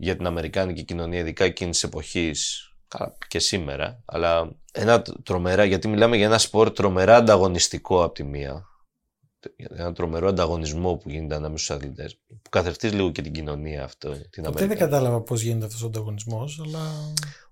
για 0.00 0.16
την 0.16 0.26
Αμερικάνικη 0.26 0.84
κοινωνία, 0.84 1.18
ειδικά 1.18 1.44
εκείνης 1.44 1.74
της 1.80 1.88
εποχής 1.88 2.64
και 3.28 3.38
σήμερα. 3.38 4.02
Αλλά 4.04 4.56
ένα 4.72 5.02
τρομερά, 5.22 5.64
γιατί 5.64 5.88
μιλάμε 5.88 6.16
για 6.16 6.26
ένα 6.26 6.38
σπορ 6.38 6.70
τρομερά 6.72 7.16
ανταγωνιστικό 7.16 8.04
από 8.04 8.14
τη 8.14 8.24
μία. 8.24 8.64
Ένα 9.56 9.92
τρομερό 9.92 10.28
ανταγωνισμό 10.28 10.94
που 10.96 11.10
γίνεται 11.10 11.34
ανάμεσα 11.34 11.64
στους 11.64 11.76
αθλητές. 11.76 12.18
Που 12.42 12.50
καθευτεί 12.50 12.88
λίγο 12.88 13.10
και 13.10 13.22
την 13.22 13.32
κοινωνία 13.32 13.84
αυτό. 13.84 14.08
Την 14.08 14.18
Ποτέ 14.20 14.30
δεν 14.34 14.46
Αμερικάνικη. 14.46 14.78
κατάλαβα 14.78 15.20
πώς 15.20 15.40
γίνεται 15.42 15.64
αυτός 15.66 15.82
ο 15.82 15.86
ανταγωνισμός, 15.86 16.60
αλλά 16.64 16.80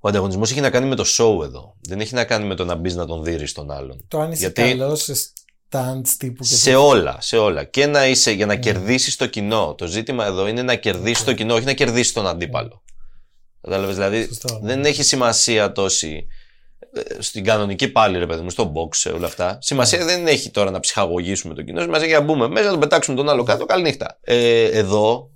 Ο 0.00 0.08
ανταγωνισμός 0.08 0.50
έχει 0.50 0.60
να 0.60 0.70
κάνει 0.70 0.86
με 0.86 0.94
το 0.94 1.04
show 1.06 1.42
εδώ. 1.44 1.76
Δεν 1.80 2.00
έχει 2.00 2.14
να 2.14 2.24
κάνει 2.24 2.46
με 2.46 2.54
το 2.54 2.64
να 2.64 2.74
μπεις 2.74 2.94
να 2.94 3.06
τον 3.06 3.24
δεις 3.24 3.52
τον 3.52 3.70
άλλον. 3.70 4.04
το 4.08 4.20
αν 4.20 4.30
είσαι 4.32 4.40
Γιατί- 4.40 4.62
καλός 4.62 5.08
σε 5.70 5.78
stands 5.78 6.08
τύπου 6.18 6.42
και 6.42 6.54
Σε 6.54 6.74
όλα, 6.74 7.16
σε 7.20 7.36
όλα. 7.36 7.64
Και 7.64 7.86
να 7.86 8.06
είσαι 8.06 8.30
για 8.30 8.46
να 8.46 8.56
κερδίσεις 8.56 9.16
το 9.16 9.26
κοινό. 9.26 9.74
Το 9.78 9.86
ζήτημα 9.86 10.24
εδώ 10.26 10.46
είναι 10.46 10.62
να 10.62 10.74
κερδίσεις 10.74 11.24
το 11.24 11.32
κοινό, 11.32 11.54
όχι 11.54 11.64
να 11.64 11.72
κερδίσεις 11.72 12.12
τον 12.12 12.26
αντίπαλο. 12.26 12.82
Κατάλαβες, 13.60 13.94
δηλαδή 13.94 14.24
Σωστό. 14.24 14.60
δεν 14.62 14.84
έχει 14.84 15.02
σημασία 15.02 15.72
τόση. 15.72 16.26
ε, 16.92 17.22
Στην 17.22 17.44
κανονική 17.44 17.88
πάλι, 17.88 18.18
ρε 18.18 18.26
παιδί 18.26 18.42
μου, 18.42 18.50
στο 18.50 18.72
box, 18.76 18.96
σε 18.96 19.08
όλα 19.08 19.26
αυτά. 19.26 19.58
Σημασία 19.60 20.04
δεν 20.04 20.26
έχει 20.26 20.50
τώρα 20.50 20.70
να 20.70 20.80
ψυχαγωγήσουμε 20.80 21.54
το 21.54 21.62
κοινό. 21.62 21.80
Σημασία 21.80 22.06
για 22.06 22.18
να 22.18 22.24
μπούμε 22.24 22.48
μέσα, 22.48 22.64
να 22.64 22.70
τον 22.70 22.80
πετάξουμε 22.80 23.16
τον 23.16 23.28
άλλο 23.28 23.42
κάτω. 23.42 23.64
Καληνύχτα. 23.64 24.18
Ε, 24.20 24.64
εδώ 24.64 25.30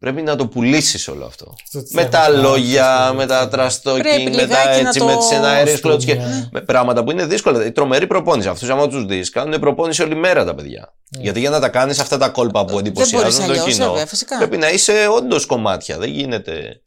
πρέπει 0.00 0.22
να 0.22 0.36
το 0.36 0.46
πουλήσεις 0.46 1.08
όλο 1.08 1.24
αυτό. 1.24 1.54
Αυτό 1.64 1.82
της 1.82 1.92
με 1.92 2.04
τα 2.04 2.24
Εύας 2.26 2.42
λόγια, 2.42 2.82
Λάμπερτ, 2.86 3.16
με 3.16 3.26
τα 3.26 3.36
Πρέπει 3.36 3.50
τραστόκινγκ, 3.50 4.24
με 4.24 4.30
τα 4.30 4.42
λιγάκι 4.46 4.82
να 4.82 4.88
έτσι, 4.88 4.98
το- 4.98 5.04
με 5.04 5.16
τις 5.16 5.26
σενάριες 5.26 5.78
Στο 5.78 5.88
κλώτς 5.88 6.04
και 6.04 6.14
μια- 6.14 6.48
με 6.52 6.60
πράγματα 6.60 7.04
που 7.04 7.10
είναι 7.10 7.26
δύσκολα. 7.26 7.64
Η 7.66 7.72
τρομερή 7.72 8.06
προπόνηση. 8.06 8.48
Αυτούς, 8.48 8.68
άμα 8.68 8.88
τους 8.88 9.04
δεις, 9.04 9.30
κάνουν 9.30 9.60
προπόνηση 9.60 10.02
όλη 10.02 10.14
μέρα 10.14 10.44
τα 10.44 10.54
παιδιά. 10.54 10.94
Γιατί 11.08 11.40
για 11.40 11.50
να 11.50 11.60
τα 11.60 11.68
κάνεις 11.68 11.98
αυτά 11.98 12.18
τα 12.18 12.28
κόλπα 12.28 12.64
που 12.64 12.78
εντυπωσιάζουν 12.78 13.46
το 13.46 13.52
αλλιώς, 13.52 13.64
κοινό, 13.64 13.86
βέβαια, 13.90 14.06
φυσικά. 14.06 14.36
πρέπει 14.38 14.56
να 14.56 14.70
είσαι 14.70 15.06
όντως 15.16 15.46
κομμάτια. 15.46 15.98
Δεν 15.98 16.08
γίνεται. 16.10 16.80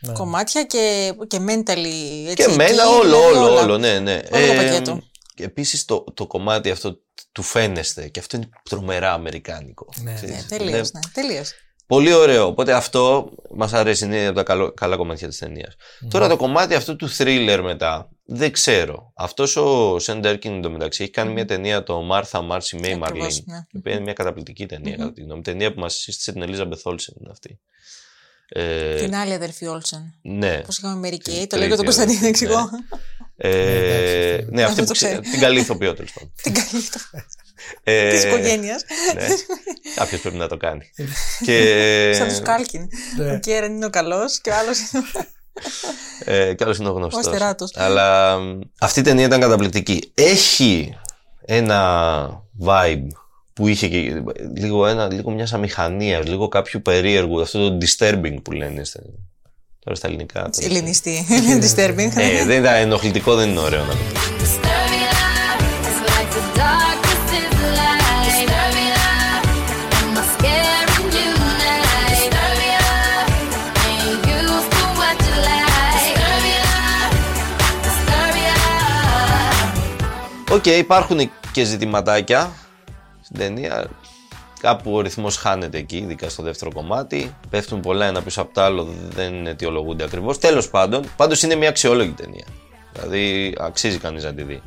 Ναι. 0.00 0.12
Κομμάτια 0.12 0.62
και, 0.64 1.12
και 1.28 1.38
mentally. 1.40 2.28
Έτσι, 2.30 2.46
και 2.48 2.54
μένα 2.56 2.82
εκεί, 2.82 2.92
όλο, 3.00 3.02
δηλαδή 3.02 3.36
όλο, 3.36 3.50
όλα. 3.50 3.60
όλο, 3.60 3.78
ναι, 3.78 3.98
ναι. 3.98 4.20
Όλο 4.32 4.46
το 4.46 4.52
πακέτο. 4.52 5.00
και 5.34 5.44
επίσης 5.44 5.84
το, 5.84 6.04
το 6.14 6.26
κομμάτι 6.26 6.70
αυτό 6.70 6.98
του 7.32 7.42
φαίνεστε 7.42 8.08
και 8.08 8.20
αυτό 8.20 8.36
είναι 8.36 8.48
τρομερά 8.70 9.12
αμερικάνικο. 9.12 9.86
Ναι, 10.02 10.14
Ξέρεις, 10.14 10.34
Ναι, 10.34 10.58
τελείως, 10.58 10.88
είναι 10.88 11.00
ναι, 11.04 11.22
τελείως. 11.22 11.50
Πολύ 11.88 12.12
ωραίο. 12.12 12.46
Οπότε 12.46 12.72
αυτό 12.72 13.30
μας 13.54 13.72
αρέσει, 13.72 14.04
είναι 14.04 14.26
από 14.26 14.36
τα 14.36 14.42
καλό, 14.42 14.72
καλά 14.72 14.96
κομμάτια 14.96 15.28
της 15.28 15.38
ταινίας. 15.38 15.76
Τώρα 16.10 16.28
το 16.28 16.36
κομμάτι 16.36 16.74
αυτό 16.74 16.96
του 16.96 17.08
thriller 17.18 17.60
μετά, 17.62 18.08
δεν 18.24 18.52
ξέρω. 18.52 19.12
Αυτός 19.14 19.56
ο 19.56 19.98
Σεν 19.98 20.20
Ντέρκιν 20.20 20.54
εντωμεταξύ 20.56 21.02
έχει 21.02 21.12
κάνει 21.12 21.32
μια 21.32 21.44
ταινία, 21.44 21.82
το 21.82 22.08
Martha 22.12 22.38
Marcy 22.48 22.80
May 22.84 22.98
Ακριβώς, 23.02 23.38
Marlene. 23.38 23.42
ναι. 23.46 23.56
Η 23.70 23.76
οποία 23.76 23.92
είναι 23.92 24.02
μια 24.02 24.12
καταπληκτική 24.12 24.66
ταινία, 24.66 24.96
κατά 24.96 25.12
τη 25.12 25.20
γνώμη 25.20 25.34
μου. 25.36 25.42
Ταινία 25.42 25.74
που 25.74 25.80
μας 25.80 25.94
σύστησε 25.94 26.32
την 26.32 26.42
Elizabeth 26.46 26.90
Olsen 26.92 27.16
είναι 27.20 27.30
αυτή. 27.30 27.58
Ε, 28.48 28.94
Την 28.94 29.14
άλλη 29.14 29.32
αδερφή 29.32 29.66
Όλσεν. 29.66 30.14
ναι. 30.22 30.60
Πώς 30.66 30.78
είχαμε 30.78 30.94
μερική, 30.98 31.30
Την 31.30 31.48
το 31.48 31.56
λέω 31.56 31.66
για 31.66 31.76
τον 31.76 31.84
τρίτη 31.84 31.98
Κωνσταντίνο, 32.00 32.18
αδερφή, 32.18 32.26
εξηγώ. 32.26 32.68
Ε, 33.36 33.50
εντάξει, 33.78 34.46
ναι, 34.50 34.62
αυτή 34.62 34.80
Αυτό 34.80 34.80
που 34.82 34.86
το 34.86 34.92
ξέ- 34.92 35.10
ξέρω. 35.10 35.30
την 35.30 35.40
καλή 35.40 35.60
ηθοποιό 35.60 35.94
τέλος 35.94 36.12
πάντων. 36.12 36.32
Την 36.42 36.54
καλύτερη 36.54 37.02
Ε, 37.82 38.10
της 38.10 38.24
οικογένειας. 38.24 38.84
Ναι. 39.14 39.26
Κάποιος 39.94 40.20
πρέπει 40.20 40.36
να 40.36 40.48
το 40.48 40.56
κάνει. 40.56 40.90
και 41.46 42.12
Σαν 42.14 42.28
τους 42.28 42.40
Κάλκιν. 42.40 42.88
Ναι. 43.16 43.32
Ο 43.32 43.38
Κέραν 43.38 43.74
είναι 43.74 43.86
ο 43.86 43.90
καλός 43.90 44.40
και 44.40 44.50
ο 44.50 44.54
άλλος 44.54 44.78
είναι. 44.90 45.04
Ε, 46.24 46.54
κι 46.54 46.64
άλλος 46.64 46.78
είναι 46.78 46.88
ο 46.88 46.92
γνωστός. 46.92 47.26
Ο 47.26 47.30
αστεράτος. 47.30 47.70
Αλλά 47.74 48.38
μ, 48.38 48.60
αυτή 48.80 49.00
η 49.00 49.02
ταινία 49.02 49.26
ήταν 49.26 49.40
καταπληκτική. 49.40 50.12
Έχει 50.14 50.96
ένα 51.44 52.42
vibe 52.64 53.06
που 53.52 53.66
είχε 53.66 53.88
και 53.88 54.22
λίγο, 54.54 54.86
ένα, 54.86 55.12
λίγο 55.12 55.30
μιας 55.30 55.52
αμηχανίας, 55.52 56.26
λίγο 56.26 56.48
κάποιου 56.48 56.82
περίεργου, 56.82 57.40
αυτό 57.40 57.68
το 57.68 57.78
disturbing 57.86 58.36
που 58.42 58.52
λένε 58.52 58.84
στα, 58.84 59.00
τώρα 59.84 59.96
στα 59.96 60.06
ελληνικά. 60.06 60.40
τώρα. 60.40 60.66
Ελληνιστή. 60.66 61.26
Disturbing. 61.64 62.10
Ε, 62.16 62.44
δεν 62.44 62.60
ήταν 62.60 62.74
ενοχλητικό, 62.74 63.34
δεν 63.34 63.48
είναι 63.48 63.60
ωραίο 63.60 63.84
να 63.84 63.90
το 63.90 63.96
πεις. 64.38 64.47
Disturbia. 80.58 80.66
Οκ, 80.66 80.66
υπάρχουν 80.66 81.30
και 81.52 81.64
ζητηματάκια 81.64 82.52
στην 83.20 83.38
ταινία. 83.38 83.90
Κάπου 84.60 84.94
ο 84.94 85.00
ρυθμός 85.00 85.36
χάνεται 85.36 85.78
εκεί, 85.78 85.96
ειδικά 85.96 86.28
στο 86.28 86.42
δεύτερο 86.42 86.72
κομμάτι. 86.72 87.36
Πέφτουν 87.50 87.80
πολλά 87.80 88.06
ένα 88.06 88.22
πίσω 88.22 88.42
από 88.42 88.54
το 88.54 88.62
άλλο, 88.62 88.88
δεν 89.08 89.46
αιτιολογούνται 89.46 90.04
ακριβώς. 90.04 90.38
Τέλος 90.38 90.70
πάντων, 90.70 91.04
πάντως 91.16 91.42
είναι 91.42 91.54
μια 91.54 91.68
αξιόλογη 91.68 92.10
ταινία. 92.10 92.46
Δηλαδή 92.92 93.54
αξίζει 93.58 93.98
κανείς 93.98 94.24
να 94.24 94.34
τη 94.34 94.42
δει. 94.42 94.62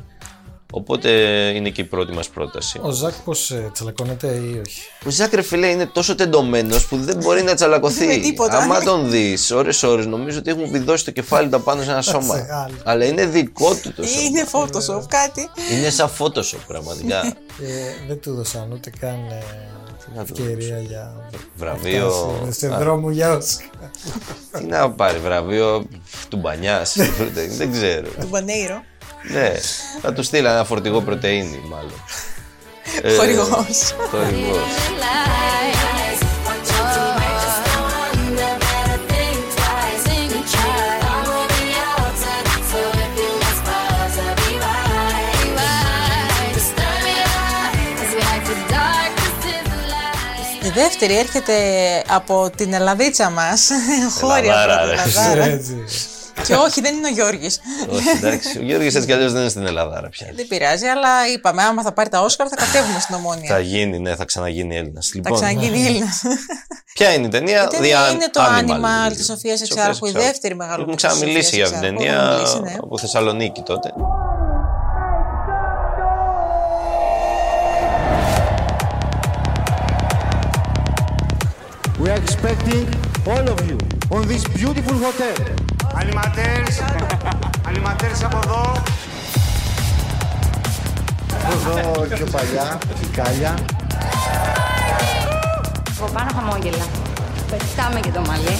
Οπότε 0.74 1.10
είναι 1.54 1.68
και 1.70 1.80
η 1.80 1.84
πρώτη 1.84 2.12
μας 2.12 2.28
πρόταση. 2.28 2.80
Ο 2.82 2.90
Ζακ 2.90 3.12
πώς 3.24 3.52
τσαλακώνεται 3.72 4.26
ή 4.26 4.60
όχι; 4.66 4.82
Ο 5.06 5.10
Ζάκ 5.10 5.34
ρε 5.34 5.42
φίλε 5.42 5.66
είναι 5.66 5.86
τόσο 5.86 6.14
τεντωμένος 6.14 6.86
που 6.86 6.96
δεν 6.96 7.16
μπορεί 7.16 7.42
να 7.42 7.54
τσαλακωθεί. 7.54 8.06
Δεν 8.06 8.18
με 8.18 8.22
τίποτα. 8.22 8.56
Άμα 8.58 8.80
τον 8.80 9.10
δεις 9.10 9.50
ώρες-ώρες, 9.50 10.02
νομίζω 10.04 10.38
ότι 10.38 10.50
έχουν 10.50 10.70
πηδώσει 10.70 11.04
το 11.04 11.10
κεφάλι 11.10 11.48
του 11.48 11.62
πάνω 11.62 11.82
σε 11.82 11.90
ένα 11.90 12.02
σώμα. 12.02 12.34
άλλο. 12.34 12.74
Αλλά 12.84 13.04
είναι 13.04 13.26
δικό 13.26 13.74
του 13.74 13.92
το 13.94 14.02
σώμα. 14.06 14.22
Είναι 14.22 14.46
Photoshop 14.52 15.02
κάτι. 15.08 15.48
Είναι 15.72 15.90
σαν 15.90 16.10
Photoshop 16.18 16.60
πραγματικά. 16.66 17.26
Ε, 17.26 18.06
δεν 18.08 18.20
του 18.20 18.34
δώσαν 18.34 18.72
ούτε 18.72 18.90
καν 19.00 19.14
ε, 19.30 19.42
να 20.14 20.24
του 20.24 20.34
ευκαιρία 20.38 20.78
για 20.78 21.30
Βραβείο. 21.54 22.10
φτάσει 22.10 22.58
σε 22.58 22.68
δρόμο 22.68 23.10
για 23.10 23.32
Όσκα. 23.36 23.64
Τι 24.58 24.64
να 24.64 24.90
πάρει, 24.90 25.18
βραβείο 25.18 25.86
του 26.28 26.36
μπανιά. 26.36 26.86
δεν 27.58 27.72
ξέρω. 27.72 28.08
Του 28.20 28.26
Μπανέιρο. 28.30 28.82
Ναι, 29.22 29.52
θα 30.00 30.12
του 30.12 30.22
στείλα 30.22 30.52
ένα 30.52 30.64
φορτηγό 30.64 31.00
πρωτεΐνη 31.00 31.62
μάλλον. 31.68 32.04
Ε, 33.02 33.16
χορηγός. 33.16 33.94
η 50.64 50.70
δεύτερη 50.74 51.18
έρχεται 51.18 51.54
από 52.08 52.50
την 52.56 52.72
Ελλαδίτσα 52.72 53.30
μας, 53.30 53.70
χώρια. 54.20 54.54
Και 56.46 56.54
όχι, 56.54 56.80
δεν 56.80 56.94
είναι 56.96 57.06
ο 57.08 57.10
Γιώργης. 57.10 57.60
Όχι, 57.90 58.08
εντάξει. 58.08 58.58
Ο 58.58 58.62
Γιώργης 58.62 58.94
έτσι 58.94 59.06
κι 59.06 59.12
αλλιώς 59.12 59.32
δεν 59.32 59.40
είναι 59.40 59.50
στην 59.50 59.66
Ελλάδα 59.66 60.00
ρε, 60.00 60.08
πια. 60.08 60.26
Δεν 60.34 60.46
πειράζει, 60.48 60.86
αλλά 60.86 61.08
είπαμε, 61.34 61.62
άμα 61.62 61.82
θα 61.82 61.92
πάρει 61.92 62.08
τα 62.08 62.20
Όσκαρ 62.20 62.46
θα 62.50 62.56
κατέβουμε 62.56 63.00
στην 63.00 63.14
Θα 63.14 63.20
Ομόνια. 63.20 63.58
γίνει, 63.58 63.98
ναι, 63.98 64.14
θα 64.14 64.24
ξαναγίνει 64.24 64.76
Έλληνας. 64.76 65.06
Θα 65.06 65.12
Λοιπόν, 65.14 65.32
ξαναγίνει 65.34 65.86
Έλληνας. 65.86 66.22
ποια 66.94 67.12
είναι 67.12 67.26
η 67.26 67.28
ταινία, 67.28 67.64
Η 67.64 67.66
ταινία 67.66 68.08
The 68.08 68.12
είναι 68.12 68.28
το 68.32 68.40
Animal, 68.42 69.08
Animal 69.10 69.12
της 69.16 69.24
Σοφίας 69.24 69.58
Σοφίας 69.58 69.60
Εξάρχου, 69.60 70.06
η 70.06 70.08
Εξάρχου. 70.08 70.28
δεύτερη 70.30 70.54
μεγάλη 70.54 70.80
Έχουμε 70.80 70.96
της 70.96 71.04
ξαναμιλήσει 71.04 71.44
Σοφίας 71.48 71.70
για 71.70 71.78
την 71.78 71.88
Εξάρχου, 71.88 72.04
ταινία 72.04 72.22
έχουμε 72.22 72.34
μιλήσει, 72.36 72.60
ναι. 72.60 72.74
από 72.82 72.98
Θεσσαλονίκη 72.98 73.62
τότε. 73.62 73.90
We 81.98 82.10
are 82.10 82.16
expecting 82.16 82.86
all 83.26 83.46
of 83.54 83.60
you 83.68 83.78
on 84.10 84.26
this 84.26 84.44
beautiful 84.58 84.96
hotel. 85.06 85.36
Animateurs, 86.00 86.74
animateurs 87.68 88.20
από 88.24 88.38
εδώ. 88.44 88.82
Εδώ 91.52 92.00
πιο 92.14 92.26
παλιά, 92.26 92.78
φυκάλια. 93.00 93.54
Από 96.00 96.12
πάνω 96.12 96.30
χαμόγελα. 96.34 96.84
Πετάμε 97.50 98.00
και 98.00 98.10
το 98.10 98.20
μαλλί. 98.20 98.58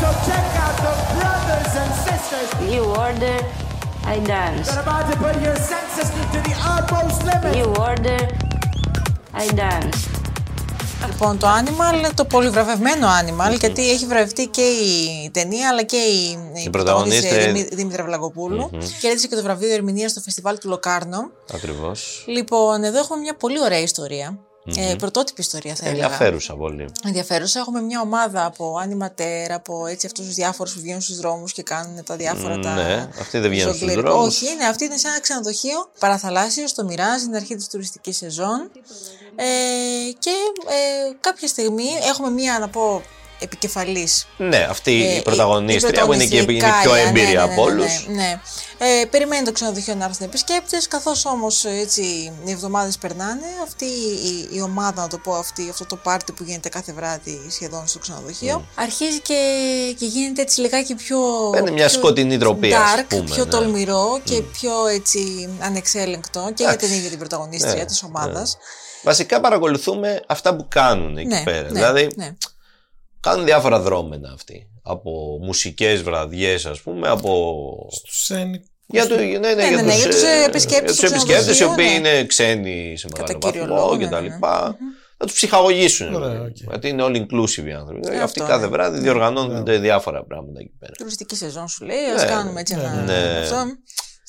So 0.00 0.08
check 0.28 0.48
out 0.64 0.76
the 0.86 0.94
brothers 1.16 1.72
and 1.82 1.92
sisters 2.06 2.48
You 2.74 2.82
order, 3.04 3.38
I 4.14 4.18
dance. 4.32 4.66
that 4.68 4.78
are 4.78 4.82
about 4.86 5.04
to 5.10 5.16
put 5.24 5.34
your 5.46 5.56
senses 5.70 6.08
to 6.32 6.38
the 6.48 6.54
utmost 6.74 7.18
limit. 7.28 7.56
You 7.60 7.66
order, 7.88 8.20
I 9.42 9.46
dance. 9.62 10.11
Λοιπόν, 11.06 11.38
το 11.38 11.46
Animal 11.46 11.96
είναι 11.98 12.08
το 12.14 12.24
πολυβραβευμένο 12.24 13.06
Animal, 13.22 13.58
γιατί 13.58 13.90
έχει 13.90 14.06
βραβευτεί 14.06 14.46
και 14.46 14.62
η 14.62 15.30
ταινία 15.32 15.68
αλλά 15.68 15.82
και 15.82 15.96
η, 15.96 16.38
η, 16.64 16.70
πρωταγωνίστρια. 16.70 17.46
Δημη- 17.46 17.74
Δήμητρα 17.74 18.04
Βλαγοπούλου. 18.04 18.70
Κέρδισε 19.00 19.26
και 19.26 19.34
το 19.34 19.42
βραβείο 19.42 19.72
ερμηνεία 19.72 20.08
στο 20.08 20.20
φεστιβάλ 20.20 20.58
του 20.58 20.68
Λοκάρνο. 20.68 21.30
Ακριβώς. 21.54 22.24
Λοιπόν, 22.26 22.84
εδώ 22.84 22.98
έχουμε 22.98 23.18
μια 23.20 23.34
πολύ 23.36 23.60
ωραία 23.60 23.80
ιστορία. 23.80 24.38
Ε, 24.76 24.94
πρωτότυπη 24.98 25.40
ιστορία 25.40 25.74
θα 25.74 25.86
έλεγα. 25.88 26.02
Ενδιαφέρουσα 26.04 26.54
πολύ. 26.54 26.88
Ενδιαφέρουσα. 27.06 27.58
Έχουμε 27.58 27.80
μια 27.80 28.00
ομάδα 28.00 28.44
από 28.44 28.74
animateur, 28.86 29.50
από 29.50 29.86
έτσι 29.86 30.06
αυτούς 30.06 30.26
τους 30.26 30.34
διάφορους 30.34 30.72
που 30.74 30.80
βγαίνουν 30.80 31.00
στους 31.00 31.16
δρόμους 31.16 31.52
και 31.52 31.62
κάνουν 31.62 32.04
τα 32.04 32.16
διάφορα 32.16 32.58
τα... 32.58 32.74
Ναι, 32.74 33.08
αυτοί 33.20 33.38
δεν 33.38 33.50
βγαίνουν 33.50 33.74
στους 33.74 33.88
ζογκλερ- 33.88 34.06
δρόμους. 34.06 34.26
Όχι, 34.42 34.52
είναι 34.52 34.64
αυτή 34.64 34.84
είναι 34.84 34.96
σε 34.96 35.08
ένα 35.08 35.20
ξενοδοχείο 35.20 35.90
παραθαλάσσιος 35.98 36.70
στο 36.70 36.84
Μοιράζ, 36.84 37.22
είναι 37.22 37.36
αρχή 37.36 37.54
της 37.54 37.68
τουριστικής 37.68 38.16
σεζόν. 38.16 38.70
Ε, 39.36 39.44
και 40.18 40.30
ε, 40.68 41.12
κάποια 41.20 41.48
στιγμή 41.48 41.88
έχουμε 42.10 42.30
μια, 42.30 42.58
να 42.58 42.68
πω, 42.68 43.02
επικεφαλής 43.42 44.26
Ναι, 44.36 44.66
αυτή 44.70 45.06
ε, 45.06 45.16
η 45.16 45.22
πρωταγωνίστρια 45.22 46.04
που 46.04 46.12
είναι 46.12 46.24
και 46.24 46.42
πρωταγωνίστρια, 46.42 46.68
είναι 46.68 46.78
η 46.78 46.82
πιο 46.82 46.90
Κάλια, 46.90 47.08
έμπειρη 47.08 47.26
ναι, 47.26 47.32
ναι, 47.32 47.40
από 47.40 47.48
ναι, 47.48 47.54
ναι, 47.54 47.80
όλους. 47.80 48.06
Ναι, 48.06 48.14
ναι. 48.14 48.40
Ε, 48.78 49.04
περιμένει 49.04 49.44
το 49.44 49.52
ξενοδοχείο 49.52 49.94
να 49.94 50.04
έρθουν 50.04 50.26
επισκέπτες. 50.26 50.88
Καθώς 50.88 51.26
όμως 51.26 51.64
οι 51.64 52.32
εβδομάδες 52.46 52.98
περνάνε, 52.98 53.46
αυτή 53.62 53.84
η, 53.84 54.48
η 54.50 54.60
ομάδα, 54.60 55.02
να 55.02 55.08
το 55.08 55.18
πω 55.18 55.34
αυτή, 55.34 55.66
αυτό 55.70 55.86
το 55.86 55.96
πάρτι 55.96 56.32
που 56.32 56.44
γίνεται 56.44 56.68
κάθε 56.68 56.92
βράδυ 56.92 57.40
σχεδόν 57.50 57.86
στο 57.86 57.98
ξενοδοχείο, 57.98 58.64
αρχίζει 58.74 59.20
και, 59.20 59.40
και 59.98 60.06
γίνεται 60.06 60.42
έτσι 60.42 60.60
λιγάκι 60.60 60.94
πιο. 60.94 61.18
Παίρνει 61.52 61.70
μια 61.70 61.86
πιο 61.86 61.98
σκοτεινή 61.98 62.38
τροπή, 62.38 62.74
ας 62.74 62.80
dark, 62.82 63.04
πούμε, 63.08 63.24
πιο 63.24 63.44
ναι. 63.44 63.50
τολμηρό 63.50 64.20
και 64.24 64.42
πιο 64.42 64.86
έτσι 64.86 65.48
ανεξέλεγκτο 65.60 66.50
και 66.54 66.62
για 66.62 66.76
την 66.76 66.92
ίδια 66.92 67.08
την 67.08 67.18
πρωταγωνίστρια 67.18 67.74
Ναι, 67.74 67.84
της 67.84 68.02
ομάδας. 68.02 68.56
Βασικά 69.02 69.40
παρακολουθούμε 69.40 70.20
αυτά 70.26 70.56
που 70.56 70.66
κάνουν 70.68 71.16
εκεί 71.16 71.26
Ναι, 71.28 71.42
πέρα. 71.44 71.62
ναι, 71.62 71.68
δηλαδή 71.68 72.08
ναι. 72.16 72.36
κάνουν 73.20 73.44
διάφορα 73.44 73.80
δρόμενα 73.80 74.30
αυτοί. 74.32 74.66
Από 74.82 75.38
μουσικές 75.42 76.02
βραδιές 76.02 76.66
ας 76.66 76.80
πούμε, 76.80 77.08
από... 77.08 77.74
Σεν. 78.08 78.62
Για, 78.86 79.06
το, 79.06 79.16
ναι, 79.16 79.22
ναι, 79.24 79.38
ναι, 79.38 79.68
για 79.68 79.82
ναι, 79.82 79.90
τους, 79.90 79.96
για 80.00 80.10
τους, 80.10 80.22
ε, 80.22 80.26
ε, 80.26 80.44
επισκέπτες 80.44 80.98
για 80.98 81.08
στο 81.08 81.16
τους 81.16 81.24
επισκέπτες 81.24 81.46
οι 81.46 81.52
ξενοδοχείο, 81.52 81.70
οποίοι 81.72 82.00
ναι. 82.02 82.08
είναι 82.08 82.24
ξένοι 82.26 82.94
σε 82.96 83.08
μεγάλο 83.12 83.32
Κατά 83.38 83.48
κύριο 83.48 83.60
βαθμό 83.66 83.76
λόγο, 83.76 83.96
και 83.98 84.04
ναι, 84.04 84.10
τα 84.10 84.20
ναι, 84.20 84.28
λοιπά. 84.28 84.76
Να 85.18 85.26
τους 85.26 85.34
ψυχαγωγήσουν. 85.36 86.14
Ωραία, 86.14 86.28
δηλαδή. 86.28 86.48
οκ. 86.50 86.56
Γιατί 86.68 86.88
είναι 86.88 87.02
all 87.06 87.16
inclusive 87.16 87.66
οι 87.66 87.72
άνθρωποι. 87.72 88.08
Ε, 88.08 88.10
Αυτοί 88.10 88.40
αυτό, 88.40 88.44
κάθε 88.52 88.64
ναι. 88.64 88.70
βράδυ 88.70 88.98
διοργανώνονται 88.98 89.78
διάφορα 89.78 90.24
πράγματα 90.24 90.60
εκεί 90.60 90.72
πέρα. 90.78 90.92
Τουριστική 90.98 91.36
σεζόν 91.36 91.68
σου 91.68 91.84
λέει, 91.84 92.04
ας 92.16 92.22
Ναι, 92.22 92.28
κάνουμε 92.28 92.60
έτσι 92.60 92.74
ένα. 92.74 93.02
ναι. 93.02 93.38
Αυτό. 93.42 93.56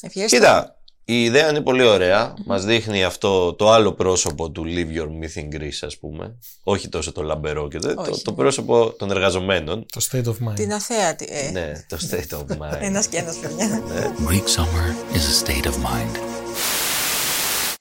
Ευχαριστώ. 0.02 0.36
Κοίτα, 0.38 0.78
η 1.06 1.24
ιδέα 1.24 1.50
είναι 1.50 1.62
πολύ 1.62 1.84
ωραία. 1.84 2.34
Μας 2.46 2.66
δείχνει 2.66 3.04
αυτό 3.04 3.54
το 3.54 3.72
άλλο 3.72 3.94
πρόσωπο 3.94 4.50
του 4.52 4.64
Live 4.66 4.98
Your 5.00 5.08
Myth 5.08 5.42
in 5.44 5.56
Greece, 5.56 5.80
ας 5.82 5.98
πούμε. 5.98 6.36
Όχι 6.64 6.90
τόσο 6.90 7.12
το 7.12 7.22
λαμπερό 7.22 7.68
και 7.68 7.80
το, 7.80 7.94
το, 7.94 8.02
Όχι. 8.02 8.22
το 8.22 8.34
πρόσωπο 8.34 8.94
των 8.98 9.12
εργαζομένων. 9.12 9.86
Το 9.92 10.02
state 10.12 10.26
of 10.26 10.50
mind. 10.50 10.56
Την 10.56 10.74
αθέατη. 10.74 11.28
Ε, 11.30 11.52
Ναι, 11.52 11.72
το 11.88 11.98
state 12.10 12.38
of 12.38 12.58
mind. 12.58 12.78
Ένας 12.82 13.08
και 13.08 13.18
ένας 13.18 13.38
παιδιά. 13.38 13.82
Greek 14.28 14.60
summer 14.60 15.16
is 15.16 15.22
a 15.22 15.46
state 15.48 15.66
of 15.66 15.76
mind. 15.76 16.43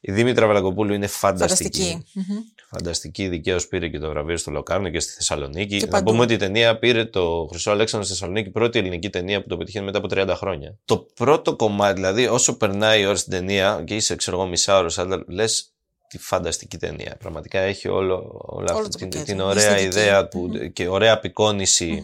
Η 0.04 0.12
Δήμητρα 0.12 0.46
Βελακοπούλου 0.46 0.92
είναι 0.94 1.06
φανταστική. 1.06 1.80
Φανταστική. 1.80 2.04
Μμμ. 2.32 2.38
Φανταστική, 2.70 3.28
δικαίως 3.28 3.68
πήρε 3.68 3.88
και 3.88 3.98
το 3.98 4.08
βραβείο 4.08 4.36
στο 4.36 4.50
Λοκάρνο 4.50 4.88
και 4.88 5.00
στη 5.00 5.12
Θεσσαλονίκη. 5.12 5.76
Και 5.78 5.84
Να 5.84 5.90
παντού. 5.90 6.10
πούμε 6.10 6.22
ότι 6.22 6.34
η 6.34 6.36
ταινία 6.36 6.78
πήρε 6.78 7.04
το 7.04 7.46
Χρυσό 7.50 7.70
Αλέξανδρο 7.70 8.08
στη 8.08 8.16
Θεσσαλονίκη, 8.18 8.50
πρώτη 8.50 8.78
ελληνική 8.78 9.10
ταινία 9.10 9.42
που 9.42 9.48
το 9.48 9.56
πετυχαίνει 9.56 9.84
μετά 9.84 9.98
από 9.98 10.08
30 10.10 10.32
χρόνια. 10.36 10.78
Το 10.84 10.98
πρώτο 11.14 11.56
κομμάτι, 11.56 11.94
δηλαδή, 11.94 12.26
όσο 12.26 12.56
περνάει 12.56 13.00
η 13.00 13.06
ώρα 13.06 13.16
στην 13.16 13.32
ταινία 13.32 13.82
και 13.86 13.94
είσαι, 13.94 14.14
ξέρω 14.16 14.36
εγώ, 14.36 14.46
μισάωρο, 14.46 14.90
αλλά 14.96 15.24
λες 15.28 15.72
τη 16.08 16.18
φανταστική 16.18 16.76
ταινία. 16.78 17.16
Πραγματικά 17.18 17.58
έχει 17.60 17.88
όλο, 17.88 18.14
όλα 18.46 18.74
Όλο 18.74 18.86
αυτή 18.86 18.90
το 18.90 18.98
την, 18.98 19.08
πακέτο. 19.08 19.24
την 19.24 19.38
Η 19.38 19.42
ωραία 19.42 19.68
αισθητική. 19.70 19.98
ιδέα 19.98 20.28
του 20.28 20.70
και 20.72 20.88
ωραία 20.88 21.12
απεικόνιση. 21.12 22.02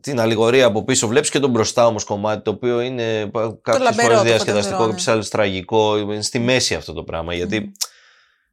Την 0.00 0.20
αλληγορία 0.20 0.66
από 0.66 0.84
πίσω. 0.84 1.06
Βλέπεις 1.06 1.30
και 1.30 1.38
τον 1.38 1.50
μπροστά 1.50 1.86
όμως 1.86 2.04
κομμάτι, 2.04 2.42
το 2.42 2.50
οποίο 2.50 2.80
είναι 2.80 3.30
κάποιε 3.62 3.84
λαμπερό, 3.84 4.02
φορέ 4.02 4.14
το 4.14 4.22
διασκεδαστικό, 4.22 4.76
φανταζερό, 4.76 4.86
ναι. 4.86 4.90
κάποιε 4.92 5.12
άλλε 5.12 5.22
τραγικό. 5.22 5.96
Είναι 5.96 6.22
στη 6.22 6.38
μέση 6.38 6.74
αυτό 6.74 6.92
το 6.92 7.02
πράγμα. 7.02 7.34
Γιατί 7.34 7.72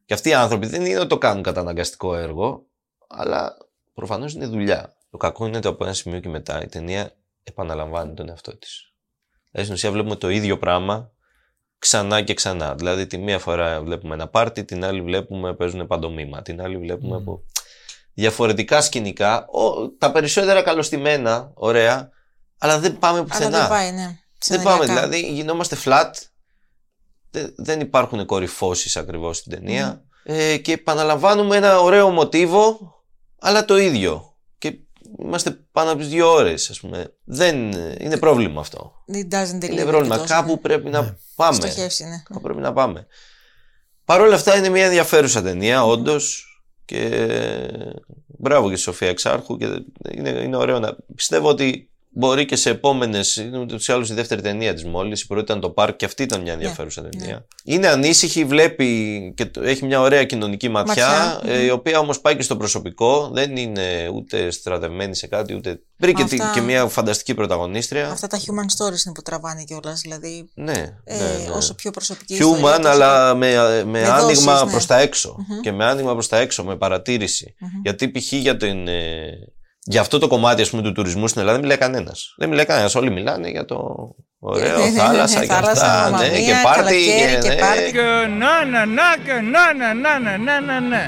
και 0.04 0.14
αυτοί 0.14 0.28
οι 0.28 0.34
άνθρωποι 0.34 0.66
δεν 0.66 0.84
είναι 0.84 0.98
ότι 0.98 1.08
το 1.08 1.18
κάνουν 1.18 1.42
κατά 1.42 1.60
αναγκαστικό 1.60 2.14
έργο, 2.14 2.66
αλλά 3.08 3.56
προφανώς 3.94 4.34
είναι 4.34 4.46
δουλειά. 4.46 4.96
Το 5.10 5.16
κακό 5.16 5.46
είναι 5.46 5.56
ότι 5.56 5.66
από 5.66 5.84
ένα 5.84 5.92
σημείο 5.92 6.20
και 6.20 6.28
μετά 6.28 6.62
η 6.62 6.66
ταινία 6.66 7.12
επαναλαμβάνει 7.42 8.14
τον 8.14 8.28
εαυτό 8.28 8.56
της. 8.56 8.92
Δηλαδή 9.50 9.68
στην 9.68 9.72
ουσία 9.72 9.90
βλέπουμε 9.90 10.16
το 10.16 10.28
ίδιο 10.28 10.58
πράγμα 10.58 11.10
ξανά 11.78 12.22
και 12.22 12.34
ξανά. 12.34 12.74
Δηλαδή 12.74 13.06
τη 13.06 13.18
μία 13.18 13.38
φορά 13.38 13.82
βλέπουμε 13.82 14.14
ένα 14.14 14.28
πάρτι, 14.28 14.64
την 14.64 14.84
άλλη 14.84 15.02
βλέπουμε 15.02 15.54
παίζουν 15.54 15.86
παντομήμα, 15.86 16.42
την 16.42 16.60
άλλη 16.62 16.78
βλέπουμε 16.78 17.16
από 17.16 17.44
διαφορετικά 18.18 18.80
σκηνικά, 18.80 19.46
ο, 19.46 19.88
τα 19.98 20.12
περισσότερα 20.12 20.62
καλωστημένα, 20.62 21.50
ωραία, 21.54 22.10
αλλά 22.58 22.78
δεν 22.78 22.98
πάμε 22.98 23.18
Αλλά 23.18 23.26
πουθενά. 23.28 23.58
δεν 23.58 23.68
πάει, 23.68 23.90
ναι. 23.90 23.96
Δεν 23.96 24.18
Σεναριακά. 24.38 24.78
πάμε, 24.78 24.84
δηλαδή 24.84 25.32
γινόμαστε 25.32 25.76
flat. 25.84 26.10
Δεν, 27.30 27.54
δεν 27.56 27.80
υπάρχουν 27.80 28.26
κορυφώσεις 28.26 28.96
ακριβώς 28.96 29.36
στην 29.36 29.52
ταινία. 29.52 30.02
Ε, 30.22 30.56
και 30.56 30.72
επαναλαμβάνουμε 30.72 31.56
ένα 31.56 31.80
ωραίο 31.80 32.10
μοτίβο, 32.10 32.78
αλλά 33.38 33.64
το 33.64 33.76
ίδιο. 33.76 34.36
Και 34.58 34.78
είμαστε 35.18 35.50
πάνω 35.72 35.90
από 35.90 35.98
τις 35.98 36.08
δύο 36.08 36.32
ώρες, 36.32 36.70
ας 36.70 36.80
πούμε. 36.80 37.14
Δεν, 37.24 37.56
είναι 38.00 38.16
πρόβλημα 38.16 38.60
αυτό. 38.60 38.92
It 39.12 39.34
doesn't 39.34 39.64
Είναι 39.64 39.82
deliver 39.82 39.86
πρόβλημα. 39.86 40.14
και 40.14 40.20
τόσο, 40.20 40.34
Κάπου 40.34 40.50
ναι. 40.50 40.56
πρέπει 40.56 40.88
να 40.88 41.16
πάμε. 41.34 41.54
Στοχεύσει, 41.54 42.04
ναι. 42.04 42.22
Κάπου 42.28 42.40
πρέπει 42.40 42.60
να 42.60 42.72
πάμε. 42.72 43.06
Παρ' 44.04 44.20
όλα 44.20 44.34
αυτά 44.34 44.56
είναι 44.56 44.68
μια 44.68 44.84
ενδιαφέρουσα 44.84 45.42
ταινία, 45.42 45.84
όντως. 45.84 46.42
Και 46.88 47.28
μπράβο 48.26 48.68
και 48.68 48.74
στη 48.74 48.84
Σοφία 48.84 49.08
Εξάρχου. 49.08 49.56
Και 49.56 49.84
είναι, 50.10 50.28
είναι 50.28 50.56
ωραίο 50.56 50.78
να. 50.78 50.96
Πιστεύω 51.14 51.48
ότι 51.48 51.90
μπορεί 52.18 52.44
και 52.44 52.56
σε 52.56 52.70
επόμενες. 52.70 53.36
Είναι 53.36 53.58
ούτως 53.58 53.88
ή 53.88 53.92
άλλως 53.92 54.10
η 54.10 54.14
δεύτερη 54.14 54.40
ταινία 54.42 54.74
της 54.74 54.84
μόλις. 54.84 55.20
Η 55.22 55.26
πρώτη 55.26 55.42
ήταν 55.42 55.60
το 55.60 55.70
Πάρκ 55.70 55.96
και 55.96 56.04
αυτή 56.04 56.22
ήταν 56.22 56.40
μια 56.40 56.52
ενδιαφέρουσα 56.52 57.02
ταινία. 57.08 57.46
Είναι 57.64 57.86
ανήσυχη, 57.88 58.44
βλέπει 58.44 58.86
και 59.36 59.44
το- 59.46 59.62
έχει 59.62 59.84
μια 59.84 60.00
ωραία 60.00 60.24
κοινωνική 60.24 60.68
ματιά, 60.68 61.08
Ματιά, 61.08 61.52
ε, 61.52 61.64
η 61.64 61.70
οποία 61.70 61.98
όμως 61.98 62.20
πάει 62.20 62.36
και 62.36 62.42
στο 62.42 62.56
προσωπικό. 62.56 63.30
Δεν 63.32 63.56
είναι 63.56 64.10
ούτε 64.14 64.50
στρατευμένη 64.50 65.14
σε 65.16 65.26
κάτι, 65.26 65.54
ούτε. 65.54 65.80
Βρήκε 65.96 66.24
τη- 66.24 66.40
Αυτά- 66.40 66.50
και 66.54 66.60
μια 66.60 66.86
φανταστική 66.86 67.34
πρωταγωνίστρια. 67.34 68.10
Αυτά 68.10 68.26
τα 68.26 68.38
human 68.38 68.42
stories 68.76 69.04
είναι 69.06 69.14
που 69.14 69.22
τραβάνε 69.22 69.64
κιόλας. 69.64 70.00
Δηλαδή, 70.00 70.48
Ναι, 70.54 70.72
ε, 71.04 71.16
ναι, 71.16 71.22
ναι. 71.24 71.50
όσο 71.54 71.74
πιο 71.74 71.90
προσωπική 71.90 72.32
ιστορία, 72.34 72.56
Human, 72.56 72.76
τόσο- 72.76 72.88
αλλά 72.88 73.34
με, 73.34 73.54
με, 73.84 74.08
άνοιγμα 74.08 74.20
δόσεις, 74.20 74.44
ναι. 74.64 74.70
προς 74.70 74.86
τα 74.86 74.98
έξω. 74.98 75.36
Και 75.62 75.72
με 75.72 75.84
άνοιγμα 75.84 76.12
προς 76.12 76.28
τα 76.28 76.36
έξω, 76.38 76.64
με 76.64 76.76
παρατήρηση. 76.76 77.54
Γιατί 77.82 78.08
π.χ. 78.10 78.32
για, 78.32 78.56
την, 78.56 78.88
ε, 78.88 79.30
για 79.90 80.00
αυτό 80.00 80.18
το 80.18 80.26
κομμάτι 80.26 80.62
ας 80.62 80.70
πούμε, 80.70 80.82
του 80.82 80.92
τουρισμού 80.92 81.28
στην 81.28 81.40
Ελλάδα 81.40 81.58
δεν 81.58 81.68
μιλάει 81.68 81.88
κανένας. 81.88 82.34
Δεν 82.36 82.48
μιλάει 82.48 82.64
κανένας. 82.64 82.94
Όλοι 82.94 83.10
μιλάνε 83.10 83.48
για 83.48 83.64
το 83.64 83.76
ωραίο, 84.38 84.78
Ναι, 84.78 84.84
ναι, 84.84 84.90
ναι, 84.90 84.98
θάλασσα 84.98 85.38
ναι, 85.38 85.46
και 85.46 85.52
θάλασσα, 85.52 85.86
αυτά. 85.86 86.10
Μαμμα 86.10 86.18
ναι, 86.22 86.28
Μία, 86.28 86.40
και 86.40 86.54
πάρτι. 86.62 86.80
καλοκαίρι 86.82 87.38
και 87.42 87.48
ναι, 87.48 87.54
πάρτι. 87.54 87.92
Να, 88.38 88.64
να, 88.64 88.86
να, 88.86 89.02
και 89.24 89.32
να, 89.32 89.64
να, 89.74 89.94
να, 89.94 90.18
να, 90.18 90.38
να, 90.38 90.60
να, 90.60 90.80
να. 90.80 90.98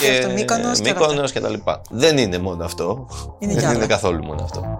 Και 0.00 0.26
το 0.26 0.30
Μύκονος 0.30 0.80
και 0.80 0.88
όλα 0.88 0.90
αυτά. 0.90 1.06
Μύκονος 1.08 1.32
και 1.32 1.40
τα 1.40 1.48
λοιπά. 1.48 1.82
Δεν 1.90 2.18
είναι 2.18 2.38
μόνο 2.38 2.64
αυτό. 2.64 3.08
Είναι 3.38 3.52
κι 3.52 3.58
δεν 3.58 3.68
άλλα. 3.68 3.76
είναι 3.76 3.86
καθόλου 3.86 4.24
μόνο 4.24 4.42
αυτό. 4.42 4.78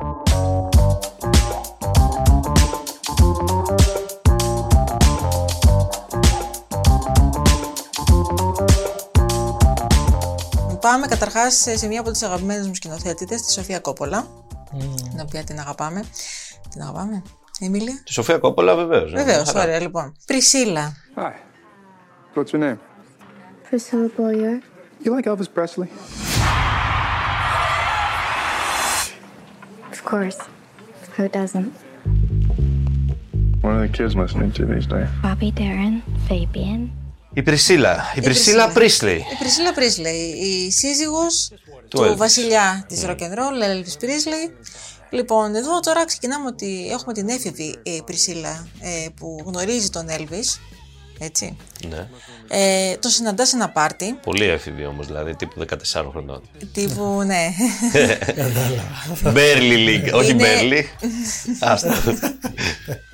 Πάμε 10.89 11.07
καταρχάς 11.07 11.55
σε 11.75 11.87
μια 11.87 12.01
από 12.01 12.11
τι 12.11 12.27
αγαπημένε 12.27 12.67
μου 12.67 12.75
σκηνοθέτητες, 12.75 13.43
τη 13.43 13.53
Σοφία 13.53 13.79
Κόπολα. 13.79 14.27
Την 15.11 15.21
οποία 15.23 15.45
την 15.45 15.59
αγαπάμε. 15.59 16.05
Την 16.71 16.83
αγαπάμε. 16.83 17.23
Εμίλια. 17.61 18.01
Τη 18.05 18.13
Σοφία 18.13 18.39
Κόπολα 18.39 18.75
βεβαίως. 18.75 19.13
ναι, 19.13 19.23
Βεβαίως, 19.25 19.49
χαρά. 19.49 19.63
ωραία 19.63 19.81
λοιπόν. 19.81 20.17
Πρισίλα. 20.27 20.97
Hi. 21.17 21.21
What's 22.35 22.51
your 22.53 22.61
name? 22.61 22.77
Priscilla 23.71 24.09
Boyer. 24.17 24.63
You 25.05 25.17
like 25.17 25.27
Elvis 25.27 25.51
Presley? 25.55 25.89
Of 29.93 30.01
course. 30.13 30.39
Who 31.17 31.29
doesn't? 31.29 31.71
What 33.63 33.73
are 33.75 33.81
the 33.87 33.93
kids 33.99 34.15
listening 34.23 34.51
to 34.59 34.63
these 34.73 34.87
days? 34.95 35.09
Bobby 35.27 35.51
Darin, 35.61 35.95
Fabian. 36.29 36.81
Η 37.39 37.43
Πρισίλα. 37.43 38.13
Η 38.15 38.21
Πρισίλα 38.21 38.69
Πρίσλι. 38.69 39.13
Η 39.33 39.37
Πρισίλα 39.39 39.73
Πρίσλεϊ, 39.75 40.19
η 40.29 40.71
σύζυγος 40.71 41.49
Του 41.89 41.99
του, 41.99 42.03
Elvis. 42.13 42.17
βασιλιά 42.17 42.85
της 42.89 43.05
rock 43.07 43.19
and 43.21 43.35
roll, 43.39 43.63
Elvis 43.65 44.03
Presley. 44.05 44.53
Λοιπόν, 45.11 45.55
εδώ 45.55 45.81
τώρα 45.81 46.05
ξεκινάμε 46.05 46.47
ότι 46.47 46.89
έχουμε 46.91 47.13
την 47.13 47.29
έφηβη 47.29 47.77
ε, 47.83 47.99
Πρισίλα 48.05 48.69
ε, 48.81 49.07
που 49.17 49.43
γνωρίζει 49.47 49.91
τον 49.91 50.07
Elvis, 50.11 50.59
έτσι. 51.19 51.57
Ναι. 51.89 52.09
Ε, 52.49 52.97
το 52.97 53.09
συναντά 53.09 53.47
σε 53.47 53.57
ένα 53.57 53.69
πάρτι, 53.69 54.13
Πολύ 54.23 54.45
έφηβη 54.45 54.85
όμως, 54.87 55.07
δηλαδή 55.07 55.37
τύπου 55.37 55.65
14 55.93 56.07
χρονών. 56.11 56.43
τύπου, 56.73 57.23
ναι, 57.27 57.49
Μπέρλι 59.33 59.75
Λίγκ, 59.77 60.15
όχι 60.15 60.31
Είναι- 60.31 60.43
Μπέρλι. 60.47 60.89
Άστα. 61.61 62.03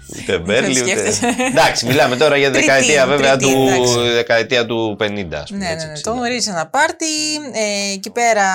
Ούτε 0.09 0.38
Μπέρλι, 0.38 0.71
ούτε. 0.71 0.90
σκέφτεσαι. 0.90 1.35
Εντάξει, 1.51 1.87
μιλάμε 1.87 2.17
τώρα 2.17 2.37
για 2.37 2.51
Τρίτη, 2.53 2.67
δεκαετία 2.67 3.07
βέβαια 3.07 3.37
τρίτη, 3.37 3.53
του, 3.53 3.61
εντάξει. 3.69 3.99
δεκαετία 3.99 4.67
του 4.67 4.97
50. 5.01 5.05
ας 5.33 5.51
πούμε, 5.51 5.64
ναι, 5.64 5.73
έτσι, 5.73 5.87
ναι, 5.87 5.93
ναι. 5.93 5.99
60. 5.99 6.01
Το 6.03 6.11
γνωρίζει 6.11 6.45
σε 6.45 6.51
ένα 6.51 6.67
πάρτι. 6.67 7.07
Ε, 7.53 7.93
εκεί 7.93 8.11
πέρα 8.11 8.47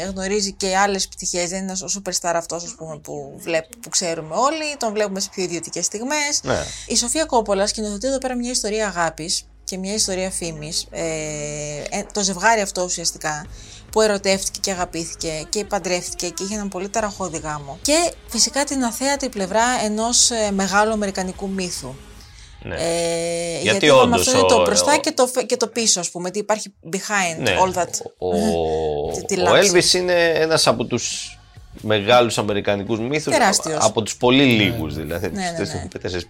ε, 0.00 0.04
γνωρίζει 0.04 0.52
και 0.52 0.76
άλλες 0.76 1.08
πτυχές. 1.08 1.50
Δεν 1.50 1.62
είναι 1.62 1.72
ο 1.72 1.88
superstar 1.98 2.32
αυτός 2.34 2.74
που, 3.02 3.34
βλέπ, 3.38 3.64
που 3.82 3.88
ξέρουμε 3.88 4.34
όλοι. 4.34 4.76
Τον 4.78 4.92
βλέπουμε 4.92 5.20
σε 5.20 5.28
πιο 5.34 5.42
ιδιωτικές 5.42 5.84
στιγμές. 5.84 6.40
Ναι. 6.42 6.58
Η 6.86 6.96
Σοφία 6.96 7.24
Κόπολας 7.24 7.70
σκηνοθετεί 7.70 8.06
εδώ 8.06 8.18
πέρα 8.18 8.36
μια 8.36 8.50
ιστορία 8.50 8.86
αγάπης 8.86 9.46
και 9.68 9.76
μια 9.76 9.94
ιστορία 9.94 10.30
φήμης. 10.30 10.86
Ε, 10.90 11.02
ε, 11.90 12.02
το 12.12 12.22
ζευγάρι 12.22 12.60
αυτό 12.60 12.82
ουσιαστικά 12.82 13.46
που 13.92 14.00
ερωτεύτηκε 14.00 14.58
και 14.62 14.70
αγαπήθηκε 14.70 15.46
και 15.48 15.64
παντρεύτηκε 15.64 16.28
και 16.28 16.42
είχε 16.42 16.54
έναν 16.54 16.68
πολύ 16.68 16.88
ταραχώδη 16.88 17.38
γάμο. 17.38 17.78
Και 17.82 18.12
φυσικά 18.28 18.64
την 18.64 18.84
αθέατη 18.84 19.28
πλευρά 19.28 19.64
ενός 19.84 20.30
μεγάλου 20.54 20.92
αμερικανικού 20.92 21.48
μύθου. 21.48 21.94
Ναι. 22.62 22.74
Ε, 22.78 23.60
Γιατί 23.62 23.86
είπαμε 23.86 24.00
όντως 24.02 24.26
αυτό 24.26 24.38
είναι 24.38 24.48
το 24.48 24.54
ο- 24.54 24.62
μπροστά 24.64 24.92
ο- 24.94 24.98
και 25.00 25.12
το, 25.12 25.26
φε- 25.26 25.46
και 25.46 25.56
το 25.56 25.66
πίσω, 25.66 26.00
ας 26.00 26.10
πούμε. 26.10 26.30
Τι 26.30 26.38
υπάρχει 26.38 26.72
behind 26.92 27.38
Ναι. 27.40 27.56
all 27.64 27.78
that. 27.78 27.88
Ο, 28.18 28.30
Τη- 29.12 29.24
τη 29.24 29.40
ο 29.40 29.42
λάμψη. 29.42 29.70
Elvis 29.74 29.94
είναι 29.94 30.28
ένας 30.28 30.66
από 30.66 30.84
τους 30.84 31.38
μεγάλους 31.80 32.38
αμερικανικούς 32.38 32.98
μύθους. 33.00 33.32
Τεράστιος. 33.32 33.84
Από 33.84 34.02
τους 34.02 34.16
πολύ 34.16 34.44
λίγους 34.44 34.94
δηλαδή. 34.94 35.30
Ναι, 35.30 35.40
ναι, 35.40 35.50
ναι. 35.50 35.58
Τους 35.58 35.70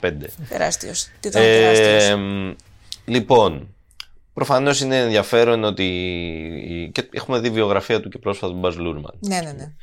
4-5. 0.01 0.31
Τεράστιος. 0.49 1.09
Τι 1.21 1.29
ήταν 1.29 1.43
τεράστιος. 1.43 2.17
Ε, 3.09 3.11
λοιπόν, 3.11 3.75
προφανώς 4.33 4.81
είναι 4.81 5.01
ενδιαφέρον 5.01 5.65
ότι. 5.65 6.91
Και 6.93 7.09
έχουμε 7.13 7.39
δει 7.39 7.51
βιογραφία 7.51 8.01
του 8.01 8.09
και 8.09 8.19
πρόσφατα 8.19 8.53
του 8.53 8.59
Μπαζ 8.59 8.77
Λούρμαν. 8.77 9.19
Ναι, 9.21 9.41
ναι, 9.41 9.53
ναι. 9.53 9.75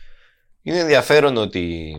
Είναι 0.61 0.79
ενδιαφέρον 0.79 1.37
ότι 1.37 1.95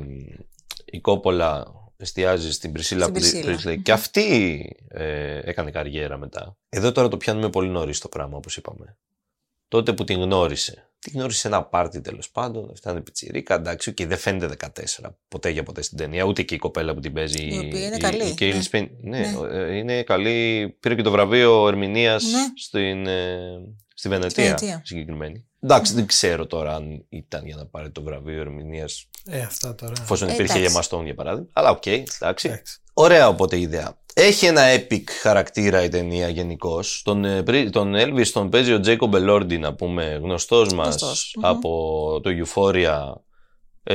η 0.84 1.00
Κόπολα 1.00 1.66
εστιάζει 1.96 2.52
στην 2.52 2.72
Πρισίλα 2.72 3.02
Στην 3.02 3.14
Πρισίλα. 3.14 3.42
Πρίσλεϊ 3.42 3.78
και 3.78 3.92
αυτή 3.92 4.60
ε, 4.88 5.40
έκανε 5.44 5.70
καριέρα 5.70 6.16
μετά. 6.16 6.56
Εδώ 6.68 6.92
τώρα 6.92 7.08
το 7.08 7.16
πιάνουμε 7.16 7.50
πολύ 7.50 7.68
νωρίς 7.68 7.98
το 7.98 8.08
πράγμα, 8.08 8.36
όπως 8.36 8.56
είπαμε. 8.56 8.96
Τότε 9.68 9.92
που 9.92 10.04
την 10.04 10.20
γνώρισε. 10.20 10.90
Την 11.10 11.14
γνώρισε 11.18 11.38
σε 11.38 11.48
ένα 11.48 11.62
πάρτι 11.64 12.00
τέλος 12.00 12.30
πάντων. 12.30 12.70
Αυτά 12.72 12.90
είναι 12.90 13.00
πιτσιρίκα, 13.00 13.54
εντάξει, 13.54 13.94
και 13.94 14.06
δεν 14.06 14.18
φαίνεται 14.18 14.56
14 15.04 15.10
ποτέ 15.28 15.50
για 15.50 15.62
ποτέ 15.62 15.82
στην 15.82 15.98
ταινία. 15.98 16.24
Ούτε 16.24 16.42
και 16.42 16.54
η 16.54 16.58
κοπέλα 16.58 16.94
που 16.94 17.00
την 17.00 17.12
παίζει. 17.12 17.42
Η 17.44 17.58
οποία 17.66 17.86
είναι 17.86 17.96
καλή, 17.96 18.24
Η 18.28 18.34
Κέιλι 18.34 18.54
ναι. 18.56 18.62
Σπέινι. 18.62 18.88
Ναι, 19.00 19.18
Ναι. 19.18 19.56
ε, 19.58 19.76
είναι 19.76 20.02
καλή. 20.02 20.68
Πήρε 20.80 20.94
και 20.94 21.02
το 21.02 21.10
βραβείο 21.10 21.68
ερμηνείας 21.68 22.24
Ναι. 22.24 22.38
στην, 22.56 23.06
ε, 23.06 23.38
στη 23.94 24.08
Βενετία, 24.08 24.44
Βενετία. 24.44 24.80
συγκεκριμένη. 24.84 25.46
Εντάξει, 25.60 25.94
δεν 25.94 26.06
ξέρω 26.06 26.46
τώρα 26.46 26.74
αν 26.74 27.04
ήταν 27.08 27.46
για 27.46 27.56
να 27.56 27.66
πάρει 27.66 27.90
το 27.90 28.02
βραβείο 28.02 28.40
ερμηνείας 28.40 29.08
Ε, 29.28 29.40
αυτά 29.40 29.74
τώρα. 29.74 29.92
εφόσον 30.00 30.28
Ε, 30.28 30.32
υπήρχε 30.32 30.52
εντάξει. 30.52 30.68
Emma 30.70 30.85
Stone 30.85 31.04
για 31.04 31.14
παράδειγμα. 31.14 31.48
Αλλά 31.52 31.70
οκ, 31.70 31.86
εντάξει. 31.86 32.48
Εντάξει. 32.48 32.80
Ωραία 32.94 33.28
οπότε 33.28 33.56
η 33.56 33.60
ιδέα. 33.60 33.98
Έχει 34.14 34.46
ένα 34.46 34.62
epic 34.74 35.02
χαρακτήρα 35.22 35.82
η 35.84 35.88
ταινία 35.88 36.28
γενικώς. 36.28 37.02
Τον, 37.04 37.24
ε, 37.24 37.42
πρι- 37.42 37.70
τον 37.70 37.94
Elvis 37.96 38.26
τον 38.32 38.48
παίζει 38.50 38.72
ο 38.72 38.80
Jacob 38.86 39.10
Elordi, 39.14 39.58
να 39.58 39.74
πούμε, 39.74 40.18
γνωστός 40.22 40.72
μας 40.74 40.86
Γνωστός. 40.86 41.34
Μμμ. 41.36 41.46
από 41.46 42.20
το 42.22 42.30
Euphoria. 42.30 43.12
Ε, 43.88 43.94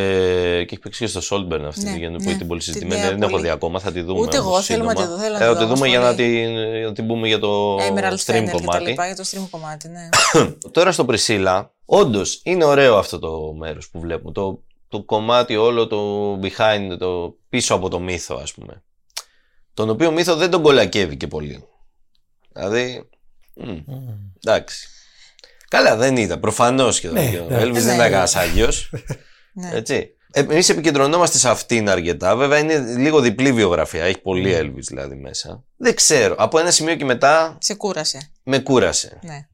και 0.64 0.74
έχει 0.74 0.80
παίξει 0.80 1.06
και 1.06 1.20
στο 1.20 1.38
Saltburn 1.38 1.62
αυτή 1.68 1.84
Ναι, 1.84 1.92
τη 1.92 1.98
γενική 2.00 2.24
ναι. 2.24 2.24
που 2.24 2.30
είναι 2.30 2.48
πολύ 2.48 2.60
Την 2.60 2.74
συζητημένη. 2.74 3.00
νέα 3.00 3.06
Δεν 3.10 3.14
την 3.16 3.24
έχω 3.24 3.32
πολύ. 3.32 3.44
δει 3.44 3.50
ακόμα, 3.50 3.80
θα 3.80 3.92
τη 3.92 4.02
δούμε. 4.02 4.20
Ούτε 4.20 4.38
εγώ, 4.38 4.48
όμως 4.50 4.66
θέλουμε 4.66 4.94
να 4.94 5.00
σύντομα. 5.00 5.08
τη 5.08 5.22
δω, 5.22 5.24
θέλω 5.24 5.38
να 5.38 5.46
Ε, 5.46 5.48
τη 5.48 5.54
θα 5.54 5.60
τη 5.60 5.66
δω, 5.66 5.74
δούμε 5.76 5.76
όμως 5.76 5.88
για 5.88 6.00
να 6.00 6.06
πολύ. 6.16 6.16
την, 6.18 6.76
για 6.78 6.86
να 6.88 6.94
την 6.94 7.08
πούμε 7.08 7.28
για 7.28 7.40
το 7.40 7.76
Emerald 7.78 8.18
stream 8.26 8.34
Fennel 8.36 8.44
και 8.44 8.46
τα 8.46 8.52
κομμάτι. 8.52 8.84
λοιπά 8.84 9.06
για 9.06 9.16
το 9.16 9.24
stream 9.32 9.48
κομμάτι, 9.50 9.88
ναι. 9.90 10.10
Τώρα 10.72 10.92
στο 10.92 11.06
Πρισίλα, 11.06 11.74
όντως 11.86 12.42
είναι 12.44 12.64
ωραίο 12.66 12.98
αυτό 12.98 13.20
το 13.20 13.54
μέρος 13.58 13.90
που 13.90 14.00
βλέπουμε. 14.00 14.32
Το, 14.32 14.64
το 14.92 15.04
κομμάτι 15.04 15.56
όλο 15.56 15.88
το 15.88 16.34
behind, 16.42 16.96
το 17.00 17.38
πίσω 17.50 17.74
από 17.76 17.90
το 17.90 18.00
μύθο, 18.00 18.36
ας 18.36 18.54
πούμε. 18.54 18.84
Τον 19.74 19.90
οποίο 19.90 20.12
μύθο 20.12 20.36
δεν 20.36 20.50
τον 20.50 20.62
κολακεύει 20.62 21.18
και 21.18 21.28
πολύ. 21.28 21.68
Δηλαδή. 22.54 23.10
μ, 23.56 23.78
εντάξει. 24.46 24.88
Καλά, 25.68 25.96
δεν 25.96 26.18
ήταν. 26.18 26.40
Προφανώς 26.40 27.00
και, 27.00 27.08
Ναι, 27.10 27.30
και 27.30 27.38
ο 27.40 27.46
ναι. 27.50 27.58
Elvis 27.58 27.72
δεν 27.72 27.72
Ναι, 27.72 27.80
ήταν 27.80 27.98
ναι. 27.98 28.10
κανένα 28.10 28.30
Άγιος. 28.34 28.90
ναι. 29.54 29.70
Έτσι. 29.74 30.16
Εμείς 30.34 30.70
επικεντρωνόμαστε 30.70 31.38
σε 31.38 31.50
αυτήν 31.50 31.90
αρκετά. 31.90 32.36
Βέβαια 32.36 32.60
είναι 32.60 32.78
λίγο 32.78 33.20
διπλή 33.20 33.52
βιογραφία. 33.54 34.04
Έχει 34.04 34.20
πολύ 34.20 34.56
Elvis 34.60 34.84
δηλαδή 34.88 35.16
μέσα. 35.16 35.64
Δεν 35.78 35.96
ξέρω. 35.96 36.36
Από 36.38 36.60
ένα 36.60 36.72
σημείο 36.72 36.96
και 36.96 37.06
μετά 37.06 37.58
Σε 37.60 37.74
κούρασε. 37.74 38.32
με 38.44 38.60
κούρασε. 38.60 39.20
Ναι. 39.24 39.48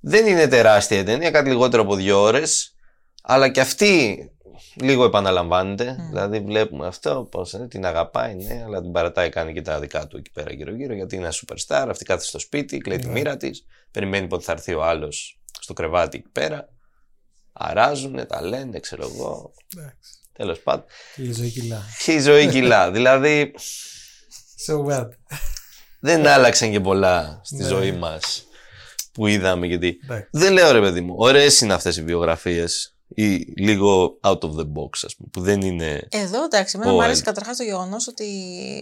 Δεν 0.00 0.26
είναι 0.26 0.48
τεράστια 0.48 0.98
η 0.98 1.02
ταινία, 1.02 1.30
κάτι 1.30 1.48
λιγότερο 1.48 1.82
από 1.82 1.94
δύο 1.94 2.20
ώρες. 2.20 2.73
Αλλά 3.26 3.48
και 3.48 3.60
αυτή 3.60 4.18
λίγο 4.74 5.04
επαναλαμβάνεται. 5.04 5.96
Δηλαδή 6.08 6.40
βλέπουμε 6.40 6.86
αυτό, 6.86 7.28
πώς 7.30 7.54
την 7.68 7.86
αγαπάει, 7.86 8.34
ναι, 8.34 8.62
αλλά 8.66 8.80
την 8.82 8.92
παρατάει, 8.92 9.28
κάνει 9.28 9.52
και 9.52 9.62
τα 9.62 9.80
δικά 9.80 10.06
του 10.06 10.16
εκεί 10.16 10.30
πέρα 10.30 10.52
γύρω-γύρω, 10.52 10.94
γιατί 10.94 11.16
είναι 11.16 11.24
ένα 11.24 11.34
superstar. 11.34 11.86
Αυτή 11.90 12.04
κάθεται 12.04 12.26
στο 12.26 12.38
σπίτι, 12.38 12.78
κλαίει 12.78 12.98
τη 12.98 13.08
μοίρα 13.08 13.36
της, 13.36 13.64
περιμένει 13.90 14.26
πότε 14.26 14.44
θα 14.44 14.52
έρθει 14.52 14.74
ο 14.74 14.84
άλλος 14.84 15.40
στο 15.60 15.72
κρεβάτι 15.72 16.16
εκεί 16.18 16.28
πέρα. 16.28 16.68
Αράζουνε, 17.52 18.24
τα 18.24 18.42
λένε, 18.42 18.80
ξέρω 18.80 19.10
εγώ. 19.14 19.52
Εντάξει. 19.76 20.12
Τέλος 20.32 20.58
πάντων. 20.58 20.84
Και 21.14 21.22
η 21.22 21.32
ζωή 21.32 21.50
κιλά. 21.50 21.82
Και 22.04 22.12
η 22.12 22.20
ζωή 22.20 22.48
κιλά. 22.48 22.90
δηλαδή 22.96 23.54
So 24.66 24.84
what? 24.86 25.08
δεν 26.00 26.26
άλλαξαν 26.26 26.70
και 26.70 26.80
πολλά 26.80 27.40
στη 27.44 27.56
Ναι. 27.56 27.64
ζωή 27.68 27.92
μας 27.92 28.44
που 29.12 29.26
είδαμε. 29.26 29.66
Γιατί 29.66 29.98
Εντάξει. 30.04 30.28
δεν 30.32 30.52
λέω 30.52 30.70
ρε 30.72 30.80
παιδί 30.80 31.00
μου, 31.00 31.14
ωραίες 31.18 31.60
είναι 31.60 31.74
αυτές 31.74 31.96
οι 31.96 32.02
βιογραφίες 32.02 32.93
ή 33.14 33.52
λίγο 33.56 34.18
out 34.22 34.38
of 34.38 34.50
the 34.50 34.62
box, 34.76 34.90
ας 35.04 35.16
πούμε, 35.16 35.28
που 35.32 35.40
δεν 35.40 35.60
είναι. 35.60 36.08
Εδώ 36.10 36.44
εντάξει, 36.44 36.72
εμένα 36.76 36.92
Ο 36.92 36.94
μου 36.94 37.02
άρεσε 37.02 37.20
Elvis. 37.20 37.24
καταρχάς 37.24 37.56
το 37.56 37.62
γεγονός 37.62 38.08
ότι 38.08 38.26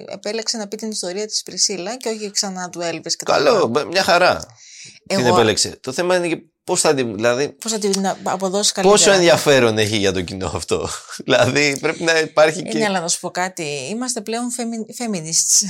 επέλεξε 0.09 0.57
να 0.57 0.69
πει 0.69 0.77
την 0.77 0.91
ιστορία 0.91 1.27
της 1.27 1.43
Πρισίλα 1.43 1.97
και 1.97 2.09
όχι 2.09 2.31
ξανά 2.31 2.69
του 2.69 2.81
Elvis. 2.83 3.13
και 3.17 3.25
τα 3.25 3.33
Καλό, 3.33 3.53
λοιπά. 3.55 3.67
μπε- 3.69 3.87
μια 3.87 4.03
χαρά. 4.03 4.47
Την 5.07 5.19
Εγώ- 5.19 5.35
επέλεξε. 5.35 5.77
Το 5.81 5.93
θέμα 5.93 6.17
είναι 6.17 6.29
και 6.29 6.43
Πώς 6.65 6.81
θα 6.81 6.95
την. 6.95 7.15
Δηλαδή, 7.15 7.49
Πώς 7.49 7.73
θα 7.73 7.79
την 7.79 7.93
αποδώσει 8.23 8.73
καλύτερα. 8.73 8.99
πόσο 8.99 9.13
ενδιαφέρον 9.13 9.79
έχει 9.79 9.97
για 9.97 10.13
το 10.13 10.21
κοινό 10.23 10.53
αυτό. 10.55 10.89
δηλαδή, 11.25 11.79
πρέπει 11.81 12.03
να 12.03 12.19
υπάρχει 12.19 12.59
Ε, 12.59 12.63
και. 12.63 12.79
ναι, 12.79 12.85
αλλά 12.85 13.01
να 13.01 13.09
σου 13.09 13.21
πω 13.21 13.31
κάτι. 13.31 13.67
Είμαστε 13.91 14.21
πλέον 14.21 14.45
femi- 14.57 15.03
feminists. 15.05 15.67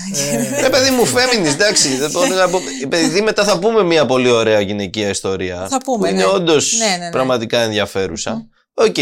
Ε, 0.65 0.69
παιδί 0.69 0.91
μου, 0.91 1.03
feminist, 1.07 1.53
εντάξει. 1.53 1.97
δεν 1.97 2.11
μπορώ 2.11 2.35
να 2.35 2.49
πω- 2.49 2.61
Επειδή 2.83 3.21
μετά 3.23 3.45
θα 3.45 3.59
πούμε 3.59 3.83
μια 3.83 4.07
πολύ 4.07 4.31
ωραία 4.31 4.61
γυναικεία 4.61 5.09
ιστορία. 5.09 5.67
Θα 5.71 5.79
πούμε, 5.85 5.99
Που 6.09 6.15
είναι 6.15 6.25
ναι. 6.25 6.31
όντως 6.33 6.73
Ναι, 6.79 6.87
ναι, 6.87 6.97
ναι. 7.05 7.11
πραγματικά 7.11 7.59
ενδιαφέρουσα. 7.61 8.47
Οκ. 8.75 8.97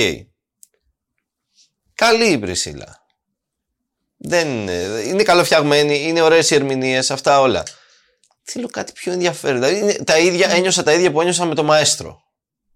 Καλή 1.94 2.30
η 2.30 2.38
Πρισίλα. 2.38 3.06
Δεν 4.16 4.48
είναι, 4.48 4.72
είναι 5.06 5.22
καλοφτιαγμένη, 5.22 6.02
είναι 6.02 6.22
ωραίες 6.22 6.50
οι 6.50 6.54
ερμηνείες, 6.54 7.10
αυτά 7.10 7.40
όλα. 7.40 7.64
Θέλω 8.42 8.68
κάτι 8.68 8.92
πιο 8.92 9.12
ενδιαφέρον. 9.12 9.60
Δηλαδή, 9.60 9.78
είναι 9.78 10.04
τα 10.04 10.18
ίδια, 10.18 10.50
ένιωσα 10.50 10.82
τα 10.82 10.92
ίδια 10.92 11.12
που 11.12 11.20
ένιωσα 11.20 11.44
με 11.44 11.54
το 11.54 11.62
μαέστρο. 11.62 12.22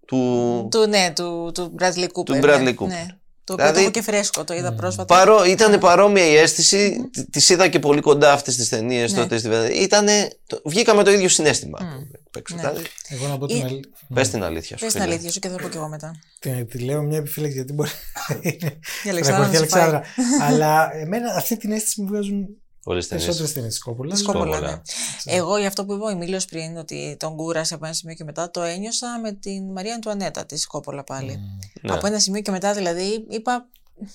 Του, 0.07 0.67
του, 0.71 0.87
ναι, 0.87 1.13
του, 1.15 1.51
του 1.53 1.75
Bradley 1.79 2.07
Cooper. 2.07 2.25
Του 2.25 2.39
Bradley 2.43 2.61
ναι, 2.63 2.73
Cooper. 2.77 2.87
Ναι. 2.87 3.05
Το 3.45 3.53
οποίο 3.53 3.65
Δηλαδή- 3.65 3.73
το 3.73 3.79
έχω 3.99 4.05
και 4.05 4.11
φρέσκο, 4.11 4.43
το 4.43 4.53
είδα 4.53 4.73
πρόσφατα. 4.73 5.15
Παρό, 5.15 5.43
ήταν 5.45 5.79
παρόμοια 5.79 6.25
η 6.25 6.35
αίσθηση. 6.35 7.09
Τη 7.31 7.53
είδα 7.53 7.67
και 7.67 7.79
πολύ 7.79 8.01
κοντά 8.01 8.31
αυτές 8.33 8.55
τις 8.55 8.69
ταινίες 8.69 9.13
Ναι. 9.13 9.19
τότε. 9.19 9.37
Στη... 9.37 9.49
Ήτανε, 9.81 10.29
το, 10.47 10.61
βγήκαμε 10.65 11.03
το 11.03 11.11
ίδιο 11.11 11.29
συνέστημα. 11.29 11.77
απ' 12.25 12.35
έξω. 12.35 12.55
Ναι. 12.55 12.61
Δηλαδή, 12.61 12.81
Εγώ 13.09 13.27
να 13.27 13.37
πω 13.37 13.45
την 13.47 13.57
Ή- 13.57 13.61
αλήθεια. 13.63 13.89
Πες 14.13 14.29
την 14.29 14.43
αλήθεια 14.43 14.77
σου. 14.77 14.83
Πες 14.83 14.93
την 14.93 15.01
φίλε. 15.01 15.13
αλήθεια 15.13 15.31
σου 15.31 15.39
και 15.39 15.49
θα 15.49 15.55
πω 15.55 15.67
και 15.69 15.77
εγώ 15.77 15.87
μετά. 15.87 16.11
Τη, 16.39 16.65
τη 16.65 16.77
λέω 16.79 17.01
μια 17.01 17.17
επιφύλαξη 17.17 17.55
γιατί 17.55 17.73
μπορεί 17.73 17.89
να 18.29 18.35
είναι. 18.41 18.79
Η 19.03 19.09
Αλεξάνδρα 19.09 19.47
να 19.47 19.57
ακολουθεί 19.57 19.59
να 19.59 19.65
η 19.65 19.69
σε 19.69 19.75
πάει. 19.75 19.83
Αλεξάνδρα. 19.83 20.45
Αλλά 20.47 20.95
εμένα 20.95 21.33
αυτή 21.35 21.57
την 21.57 21.71
αίσθηση 21.71 22.01
μου 22.01 22.07
βγάζουν 22.07 22.47
Όλες 22.87 23.07
τις 23.07 23.09
ταινίες. 23.09 23.25
περισσότερε 23.27 23.53
ταινίε 23.53 23.69
τη 23.69 23.79
Κόπολα. 23.79 24.13
Της 24.13 24.23
Κόπολα, 24.23 24.45
Κόπολα. 24.45 24.81
ναι. 25.25 25.33
Εγώ 25.35 25.57
για 25.57 25.67
αυτό 25.67 25.85
που 25.85 25.93
είπε 25.93 26.03
ο 26.03 26.07
Εμίλιος 26.09 26.45
πριν, 26.45 26.77
ότι 26.77 27.15
τον 27.19 27.35
κούρασε 27.35 27.73
από 27.73 27.85
ένα 27.85 27.93
σημείο 27.93 28.15
και 28.15 28.23
μετά, 28.23 28.51
το 28.51 28.61
ένιωσα 28.61 29.19
με 29.21 29.31
την 29.31 29.71
Μαρία 29.71 29.95
Αντουανέτα 29.95 30.45
της 30.45 30.67
Κόπολα 30.67 31.03
πάλι. 31.03 31.39
Ναι. 31.81 31.93
Από 31.93 32.07
ένα 32.07 32.19
σημείο 32.19 32.41
και 32.41 32.51
μετά, 32.51 32.73
δηλαδή, 32.73 33.25
είπα 33.29 33.65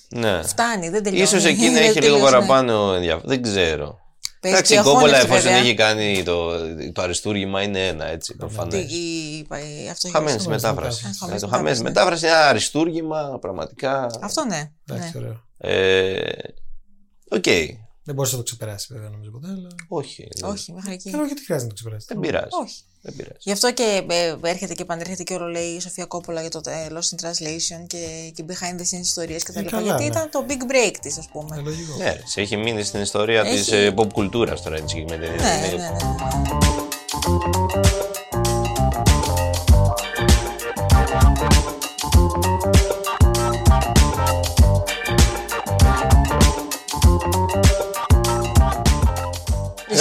Ναι. 0.08 0.42
φτάνει, 0.42 0.88
δεν 0.88 1.02
τελειώνει. 1.02 1.24
Ίσως 1.24 1.44
εκεί 1.44 1.66
να 1.66 1.72
Δεν 1.78 1.82
έχει 1.82 1.98
λίγο 2.00 2.14
τελείωσε, 2.14 2.24
ναι. 2.24 2.30
παραπάνω 2.30 2.92
ενδιαφέρον. 2.94 3.28
Δεν 3.28 3.42
ξέρω. 3.42 3.98
Παίζει 4.40 4.56
Εντάξει, 4.56 4.74
και 4.74 4.80
η 4.80 4.82
Κόπολα 4.82 5.00
αγώνες, 5.02 5.22
εφόσον 5.24 5.42
βέβαια. 5.42 5.58
έχει 5.58 5.74
κάνει 5.74 6.22
το, 6.22 6.50
το 6.92 7.02
αριστούργημα 7.02 7.62
είναι 7.62 7.86
ένα 7.86 8.04
έτσι 8.06 8.34
προφανώ. 8.36 8.68
Τι- 8.70 8.76
η- 8.78 9.38
η- 9.38 9.88
αυτό 9.90 10.06
έχει 10.06 10.16
Χαμένης 10.16 10.44
γράψει. 10.44 10.48
μετάφρασης. 10.48 11.04
Α, 11.04 11.08
Ε, 11.08 11.12
χαμένη 11.18 11.40
Το 11.40 11.46
χαμένης 11.48 11.80
μετάφρασης, 11.80 11.82
ναι. 11.82 11.88
μετάφρασης 11.88 12.22
είναι 12.22 12.32
ένα 12.32 12.48
αριστούργημα 12.48 13.38
πραγματικά. 13.40 14.06
Αυτό 14.20 14.44
ναι. 14.44 14.70
Εντάξει, 14.90 15.10
ναι. 15.18 15.24
ωραίο. 15.24 15.42
Ε, 15.58 16.30
Οκ. 17.30 17.44
Δεν 18.04 18.14
μπορούσε 18.14 18.32
να 18.36 18.42
το 18.42 18.44
ξεπεράσει 18.44 18.86
βέβαια 18.92 19.08
νομίζω 19.08 19.30
ποτέ. 19.30 19.46
Αλλά... 19.48 19.68
Όχι. 19.88 20.28
Όχι, 20.42 20.72
μέχρι 20.72 20.92
εκεί. 20.92 21.10
Καλά, 21.10 21.26
γιατί 21.26 21.44
χρειάζεται 21.44 21.68
να 21.70 21.74
το 21.74 21.74
ξεπεράσει. 21.74 22.06
Δεν 22.08 22.20
πειράζει. 22.20 22.48
Όχι. 22.62 22.82
Δεν 23.02 23.14
πειράζει. 23.16 23.36
Γι' 23.38 23.52
αυτό 23.52 23.72
και 23.72 24.04
ε, 24.08 24.36
έρχεται 24.42 24.74
και 24.74 24.82
επανέρχεται 24.82 25.22
και 25.22 25.34
όλο 25.34 25.46
λέει 25.46 25.66
η 25.68 25.80
Σοφία 25.80 26.04
Κόπολα 26.04 26.40
για 26.40 26.50
το 26.50 26.60
ε, 26.64 26.86
Lost 26.90 27.16
in 27.16 27.26
Translation 27.26 27.86
και, 27.86 28.32
και 28.34 28.44
behind 28.48 28.78
the 28.80 28.82
scenes 28.82 29.00
ιστορίες 29.00 29.42
κτλ. 29.42 29.58
Ε, 29.58 29.62
καλά, 29.62 29.82
γιατί 29.82 30.02
ναι. 30.02 30.08
ήταν 30.08 30.30
το 30.30 30.44
big 30.48 30.62
break 30.72 30.94
της 31.00 31.18
ας 31.18 31.28
πούμε. 31.32 31.56
Ε, 31.56 31.60
λογικό. 31.60 31.96
Ναι, 31.96 32.20
σε 32.24 32.40
έχει 32.40 32.56
μείνει 32.56 32.82
στην 32.82 33.00
ιστορία 33.00 33.40
Έχει. 33.40 33.56
της 33.56 33.72
ε, 33.72 33.94
pop 33.96 34.12
κουλτούρας 34.12 34.62
τώρα 34.62 34.76
έτσι 34.76 35.04
με 35.08 35.18
την 35.18 35.18
Ναι, 35.18 35.26
είναι- 35.26 35.66
ναι, 35.70 35.76
ναι, 35.76 35.90
ναι. 35.90 35.96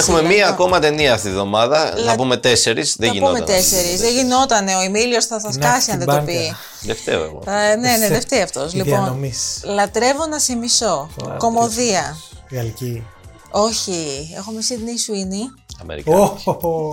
Έχουμε 0.10 0.28
μία 0.28 0.44
Λα- 0.46 0.50
ακόμα 0.50 0.80
ταινία 0.80 1.14
αυτή 1.14 1.26
τη 1.28 1.30
εβδομάδα. 1.34 1.94
Λα- 1.98 2.04
Να 2.06 2.16
πούμε 2.16 2.38
τέσσερις. 2.38 2.96
Δεν 3.00 3.08
Θα 3.08 3.14
γινόταν. 3.14 3.36
πούμε 3.36 3.46
τέσσερις. 3.54 4.00
Δεν 4.00 4.14
γινότανε. 4.14 4.76
Ο 4.76 4.80
Εμίλιος 4.80 5.26
θα 5.26 5.40
σας 5.40 5.52
Την 5.54 5.62
σκάσει 5.64 5.92
αν 5.92 5.98
δεν 5.98 6.08
το 6.08 6.14
Άκτη 6.14 6.26
πει. 6.26 6.38
Μπάνκα. 6.38 6.58
Δεν 6.82 6.96
φταίω 6.96 7.24
εγώ. 7.24 7.42
Θα- 7.46 7.76
ναι, 7.76 7.98
ναι, 7.98 8.08
δεν 8.10 8.22
φταίει 8.22 8.42
αυτός. 8.42 8.74
Η 8.74 8.76
Λοιπόν, 8.76 8.92
διανομής. 8.94 9.62
λατρεύω 9.64 10.26
να 10.26 10.40
σε 10.40 10.56
μισώ. 10.56 11.10
Κομμωδία. 11.38 12.18
Γαλλική. 12.52 13.04
Όχι, 13.52 14.30
έχουμε 14.38 14.62
Σίδνεϊ 14.62 14.98
Σουίνι. 14.98 15.42
Αμερικάνικη. 15.82 16.50
Ω, 16.50 16.92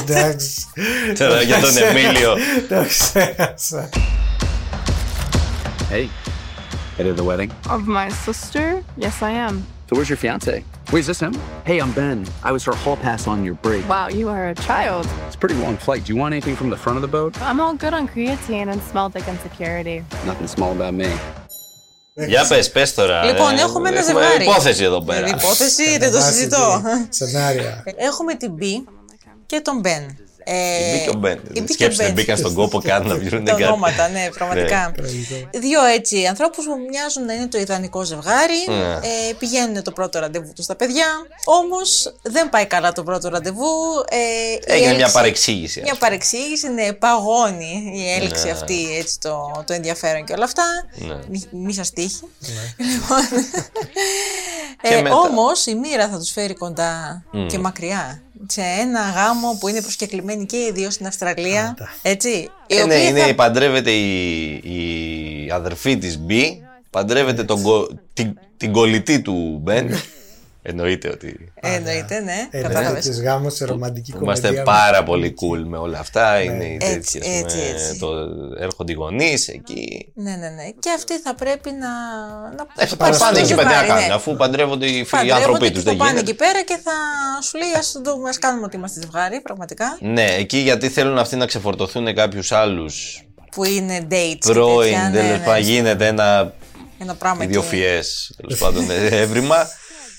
Εντάξει. 0.00 0.66
Τώρα 1.18 1.42
για 1.42 1.60
τον 1.60 1.76
Εμίλιο. 1.76 2.34
Το 2.68 2.84
ξέχασα. 2.88 3.88
Hey, 5.90 6.06
head 6.98 7.06
of 7.06 7.16
the 7.20 7.24
wedding. 7.30 7.50
Of 7.74 7.82
my 7.98 8.08
sister? 8.26 8.66
Yes, 9.04 9.16
I 9.30 9.32
am. 9.48 9.54
So 9.88 9.96
where's 9.96 10.08
your 10.12 10.20
fiance? 10.24 10.62
Wait, 10.91 11.01
is 11.03 11.07
this 11.11 11.19
him? 11.19 11.33
Hey, 11.69 11.77
I'm 11.83 11.91
Ben. 11.91 12.17
I 12.49 12.51
was 12.55 12.63
her 12.69 12.75
hall 12.83 12.97
pass 13.07 13.27
on 13.27 13.37
your 13.47 13.55
break. 13.65 13.83
Wow, 13.89 14.07
you 14.19 14.25
are 14.35 14.45
a 14.49 14.55
child. 14.69 15.03
It's 15.27 15.35
a 15.35 15.41
pretty 15.43 15.59
long 15.65 15.75
flight. 15.85 16.01
Do 16.05 16.09
you 16.13 16.19
want 16.23 16.31
anything 16.37 16.55
from 16.55 16.69
the 16.69 16.79
front 16.83 16.95
of 16.99 17.03
the 17.07 17.13
boat? 17.17 17.31
I'm 17.49 17.59
all 17.63 17.75
good 17.83 17.93
on 17.99 18.03
creatine 18.13 18.67
and 18.73 18.79
smell 18.89 19.09
dick 19.09 19.27
insecurity. 19.33 19.97
Nothing 20.25 20.47
small 20.55 20.71
about 20.77 20.93
me. 21.01 21.09
Για 22.27 22.45
πες, 22.47 22.71
πες 22.71 22.93
τώρα. 22.93 23.25
Λοιπόν, 23.25 23.57
ε, 23.57 23.61
έχουμε 23.61 23.89
ένα 23.89 24.01
ζευγάρι. 24.01 24.43
υπόθεση 24.43 24.83
εδώ 24.83 25.01
πέρα. 25.01 25.25
Ε, 25.27 25.29
Υπόθεση, 25.29 25.97
δεν 25.97 26.11
το 26.11 26.19
συζητώ. 26.19 26.81
Σενάρια. 27.09 27.83
Έχουμε 27.95 28.35
την 28.35 28.51
Μπι 28.51 28.85
και 29.45 29.59
τον 29.61 29.79
Μπεν. 29.79 30.17
Ε, 30.44 30.54
Η 30.54 30.92
Μπι 30.98 31.04
και 31.04 31.10
ο 31.10 31.18
Μπεν. 31.18 31.40
η 31.52 31.60
Μπι 31.60 31.64
και 31.66 31.72
ο 31.72 31.72
Σκέψτε, 31.72 32.04
Μπεν. 32.04 32.12
μπήκαν 32.12 32.36
στον 32.36 32.54
κόπο 32.54 32.80
καν 32.80 33.06
να 33.06 33.14
βγουν 33.16 33.44
Τα 33.44 33.50
κάτι. 33.50 33.62
ονόματα, 33.64 34.08
ναι, 34.08 34.28
πραγματικά. 34.34 34.92
Τραγικό. 34.96 35.34
Δύο 35.52 35.84
έτσι 35.84 36.24
ανθρώπους 36.26 36.64
που 36.64 36.72
μοιάζουν 36.90 37.24
να 37.24 37.32
είναι 37.32 37.46
το 37.46 37.58
ιδανικό 37.58 38.02
ζευγάρι. 38.04 38.52
Ναι. 38.66 38.74
Ε, 38.92 39.32
πηγαίνουν 39.38 39.82
το 39.82 39.92
πρώτο 39.92 40.18
ραντεβού 40.18 40.52
τους 40.54 40.64
στα 40.64 40.76
παιδιά. 40.76 41.06
Όμως 41.44 42.14
δεν 42.22 42.48
πάει 42.48 42.66
καλά 42.66 42.92
το 42.92 43.02
πρώτο 43.02 43.28
ραντεβού. 43.28 43.66
Ε, 44.08 44.16
η 44.16 44.60
Έγινε 44.64 44.86
μια 44.88 44.96
έλξη- 44.98 45.12
παρεξήγηση. 45.14 45.80
Μια 45.80 45.94
παρεξήγηση, 45.94 46.68
ναι, 46.68 46.92
παγώνει 46.92 47.92
η 47.96 48.12
έλξη 48.12 48.44
Ναι. 48.44 48.50
αυτή, 48.50 48.96
έτσι 48.98 49.18
το, 49.20 49.62
το 49.66 49.72
ενδιαφέρον 49.72 50.24
και 50.24 50.32
όλα 50.32 50.44
αυτά. 50.44 50.64
Ναι. 50.94 51.14
Μη, 51.28 51.44
μη 51.50 51.74
σας 51.74 51.90
τύχει. 51.90 52.20
Λοιπόν, 52.92 53.18
Και 54.82 54.94
ε, 54.94 55.02
μετά. 55.02 55.14
όμως 55.16 55.66
η 55.66 55.74
μοίρα 55.74 56.08
θα 56.08 56.18
τους 56.18 56.30
φέρει 56.30 56.54
κοντά 56.54 57.22
και 57.48 57.58
μακριά. 57.58 58.22
Σε 58.46 58.60
ένα 58.80 59.00
γάμο 59.00 59.56
που 59.60 59.68
είναι 59.68 59.80
προσκεκλημένοι 59.80 60.46
και 60.46 60.56
οι 60.56 60.70
δύο 60.74 60.90
στην 60.90 61.06
Αυστραλία. 61.06 61.76
Έτσι. 62.02 62.28
οι 62.66 62.74
Ε, 62.76 62.84
ναι, 62.84 62.94
οποίοι 62.94 63.06
είναι, 63.08 63.20
θα- 63.20 63.34
παντρεύεται 63.34 63.90
η, 63.90 64.50
η 64.54 65.50
αδερφή 65.50 65.96
της 65.98 66.18
Μπι, 66.18 66.62
παντρεύεται 66.90 67.44
τον, 67.44 67.62
κο- 67.62 67.88
την, 68.12 68.38
την 68.56 68.72
κολλητή 68.72 69.20
του 69.20 69.58
Μπεν. 69.62 69.88
Εννοείται 70.64 71.08
ότι 71.08 71.52
Ε, 71.54 71.74
Εννοείται, 71.74 72.20
ναι. 72.20 72.48
Ε, 72.50 72.60
Κατάλαβες. 72.60 73.08
τη 73.08 73.22
γάμο 73.22 73.50
σε 73.50 73.64
ρομαντική 73.64 74.12
κομμάτια. 74.12 74.48
είμαστε 74.48 74.62
πάρα 74.62 75.02
πολύ 75.02 75.34
cool 75.40 75.62
με 75.66 75.76
όλα 75.78 75.98
αυτά. 75.98 76.40
Είναι 76.42 76.64
οι 76.64 76.78
Έτσι, 76.80 77.18
τέτοιες, 77.18 77.40
έτσι, 77.42 77.56
με 77.56 77.62
έτσι. 77.68 77.98
Το, 77.98 78.08
έρχονται 78.58 78.92
οι 78.92 78.94
γονείς 78.94 79.48
εκεί. 79.48 80.12
Ναι, 80.14 80.30
ναι, 80.30 80.48
ναι. 80.48 80.64
Και 80.78 80.90
αυτοί 80.96 81.18
θα 81.18 81.34
πρέπει 81.34 81.70
να. 81.70 81.88
να 82.56 82.66
Ε, 82.76 82.86
θα 82.86 82.96
πάρουν 82.96 83.18
πάνε 83.18 83.32
το 83.38 83.44
εκεί 83.44 83.54
πέντε 83.54 83.62
να 83.62 83.68
ζευγάρι, 83.70 83.88
κάνουν, 83.88 84.06
ναι. 84.06 84.14
αφού 84.14 84.36
παντρεύονται 84.36 84.86
οι, 84.86 84.90
φίλοι, 84.90 85.00
οι 85.02 85.04
Παντρεύονται 85.04 85.34
άνθρωποι 85.42 85.64
και 85.66 85.72
τους. 85.72 85.82
θα 85.82 85.90
Δεν 85.90 85.98
πάνε 85.98 86.10
γίνεται. 86.10 86.30
εκεί 86.30 86.38
πέρα 86.38 86.62
και 86.62 86.78
θα 86.84 86.92
σου 87.42 87.58
λέει 87.58 87.72
ας, 87.78 88.00
το, 88.04 88.22
ας 88.28 88.38
κάνουμε 88.38 88.64
ότι 88.64 88.76
είμαστε 88.76 89.00
ζευγάρι, 89.00 89.40
πραγματικά. 89.40 89.98
Ναι, 90.00 90.24
εκεί 90.38 90.58
γιατί 90.58 90.88
θέλουν 90.88 91.18
αυτοί 91.18 91.36
να 91.36 91.46
ξεφορτωθούν 91.46 92.14
κάποιους 92.14 92.52
άλλους 92.52 93.22
Που 93.50 93.64
είναι 93.64 94.06
dates 94.10 94.36
και 94.38 94.52
πρώην, 94.52 94.92
τέτοια. 94.92 95.08
Ναι, 95.08 95.20
τέλος 95.20 95.38
ναι, 95.38 95.44
πάντων, 95.44 95.62
γίνεται 95.62 96.06
ένα 96.06 96.52
Ένα 96.98 97.14
πράγμα 97.14 97.42
εκεί. 97.42 97.50
ιδιοφιές 97.52 98.32
τέλος 98.36 98.58
πάντων 98.58 98.84
έβριμα 99.10 99.56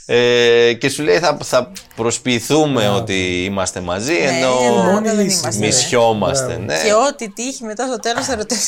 ε, 0.05 0.73
και 0.73 0.89
σου 0.89 1.03
λέει 1.03 1.19
θα 1.43 1.71
προσπιθούμε 1.95 2.89
ότι 2.89 3.43
είμαστε 3.43 3.79
μαζί 3.81 4.13
ναι, 4.13 4.17
ενώ 4.19 4.99
ναι, 4.99 5.11
ναι, 5.11 5.23
μισιόμαστε, 5.59 6.57
ναι. 6.57 6.73
και 6.83 6.93
ό,τι 6.93 7.29
τύχει 7.29 7.63
μετά 7.63 7.87
στο 7.87 7.99
τέλος 7.99 8.25
θα 8.25 8.35
ρωτέκα. 8.35 8.61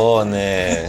ω 0.00 0.24
ναι. 0.24 0.86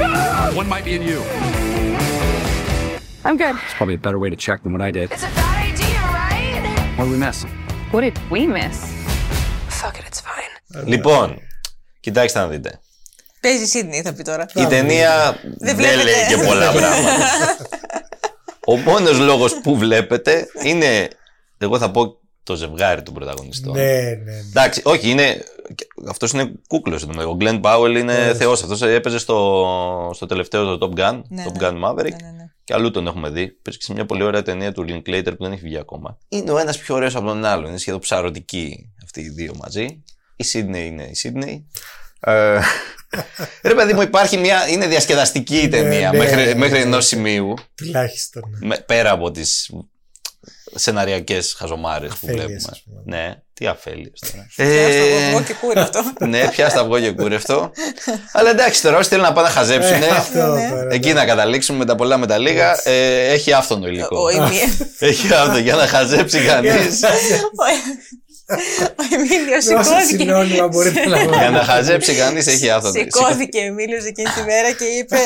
One 0.00 0.68
might 0.68 0.84
be 0.84 0.94
in 0.94 1.02
you. 1.02 1.20
I'm 3.24 3.36
good. 3.36 3.54
It's 3.64 3.74
probably 3.78 3.94
a 3.94 3.98
better 4.06 4.18
way 4.18 4.28
to 4.30 4.36
check 4.36 4.62
than 4.62 4.72
what 4.72 4.82
I 4.82 4.90
did. 4.90 5.10
It's 5.10 5.24
a 5.24 5.32
bad 5.40 5.56
idea, 5.72 6.00
right? 6.20 6.96
What 6.98 7.04
did 7.04 7.12
we 7.12 7.18
miss? 7.26 7.38
What 7.92 8.02
did 8.02 8.16
we 8.30 8.46
miss? 8.46 8.76
Fuck 9.80 9.98
it, 9.98 10.04
it's 10.10 10.20
fine. 10.20 10.52
λοιπόν 10.86 11.38
κοιτάξτε 12.00 12.38
να 12.38 12.46
δείτε 12.46 12.80
Παίζει 13.40 13.62
η 13.62 13.66
Σίδνey 13.72 14.02
θα 14.04 14.12
πει 14.12 14.22
τώρα. 14.22 14.46
η 14.54 14.66
ταινία 14.66 15.36
δεν, 15.58 15.76
βλέπετε. 15.76 16.02
λέει 16.02 16.26
και 16.28 16.36
πολλά 16.46 16.70
πράγματα 16.72 17.56
ο 18.66 18.76
μόνος 18.76 19.18
λόγος 19.18 19.60
που 19.62 19.76
βλέπετε 19.76 20.46
είναι 20.64 21.08
εγώ 21.58 21.78
θα 21.78 21.90
πω 21.90 22.18
το 22.46 22.54
ζευγάρι 22.54 23.02
των 23.02 23.14
πρωταγωνιστών 23.14 23.72
Ναι, 23.72 23.82
ναι. 23.82 24.14
ναι. 24.24 24.38
Εντάξει, 24.48 24.80
όχι, 24.84 25.10
είναι. 25.10 25.44
Αυτός 26.08 26.32
είναι 26.32 26.52
κούκλος. 26.68 27.02
Ο 27.02 27.36
Glenn 27.40 27.60
Powell 27.60 27.96
είναι 27.98 28.34
θεός. 28.34 28.62
Αυτός 28.62 28.82
έπαιζε 28.82 29.18
στο, 29.18 30.10
στο 30.14 30.26
τελευταίο 30.26 30.76
το 30.76 30.86
Top 30.86 31.00
Gun, 31.00 31.20
Ναι, 31.28 31.44
Top 31.48 31.52
ναι. 31.52 31.68
Gun 31.68 31.84
Maverick. 31.84 31.96
Ναι, 31.96 32.26
ναι, 32.26 32.30
ναι. 32.36 32.44
Και 32.64 32.74
αλλού 32.74 32.90
τον 32.90 33.06
έχουμε 33.06 33.28
δει. 33.30 33.48
Παίζει 33.48 33.78
και 33.78 33.84
σε 33.84 33.92
μια 33.92 34.06
πολύ 34.06 34.22
ωραία 34.22 34.42
ταινία 34.42 34.72
του 34.72 34.84
Linklater 34.88 35.32
που 35.36 35.42
δεν 35.44 35.52
έχει 35.52 35.62
βγει 35.62 35.78
ακόμα. 35.78 36.18
Είναι 36.28 36.50
ο 36.50 36.58
ένας 36.58 36.78
πιο 36.78 36.94
ωραίος 36.94 37.14
από 37.16 37.26
τον 37.26 37.44
άλλον. 37.44 37.68
Είναι 37.68 37.78
σχεδόν 37.78 38.00
ψαρωτικοί 38.00 38.92
αυτοί 39.04 39.20
οι 39.20 39.28
δύο 39.28 39.52
μαζί. 39.62 40.02
Η 40.36 40.44
Σίδνεϊ 40.44 40.86
είναι 40.86 41.04
η 41.04 41.14
Σίδνεϊ. 41.14 41.66
Ε, 42.20 42.58
ρε 43.70 43.74
παιδί 43.74 43.92
μου, 43.92 44.00
υπάρχει 44.00 44.36
μια. 44.36 44.68
Είναι 44.68 44.86
διασκεδαστική 44.86 45.56
η 45.56 45.68
ταινία 45.68 46.10
ναι, 46.10 46.18
μέχρι, 46.18 46.44
ναι, 46.44 46.54
μέχρι 46.54 46.78
ναι. 46.78 46.84
ενός 46.84 47.06
σημείου. 47.06 47.54
Τουλάχιστον. 47.74 48.42
ναι. 48.60 48.66
Με- 48.66 48.78
πέρα 48.86 49.10
από 49.10 49.30
τις 49.30 49.70
σεναριακές 50.76 51.54
χαζομάρες 51.58 52.10
που 52.10 52.16
Αφέλειες, 52.22 52.44
βλέπουμε. 52.46 52.68
ας 52.70 52.82
πούμε. 52.82 53.16
Ναι, 53.18 53.34
τι 53.54 53.66
αφέλειες 53.66 54.20
τώρα. 54.32 54.46
Πιάσ' 54.56 54.96
το 54.96 55.16
Ε, 55.16 55.26
αυγό 55.26 55.42
και 55.42 55.54
κούρευτο. 55.54 56.00
ναι, 56.28 56.48
πιάστα 56.50 56.80
αυγό 56.80 57.00
και 57.00 57.10
κούρευτο. 57.10 57.70
Αλλά 58.32 58.50
εντάξει, 58.50 58.82
τώρα 58.82 58.96
όσοι 58.98 59.08
θέλουν 59.08 59.24
να 59.24 59.32
πάνε 59.32 59.48
να 59.48 59.54
χαζέψουν. 59.54 60.02
Ε, 60.02 60.06
αυτό 60.06 60.46
Ναι. 60.46 60.68
τώρα. 60.70 60.88
Εκεί 60.90 61.12
να 61.12 61.24
καταλήξουμε 61.24 61.78
με 61.78 61.84
τα 61.84 61.94
πολλά 61.94 62.16
με 62.16 62.26
τα 62.26 62.38
λίγα. 62.38 62.80
Ε, 62.88 63.26
έχει 63.28 63.52
άφθονο 63.52 63.86
υλικό. 63.86 64.20
Ο 64.22 64.28
Εμί- 64.28 64.76
έχει 64.98 65.34
άφθονο 65.34 65.58
για 65.58 65.74
να 65.74 65.86
χαζέψει 65.86 66.38
κανείς. 66.44 67.00
Ο 68.48 69.02
Εμίλιος 69.14 69.64
Δώσε 69.64 69.82
σηκώθηκε. 69.82 70.16
συνώνυμα 70.16 70.68
μπορείτε 70.68 71.06
να 71.08 71.16
για 71.16 71.28
βάλετε. 71.28 71.50
να 71.50 71.62
χαζέψει 71.64 72.14
κανείς 72.14 72.46
έχει 72.46 72.70
άφθονο. 72.70 72.92
Σηκώθηκε 72.94 73.58
ο 73.58 73.64
Εμίλιος 73.64 74.04
εκείνη 74.04 74.28
τη 74.28 74.40
μέρα 74.42 74.72
και 74.72 74.84
είπε 74.84 75.16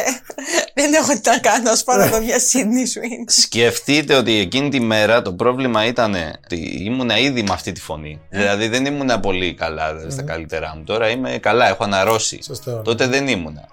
Δεν 0.74 0.94
έχω 0.94 1.12
τι 1.12 1.20
να 1.30 1.38
κάνω, 1.38 1.70
ας 1.70 1.84
πάω 1.84 1.96
να 1.96 2.06
δω 2.06 2.20
μια 2.20 2.36
Sydney 2.36 2.86
Swing. 2.98 3.24
Σκεφτείτε 3.26 4.14
ότι 4.14 4.38
εκείνη 4.38 4.68
τη 4.68 4.80
μέρα 4.80 5.22
το 5.22 5.32
πρόβλημα 5.32 5.84
ήταν 5.86 6.14
ότι 6.44 6.56
ήμουνα 6.84 7.18
ήδη 7.18 7.42
με 7.42 7.52
αυτή 7.52 7.72
τη 7.72 7.80
φωνή. 7.80 8.20
Δηλαδή 8.30 8.68
δεν 8.68 8.84
ήμουνα 8.86 9.20
πολύ 9.20 9.54
καλά 9.54 9.94
δηλαδή, 9.94 10.12
στα 10.12 10.22
καλύτερά 10.22 10.72
μου. 10.76 10.84
Τώρα 10.84 11.08
είμαι 11.08 11.38
καλά, 11.38 11.68
έχω 11.68 11.84
αναρρώσει. 11.84 12.38
Σωστό. 12.42 12.82
Τότε 12.84 13.06
δεν 13.06 13.28
ήμουνα. 13.28 13.68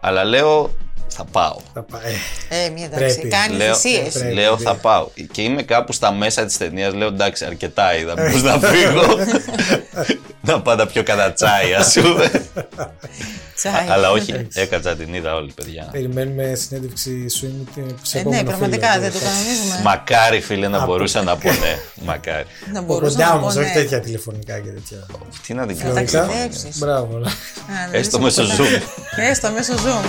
Αλλά 0.00 0.24
λέω 0.24 0.74
θα 1.16 1.24
πάω. 1.24 1.56
Θα 1.74 1.82
πάει. 1.82 2.12
Ε, 2.48 2.64
Ε, 2.64 2.68
μια 2.68 2.84
εντάξει, 2.84 3.14
Πρέπει. 3.14 3.28
κάνεις 3.28 3.56
Λέω, 3.58 3.74
θυσίες. 3.74 4.12
Πρέπει. 4.12 4.34
λέω 4.34 4.58
θα 4.58 4.74
πάω. 4.74 5.08
Και 5.32 5.42
είμαι 5.42 5.62
κάπου 5.62 5.92
στα 5.92 6.12
μέσα 6.12 6.44
της 6.44 6.56
ταινίας. 6.56 6.94
Λέω 6.94 7.08
εντάξει, 7.08 7.44
αρκετά 7.44 7.96
είδα. 7.96 8.14
Μήπως 8.20 8.42
να 8.42 8.58
φύγω. 8.58 9.16
να 10.48 10.60
πάω 10.62 10.76
τα 10.76 10.86
πιο 10.86 11.02
κατά 11.02 11.32
τσάι, 11.32 11.74
ας 11.74 11.92
πούμε. 11.92 12.30
Τσάι. 13.54 13.86
Αλλά 13.88 14.10
όχι, 14.10 14.46
έκατσα 14.54 14.96
την 14.96 15.14
είδα 15.14 15.34
όλη, 15.34 15.52
παιδιά. 15.54 15.88
Περιμένουμε 15.92 16.54
συνέντευξη 16.54 17.28
σου 17.30 17.66
σε 18.02 18.18
Ε, 18.18 18.20
επόμενο 18.20 18.42
ναι, 18.42 18.48
πραγματικά 18.48 18.88
φίλο. 18.90 19.02
δεν 19.02 19.12
το 19.12 19.18
κανονίζουμε. 19.18 19.80
Μακάρι, 19.82 20.40
φίλε, 20.40 20.68
να 20.68 20.84
μπορούσα 20.86 21.22
να 21.22 21.36
πω 21.36 21.48
ναι. 21.50 21.78
Μακάρι. 22.04 22.44
Να 22.72 22.78
Από 22.78 22.86
μπορούσα 22.86 23.10
κοντά 23.12 23.28
να 23.28 23.34
όμως, 23.34 23.54
πω 23.54 23.60
όχι 23.60 23.68
ναι. 23.68 23.74
τέτοια 23.74 24.00
τηλεφωνικά 24.00 24.58
και 24.58 24.68
τέτοια. 24.70 25.06
Τι 25.46 25.54
να 25.54 25.66
την 25.66 25.76
Να 25.76 25.82
κάνω. 25.82 25.94
Τηλεφωνικά. 26.04 26.26
ταξιδέψεις. 26.26 26.78
Μπράβο. 26.78 27.18
ναι. 27.18 27.28
Α, 27.28 27.88
να 27.92 27.96
Έστω 27.98 28.18
δεις 28.18 28.24
μέσω 28.36 28.42
από 28.52 28.62
κοντά. 28.62 28.78
Zoom. 28.78 29.28
Έστω 29.30 29.50
μέσω 29.50 29.72
Zoom. 29.74 30.04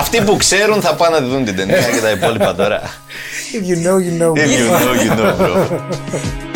Αυτοί 0.00 0.22
που 0.22 0.36
ξέρουν 0.36 0.80
θα 0.80 0.94
πάνε 0.94 1.18
να 1.18 1.26
δουν 1.26 1.44
την 1.44 1.56
ταινία 1.56 1.80
και 1.80 2.00
τα 2.02 2.10
υπόλοιπα 2.10 2.54
τώρα. 2.54 2.80
If 3.52 3.64
you 3.68 3.76
know, 3.84 3.98
you 3.98 4.12
know. 4.20 4.32
If 4.34 4.50
you 4.58 4.66
know, 4.84 4.94
you 5.04 5.10
know, 5.18 5.36
bro. 5.36 6.49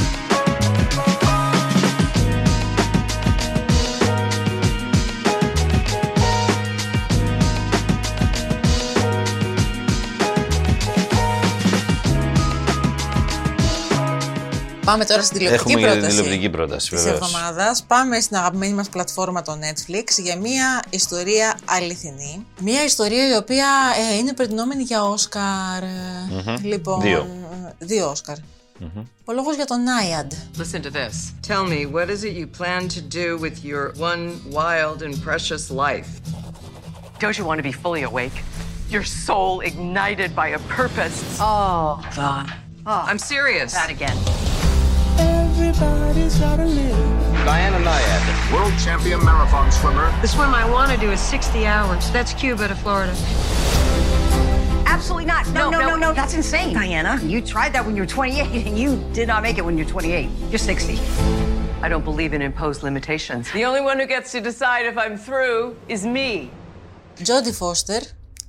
Πάμε 14.85 15.05
τώρα 15.05 15.23
στην 15.23 15.39
τηλεοπτική 15.39 15.71
Έχουμε 15.73 15.81
για 15.81 15.91
την 15.91 15.99
πρόταση. 16.01 16.17
τηλεοπτική 16.23 16.51
πρόταση, 16.51 16.91
Της 16.91 17.03
βεβαίως. 17.03 17.21
εβδομάδας 17.21 17.83
πάμε 17.83 18.21
στην 18.21 18.37
αγαπημένη 18.37 18.73
μας 18.73 18.89
πλατφόρμα 18.89 19.43
το 19.43 19.53
Netflix 19.53 20.05
για 20.23 20.37
μια 20.37 20.83
ιστορία 20.91 21.59
αληθινή. 21.65 22.47
Μια 22.61 22.85
ιστορία 22.85 23.29
η 23.29 23.37
οποία 23.37 23.67
ε, 24.13 24.17
είναι 24.17 24.33
προτινόμενη 24.33 24.83
για 24.83 25.03
Όσκαρ. 25.05 25.83
Λοιπόν, 26.63 27.01
Δύο. 27.01 27.27
δύο 27.79 28.11
Όσκαρ. 28.11 28.37
Ο 29.25 29.33
λόγος 29.33 29.55
για 29.57 29.65
τον 29.65 29.83
Νάιαντ. 29.83 30.33
Listen 30.59 30.81
to 30.83 30.91
this. 30.91 31.15
Tell 31.49 31.65
me, 31.73 31.87
what 31.97 32.09
is 32.11 32.23
it 32.25 32.33
you 32.41 32.47
plan 32.61 32.83
to 32.89 33.01
do 33.21 33.39
with 33.45 33.57
your 33.71 33.85
one 34.11 34.23
wild 34.59 34.99
and 35.07 35.13
precious 35.29 35.71
life? 35.85 36.09
Don't 37.21 37.37
you 37.39 37.45
want 37.49 37.59
to 37.63 37.67
be 37.71 37.75
fully 37.85 38.03
awake? 38.11 38.37
Your 38.95 39.05
soul 39.27 39.53
ignited 39.71 40.31
by 40.41 40.49
a 40.59 40.61
purpose. 40.81 41.17
Oh, 41.41 41.89
God. 42.23 42.47
I'm 43.11 43.21
serious. 43.35 43.71
That 43.81 43.91
again. 43.99 44.19
Everybody's 45.54 46.36
gotta 46.40 46.66
live. 46.66 47.46
Diana 47.46 47.80
Nyad, 47.88 48.24
world 48.54 48.74
champion 48.86 49.20
marathon 49.30 49.72
swimmer. 49.72 50.08
The 50.22 50.28
swim 50.28 50.52
I 50.64 50.66
want 50.76 50.92
to 50.92 50.98
do 51.06 51.10
is 51.12 51.20
60 51.20 51.66
hours. 51.66 52.10
That's 52.12 52.34
Cuba 52.34 52.68
to 52.68 52.76
Florida. 52.76 53.14
Absolutely 54.86 55.26
not. 55.34 55.44
No, 55.54 55.70
no, 55.70 55.80
no, 55.90 55.96
no, 55.96 56.14
That's 56.14 56.34
insane. 56.34 56.74
Diana, 56.74 57.14
you 57.24 57.40
tried 57.42 57.72
that 57.76 57.86
when 57.86 57.96
you 57.96 58.02
were 58.04 58.08
28 58.08 58.68
and 58.68 58.78
you 58.78 58.90
did 59.14 59.28
not 59.28 59.42
make 59.44 59.58
it 59.58 59.64
when 59.68 59.78
you're 59.78 59.88
28. 59.88 60.30
You're 60.50 60.60
60. 60.60 61.00
I 61.82 61.88
don't 61.88 62.04
believe 62.04 62.34
in 62.34 62.42
imposed 62.42 62.84
limitations. 62.84 63.50
The 63.54 63.64
only 63.70 63.82
one 63.90 63.98
who 64.00 64.06
gets 64.06 64.32
to 64.34 64.42
decide 64.42 64.86
if 64.86 64.98
I'm 64.98 65.16
through 65.18 65.76
is 65.88 66.06
me. 66.06 66.50
Τζόντι 67.24 67.52
Φώστερ, 67.52 68.02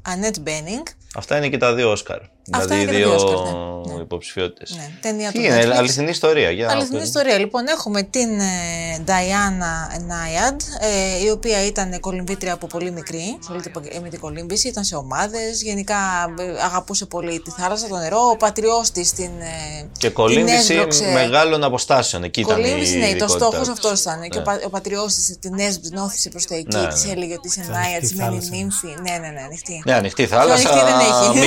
Ανέτ 0.02 0.38
Μπένινγκ. 0.40 0.86
Αυτά 1.14 1.36
είναι 1.36 1.48
και 1.48 1.58
τα 1.58 1.74
δύο 1.74 1.90
Όσκαρ. 1.90 2.20
Αυτά 2.51 2.75
Δηλαδή 2.75 2.93
οι 2.93 2.97
είναι 2.97 3.03
και 3.03 3.09
τα 3.09 3.17
δύο 3.17 3.27
δύο 3.27 3.37
Όσκαρ, 3.37 3.95
ναι. 3.95 4.01
υποψηφιότητες. 4.01 4.75
Ναι, 4.75 4.89
ταινία 5.01 5.31
Τι 5.31 5.37
του 5.37 5.43
είναι, 5.45 5.63
Netflix. 5.63 5.75
αληθινή 5.77 6.09
ιστορία. 6.09 6.49
Για 6.51 6.65
να 6.65 6.71
Αληθινή 6.71 6.91
πούμε. 6.91 7.03
ιστορία. 7.03 7.37
Λοιπόν, 7.39 7.67
έχουμε 7.67 8.03
την 8.03 8.39
ε, 8.39 9.03
Diana 9.05 10.01
Νάιαντ, 10.05 10.61
ε, 11.21 11.25
η 11.25 11.29
οποία 11.29 11.65
ήταν 11.65 11.99
κολυμβήτρια 11.99 12.53
από 12.53 12.67
πολύ 12.67 12.91
μικρή. 12.91 13.37
Ασχολείται 13.39 13.69
πο- 13.69 13.81
με 14.01 14.09
την 14.09 14.19
κολύμβηση, 14.19 14.67
ήταν 14.67 14.83
σε 14.83 14.95
ομάδες. 14.95 15.61
Γενικά 15.61 15.95
ε, 16.39 16.63
αγαπούσε 16.65 17.05
πολύ 17.05 17.39
τη 17.39 17.51
θάλασσα, 17.51 17.87
το 17.87 17.97
νερό. 17.97 18.19
Ο 18.31 18.37
πατριός 18.37 18.91
της 18.91 19.13
την. 19.13 19.25
ε, 19.39 19.81
Και 19.97 20.07
την 20.07 20.13
κολύμβηση 20.13 20.73
έσβρωξε. 20.73 21.11
μεγάλων 21.13 21.63
αποστάσεων. 21.63 22.23
Εκεί 22.23 22.39
ήταν 22.39 22.59
η 22.59 22.61
Κολύμβηση, 22.61 22.93
ναι, 22.97 22.99
το 23.01 23.07
ειδικότητά 23.07 23.37
στόχος 23.37 23.59
της. 23.59 23.69
αυτός 23.69 23.99
ήταν. 24.01 24.29
Και 24.29 24.37
ο, 24.37 24.39
Ναι. 24.41 24.45
πα, 24.45 24.59
ο 24.65 24.69
πατριός 24.69 25.13
της 25.13 25.37
την 25.39 25.59
έσβηνόθησε 25.59 26.29
προς 26.29 26.45
τα 26.45 26.55
εκεί, 26.55 26.77
Ναι, 26.77 26.87
τη 26.87 27.05
ναι. 27.07 27.11
έλεγε 27.13 27.33
ότι 27.33 27.47
είσαι 27.47 27.63
Σε 27.63 27.71
Νάιαντ, 27.71 27.87
ανοιχτή 27.87 28.07
σημαίνει 28.07 28.29
θάλασσα. 28.29 28.49
νύμφη. 28.55 28.87
Ναι, 28.87 29.17
ναι, 29.17 29.27
ναι, 29.35 29.41
ανοιχτή. 29.45 29.81
Ναι, 29.85 29.93
ανοιχτή 29.93 30.25
Πιο 30.27 30.37
θάλασσα. 30.37 30.69
ανοιχτή 30.69 30.91
δεν 30.91 30.99
έχει. 30.99 31.39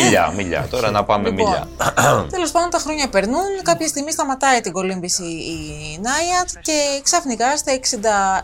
Μιλιά, 0.88 0.88
μιλιά. 0.88 0.88
Τώρα 0.88 0.90
να 0.90 1.04
πάμε 1.04 1.28
Λοιπόν, 1.28 1.46
μιλιά. 1.46 2.26
Τέλος 2.34 2.50
πάντων, 2.50 2.70
τα 2.70 2.78
χρόνια 2.78 3.08
περνούν. 3.08 3.62
Κάποια 3.62 3.88
στιγμή 3.88 4.12
σταματάει 4.12 4.60
την 4.60 4.72
κολύμβηση 4.72 5.22
η 5.22 5.98
Νάιατ 6.02 6.48
και 6.62 7.00
ξαφνικά 7.02 7.56
στα 7.56 7.72
60, 7.72 7.78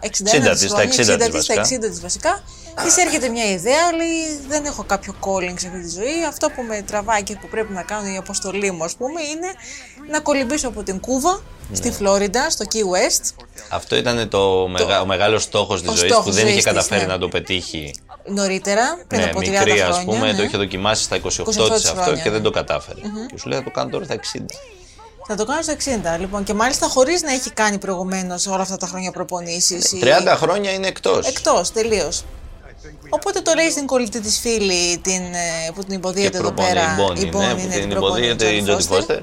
61 0.01 0.07
60 0.07 0.11
της 0.11 0.61
της, 0.61 0.71
στα 0.71 0.77
χρόνια, 0.77 0.93
60 0.93 0.97
της 0.97 1.07
60 1.07 1.31
της, 1.31 1.45
στα 1.45 1.55
βασικά. 1.55 1.63
60 1.63 1.91
της 1.91 2.01
βασικά, 2.01 2.43
της 2.85 2.97
έρχεται 2.97 3.29
μια 3.29 3.51
ιδέα, 3.51 3.93
λέει 3.93 4.41
δεν 4.49 4.65
έχω 4.65 4.85
κάποιο 4.85 5.15
calling 5.21 5.55
σε 5.57 5.67
αυτή 5.67 5.81
τη 5.81 5.91
ζωή, 5.91 6.25
αυτό 6.29 6.51
που 6.51 6.63
με 6.63 6.83
τραβάει 6.83 7.23
και 7.23 7.37
που 7.41 7.49
πρέπει 7.49 7.73
να 7.73 7.83
κάνω 7.83 8.09
η 8.09 8.17
αποστολή 8.17 8.71
μου 8.71 8.85
ας 8.85 8.95
πούμε 8.95 9.21
είναι 9.23 9.49
να 10.11 10.21
κολυμπήσω 10.21 10.69
από 10.69 10.83
την 10.83 11.01
Κούβα 11.01 11.43
στη 11.73 11.89
Ναι. 11.89 11.95
Φλόριντα, 11.95 12.51
στο 12.51 12.65
Key 12.73 12.77
West, 12.77 13.45
Αυτό 13.69 13.97
ήταν 13.97 14.29
το, 14.29 14.69
μεγα, 14.69 15.01
ο 15.01 15.07
μεγάλος 15.07 15.43
στόχος 15.43 15.81
της 15.83 15.91
ο 15.91 15.95
ζωής 15.95 16.11
στόχος 16.11 16.25
που 16.25 16.33
δεν 16.33 16.43
είχε 16.47 16.53
ζωής 16.53 16.65
της, 16.65 16.73
καταφέρει 16.73 17.01
ναι. 17.07 17.13
να 17.13 17.19
το 17.19 17.29
πετύχει. 17.29 17.95
Νωρίτερα, 18.27 18.99
πριν 19.09 19.21
Ναι, 19.21 19.27
από 19.27 19.39
30 19.39 19.49
μικρή 19.49 19.71
χρόνια. 19.79 19.87
α 19.87 20.05
πούμε, 20.05 20.27
ναι. 20.33 20.37
το 20.37 20.43
είχε 20.43 20.57
δοκιμάσει 20.57 21.03
στα 21.03 21.17
28 21.17 21.27
28 21.27 21.45
της 21.45 21.57
αυτό 21.59 22.01
χρόνια, 22.03 22.23
και 22.23 22.31
δεν 22.31 22.39
ναι. 22.39 22.45
το 22.45 22.51
κατάφερε. 22.51 23.01
Και 23.31 23.39
σου 23.39 23.49
λέει 23.49 23.59
θα 23.59 23.65
το 23.65 23.71
κάνω 23.71 23.91
τώρα 23.91 24.05
στα 24.05 24.15
60. 24.15 24.41
Θα 25.27 25.35
το 25.35 25.45
κάνω 25.45 25.63
στο 25.63 25.73
60, 26.17 26.19
λοιπόν, 26.19 26.45
και 26.45 26.55
μάλιστα 26.55 26.87
χωρίς 26.89 27.23
να 27.23 27.33
έχει 27.33 27.51
κάνει 27.51 27.79
προηγουμένως 27.79 28.47
όλα 28.47 28.63
αυτά 28.63 28.77
τα 28.77 28.87
χρόνια 28.87 29.11
προπονήσεις. 29.11 29.93
ή- 29.93 29.99
30 30.03 30.37
χρόνια 30.37 30.71
είναι 30.73 30.87
εκτός. 30.87 31.27
Εκτός, 31.29 31.73
τελείως. 31.73 32.25
Οπότε 33.09 33.41
το 33.41 33.53
λέει 33.55 33.71
στην 33.71 33.87
κολλητή 33.87 34.21
της 34.21 34.39
φίλη 34.39 34.99
την, 34.99 35.23
ε, 35.35 35.71
που 35.75 35.81
την 35.81 35.89
Και 35.89 35.95
υποδίεται 35.95 36.37
εδώ 36.39 36.47
προπονεί 36.53 36.69
πέρα. 36.69 36.83
η 36.83 37.03
Bonnie, 37.03 37.19
η 37.19 37.25
ναι, 37.25 37.31
Bonnie, 37.31 37.57
που 37.57 37.69
ναι, 37.69 37.75
την 37.79 37.89
προπονεί 37.89 38.27
υποδίεται 38.27 38.47
η 38.49 38.61
Jodie 38.61 38.65
Τζόντι 38.65 38.85
Foster. 38.85 38.87
Φώστερ. 38.97 39.21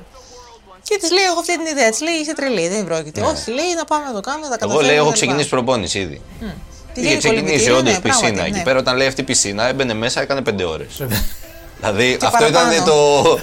Και 0.84 0.98
της 1.02 1.12
λέει: 1.12 1.24
Έχω 1.24 1.40
αυτή 1.40 1.58
την 1.58 1.66
ιδέα. 1.66 1.90
Της 1.90 2.02
λέει: 2.02 2.14
Είσαι 2.14 2.34
τρελή, 2.36 2.68
δεν 2.68 2.86
πρόκειται. 2.86 3.22
Όχι, 3.22 3.52
λέει 3.52 3.74
να 3.76 3.86
πάμε 3.86 4.06
να 4.06 4.14
το 4.14 4.20
κάνουμε, 4.20 4.48
θα 4.48 4.54
Εγώ 4.54 4.58
καταφέρουμε. 4.60 4.88
λέει: 4.88 4.96
Έχω 4.96 5.06
κτλ. 5.08 5.14
ξεκινήσει 5.14 5.50
προπόνηση 5.50 6.00
ήδη. 6.00 6.22
Τι 6.40 6.46
Είχε 6.94 7.08
λέει, 7.08 7.18
ξεκινήσει 7.18 7.42
κολυμπητήριο, 7.44 7.78
όντως 7.78 7.92
ναι, 7.92 8.00
πισίνα. 8.00 8.20
πράγματι, 8.20 8.48
Εκεί 8.50 8.58
ναι. 8.58 8.64
πέρα, 8.64 8.80
όταν 8.80 8.96
λέει 8.98 9.08
αυτή 9.08 9.24
πισίνα, 9.24 9.68
έμπαινε 9.68 9.94
μέσα, 9.94 10.22
έκανε 10.22 10.42
5 10.50 10.64
ώρες. 10.68 11.02
δηλαδή 11.80 12.18
Και 12.20 12.26
αυτό 12.26 12.48
ήταν 12.48 12.68
παραπάνω. 12.70 12.86
το, 12.92 13.40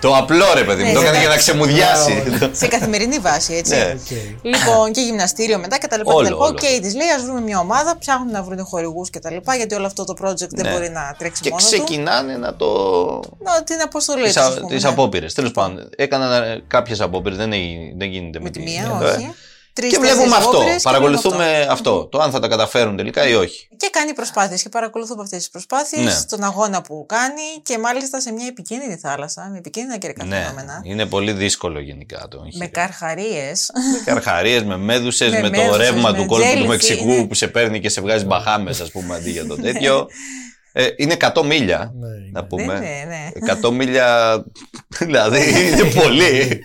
το 0.00 0.16
απλό 0.16 0.44
ρε 0.54 0.64
παιδί 0.64 0.82
μου. 0.82 0.88
Ναι, 0.88 0.94
Το 0.94 1.00
έκανε 1.00 1.16
εντάξει. 1.18 1.20
για 1.20 1.28
να 1.28 1.36
ξεμουδιάσει. 1.36 2.22
Σε 2.52 2.66
καθημερινή 2.66 3.18
βάση, 3.18 3.54
έτσι. 3.54 3.74
Ναι. 3.74 3.94
Λοιπόν, 4.42 4.92
και 4.92 5.00
γυμναστήριο 5.00 5.58
μετά 5.58 5.78
και 5.78 5.86
τα 5.86 5.96
λοιπά. 5.96 6.12
Όλο, 6.12 6.22
και 6.22 6.28
τα 6.28 6.34
λοιπά. 6.34 6.44
όλο. 6.46 6.54
Οκ, 6.54 6.80
της 6.82 6.94
λέει: 6.94 7.08
Ας 7.08 7.18
βρούμε 7.24 7.40
μια 7.40 7.58
ομάδα, 7.58 7.98
ψάχνουν 7.98 8.30
να 8.30 8.42
βρουν 8.42 8.64
χορηγούς 8.64 9.10
και 9.10 9.18
τα 9.18 9.30
λοιπά, 9.30 9.54
γιατί 9.56 9.74
όλο 9.74 9.86
αυτό 9.86 10.04
το 10.04 10.14
project 10.22 10.48
δεν 10.50 10.66
Ναι. 10.66 10.70
μπορεί 10.72 10.88
να 10.90 11.14
τρέξει 11.18 11.42
Και 11.42 11.48
μόνος 11.50 11.64
του. 11.64 11.70
ξεκινάνε 11.70 12.36
να 12.36 12.56
το. 12.56 12.66
Να, 13.44 13.62
την 13.62 13.80
αποστολή 13.84 14.22
Τις 14.24 14.32
του. 14.34 14.40
ας 14.40 14.54
πούμε, 14.60 14.74
ναι. 14.78 14.88
απόπειρες. 14.88 15.34
Τέλος 15.34 15.50
πάντων, 15.50 15.88
έκαναν 15.96 16.62
κάποιες 16.68 17.00
απόπειρες, 17.00 17.38
δεν, 17.38 17.52
εγι- 17.52 17.94
δεν 17.98 18.08
γίνεται 18.08 18.40
με, 18.40 18.50
τη 18.50 18.58
τη 18.58 18.64
μία, 18.70 18.82
εδώ, 18.94 19.06
ε. 19.06 19.10
όχι. 19.10 19.34
Τρεις 19.72 19.92
Και 19.92 19.98
βλέπουμε 19.98 20.36
αυτό. 20.36 20.62
Παρακολουθούμε 20.82 21.66
αυτό. 21.70 22.06
Το 22.06 22.18
αν 22.20 22.30
θα 22.30 22.40
τα 22.40 22.48
καταφέρουν 22.48 22.96
τελικά 22.96 23.28
ή 23.28 23.34
όχι. 23.34 23.68
Και 23.76 23.88
κάνει 23.92 24.12
προσπάθειες 24.12 24.62
και 24.62 24.68
παρακολουθούμε 24.68 25.22
αυτές 25.22 25.38
τις 25.38 25.50
προσπάθειες, 25.50 26.04
Ναι. 26.04 26.22
τον 26.28 26.44
αγώνα 26.44 26.82
που 26.82 27.04
κάνει 27.08 27.42
και 27.62 27.78
μάλιστα 27.78 28.20
σε 28.20 28.32
μια 28.32 28.46
επικίνδυνη 28.46 28.96
θάλασσα, 28.96 29.48
με 29.52 29.58
επικίνδυνα 29.58 29.96
καιρικά 29.98 30.24
Ναι, 30.24 30.36
φαινόμενα. 30.36 30.80
είναι 30.84 31.06
πολύ 31.06 31.32
δύσκολο 31.32 31.80
γενικά 31.80 32.26
το 32.30 32.36
εγχείρημα. 32.44 32.64
Με 32.64 32.66
καρχαρίες. 32.70 33.70
Καρχαρίες, 34.04 34.64
με 34.64 34.76
μέδουσες, 34.76 35.30
Με 35.32 35.40
με, 35.40 35.50
το 35.50 35.60
μέδουσες, 35.62 35.76
ρεύμα 35.90 36.10
με 36.10 36.16
του 36.16 36.26
κόλπου 36.26 36.46
του 36.52 36.58
jellyfish, 36.62 36.66
Μεξικού 36.66 37.10
είναι. 37.12 37.26
που 37.26 37.34
σε 37.34 37.46
παίρνει 37.48 37.80
και 37.80 37.88
σε 37.88 38.00
βγάζει 38.00 38.24
μπαχάμες, 38.24 38.80
ας 38.80 38.90
πούμε, 38.90 39.14
αντί 39.14 39.30
για 39.30 39.46
το 39.46 39.56
τέτοιο. 39.56 40.06
Ε, 40.72 40.88
είναι 40.96 41.16
100 41.34 41.42
μίλια, 41.44 41.92
να 42.32 42.44
πούμε. 42.46 42.64
Ναι, 42.78 43.04
ναι, 43.08 43.30
100 43.62 43.70
μίλια, 43.72 44.44
δηλαδή 44.98 45.40
είναι 45.72 45.84
πολύ. 45.84 46.62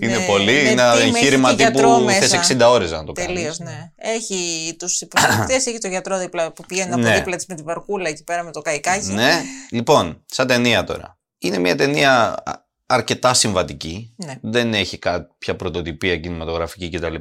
Είναι 0.00 0.16
Ναι, 0.18 0.24
πολύ. 0.26 0.44
με 0.44 0.52
Είναι 0.52 0.68
ένα 0.70 0.92
team, 0.94 0.96
έχει 0.98 1.08
εγχείρημα 1.08 1.48
και 1.48 1.54
γιατρό 1.62 1.88
τύπου 1.94 2.04
μέσα. 2.04 2.20
θες 2.20 2.56
60 2.56 2.70
ώρες 2.70 2.90
να 2.90 3.04
το 3.04 3.12
Τελείως, 3.12 3.58
κάνεις. 3.58 3.74
ναι. 3.74 3.92
Έχει 3.96 4.36
τους 4.78 5.00
υποστηρικτέ, 5.00 5.54
έχει 5.54 5.78
το 5.78 5.88
γιατρό 5.88 6.18
δίπλα 6.18 6.52
που 6.52 6.64
πηγαίνει 6.66 6.92
από 6.92 7.00
Ναι. 7.02 7.14
δίπλα 7.14 7.36
της 7.36 7.46
με 7.46 7.54
την 7.54 7.64
βαρκούλα 7.64 8.08
εκεί 8.08 8.24
πέρα 8.24 8.42
με 8.42 8.50
το 8.50 8.60
καϊκάκι. 8.60 9.12
Ναι. 9.12 9.42
Λοιπόν, 9.70 10.22
σαν 10.26 10.46
ταινία 10.46 10.84
τώρα. 10.84 11.18
Είναι 11.38 11.58
μια 11.58 11.76
ταινία 11.76 12.34
α- 12.44 12.62
αρκετά 12.86 13.34
συμβατική. 13.34 14.14
Ναι. 14.16 14.34
Δεν 14.42 14.74
έχει 14.74 14.98
κάποια 14.98 15.56
πρωτοτυπία 15.56 16.16
κινηματογραφική 16.16 16.90
κτλ. 16.90 17.14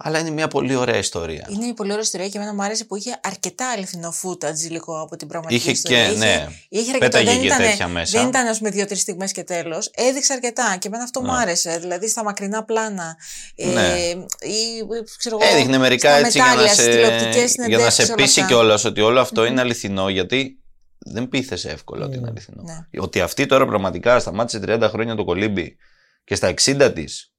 Αλλά 0.00 0.18
είναι 0.18 0.30
μια 0.30 0.48
πολύ 0.48 0.74
ωραία 0.74 0.96
ιστορία. 0.96 1.46
Είναι 1.50 1.66
η 1.66 1.74
πολύ 1.74 1.90
ωραία 1.90 2.02
ιστορία 2.02 2.28
και 2.28 2.36
εμένα 2.38 2.54
μου 2.54 2.62
άρεσε 2.62 2.84
που 2.84 2.96
είχε 2.96 3.20
αρκετά 3.22 3.70
αληθινό 3.70 4.14
footage 4.22 4.70
λίγο 4.70 5.00
από 5.00 5.16
την 5.16 5.28
πραγματική 5.28 5.60
Είχε 5.62 5.70
ιστορία. 5.70 6.08
και, 6.12 6.16
ναι, 6.18 6.46
είχε 6.68 6.80
αρκετό, 6.92 6.98
πέταγε 6.98 7.30
δεν 7.30 7.40
και 7.40 7.46
ήταν, 7.46 7.58
τέτοια 7.58 7.88
μέσα. 7.88 8.18
Δεν 8.18 8.28
ήταν, 8.28 8.46
ας 8.46 8.58
πούμε, 8.58 8.70
δύο-τρεις 8.70 9.00
στιγμές 9.00 9.32
και 9.32 9.42
τέλος. 9.44 9.90
Έδειξε 9.94 10.32
αρκετά 10.32 10.76
και 10.78 10.88
εμένα 10.88 11.02
αυτό 11.02 11.20
μου 11.20 11.32
Ναι. 11.32 11.38
άρεσε. 11.40 11.78
Δηλαδή 11.78 12.08
στα 12.08 12.24
μακρινά 12.24 12.64
πλάνα. 12.64 13.16
Ναι. 13.56 13.88
Ε, 13.88 14.08
ή, 14.48 14.86
ξέρω 15.18 15.38
εγώ, 15.40 15.52
Έδειχνε 15.54 15.78
μερικά 15.78 16.08
στα 16.08 16.18
έτσι 16.26 16.38
για 16.38 16.44
να 16.44 16.50
μετάλλια, 16.50 16.72
στις 16.72 16.84
σε, 16.84 16.90
τηλεοπτικές 16.90 17.32
για 17.32 17.38
να 17.38 17.46
σε 17.46 17.48
συνεντεύξεις, 17.48 18.04
όλα 18.08 18.14
πείσει 18.14 18.40
αυτά. 18.40 18.52
κιόλας 18.54 18.84
ότι 18.84 19.00
όλο 19.00 19.20
αυτό 19.20 19.44
είναι 19.44 19.60
αληθινό 19.60 20.08
γιατί 20.08 20.58
δεν 20.98 21.28
πείθεσαι 21.28 21.70
εύκολα 21.70 22.04
ότι 22.04 22.16
είναι 22.16 22.28
αληθινό. 22.28 22.62
Ναι. 22.62 23.00
Ότι 23.00 23.20
αυτή 23.20 23.46
τώρα 23.46 23.66
πραγματικά 23.66 24.18
σταμάτησε 24.18 24.60
30 24.66 24.88
χρόνια 24.90 25.14
το 25.14 25.24
κολύμπι 25.24 25.76
και 26.24 26.34
στα 26.34 26.54
60 26.64 26.90
της 26.94 27.32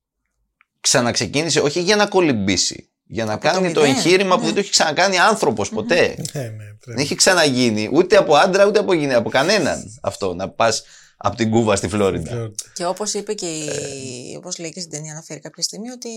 ξαναξεκίνησε 0.81 1.59
όχι 1.59 1.81
για 1.81 1.95
να 1.95 2.05
κολυμπήσει, 2.05 2.89
για 3.05 3.25
να 3.25 3.37
κάνει 3.37 3.71
το, 3.73 3.81
μηδέν, 3.81 3.95
εγχείρημα 3.95 4.35
που 4.35 4.39
ναι. 4.39 4.45
δεν 4.45 4.53
το 4.53 4.59
έχει 4.59 4.69
ξανακάνει 4.69 5.19
άνθρωπος 5.19 5.69
ποτέ. 5.69 6.15
Ναι, 6.33 6.41
ναι, 6.41 6.49
Δεν 6.85 6.97
έχει 6.97 7.15
ξαναγίνει 7.15 7.89
ούτε 7.93 8.17
από 8.17 8.35
άντρα 8.35 8.65
ούτε 8.65 8.79
από 8.79 8.93
γυναίκα, 8.93 9.17
από 9.17 9.29
κανέναν 9.29 9.99
αυτό 10.01 10.33
να 10.33 10.49
πας 10.49 10.83
από 11.21 11.35
την 11.35 11.49
Κούβα 11.49 11.75
στη 11.75 11.87
Φλόριντα. 11.87 12.51
Και 12.73 12.85
όπως 12.85 13.13
είπε 13.13 13.33
και 13.33 13.45
η, 13.45 14.35
όπως 14.37 14.57
λέει 14.57 14.71
και 14.71 14.79
στην 14.79 14.91
ταινία, 14.91 15.11
αναφέρει 15.11 15.39
κάποια 15.39 15.63
στιγμή, 15.63 15.89
ότι 15.89 16.09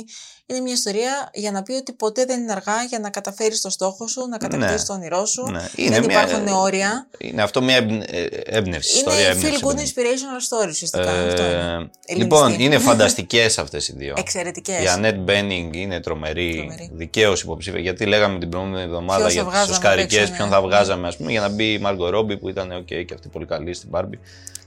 είναι 0.47 0.61
μια 0.61 0.73
ιστορία 0.73 1.31
για 1.35 1.51
να 1.51 1.63
πει 1.63 1.73
ότι 1.73 1.93
ποτέ 1.93 2.25
δεν 2.25 2.41
είναι 2.41 2.53
αργά 2.53 2.83
για 2.89 2.99
να 2.99 3.11
καταφέρεις 3.11 3.61
το 3.61 3.71
στόχο 3.71 4.07
σου, 4.09 4.29
να 4.29 4.37
κατακτήσεις 4.37 4.81
Ναι. 4.81 4.87
το 4.87 4.93
όνειρό 4.93 5.25
σου. 5.27 5.43
Ναι. 5.51 5.69
Δεν 5.89 6.05
μια- 6.05 6.23
υπάρχουν 6.25 6.47
όρια. 6.49 7.07
Είναι 7.19 7.43
αυτό 7.43 7.63
μια 7.63 7.77
εμπν- 7.77 8.05
ε, 8.11 8.27
έμπνευση, 8.45 8.97
ιστορία 8.97 9.21
Είναι 9.21 9.29
έμπνευση. 9.29 9.61
feel 9.63 9.67
good 9.67 9.77
inspirational 9.79 10.65
story 10.65 10.69
ουσιαστικά. 10.69 11.11
Ε, 11.11 11.27
αυτό 11.29 11.43
είναι. 11.43 11.91
λοιπόν, 12.17 12.41
Ελληνιστή. 12.43 12.65
είναι 12.65 12.79
φανταστικές 12.79 13.59
αυτές 13.59 13.89
οι 13.89 13.93
δύο. 13.97 14.15
Εξαιρετικές. 14.17 14.83
Η 14.83 14.87
Ανέτ 14.87 15.17
Μπένινγκ 15.19 15.75
είναι 15.75 16.01
τρομερή. 16.01 16.71
Δικαίως 16.93 17.43
υποψήφια. 17.43 17.81
Γιατί 17.81 18.07
λέγαμε 18.07 18.39
την 18.39 18.49
προηγούμενη 18.49 18.83
εβδομάδα 18.85 19.21
Ποιος 19.21 19.27
θα 19.27 19.33
για 19.33 19.43
τι 19.43 19.49
βγάζαμε 19.49 19.73
Οσκαρικές, 19.73 20.17
απ' 20.19 20.23
έξω, 20.23 20.35
ποιον 20.35 20.49
ναι. 20.49 20.55
θα 20.55 20.63
βγάζαμε, 20.63 21.09
ας 21.09 21.17
πούμε, 21.17 21.31
για 21.31 21.41
να 21.41 21.49
μπει 21.49 21.73
η 21.73 21.79
Μάργκο 21.79 22.09
Ρόμπι 22.09 22.37
που 22.37 22.49
ήταν 22.49 22.73
OK 22.79 23.05
και 23.07 23.15
αυτή 23.15 23.29
πολύ 23.29 23.47
καλή 23.47 23.75
στην 23.75 23.89
Barbie. 23.93 24.19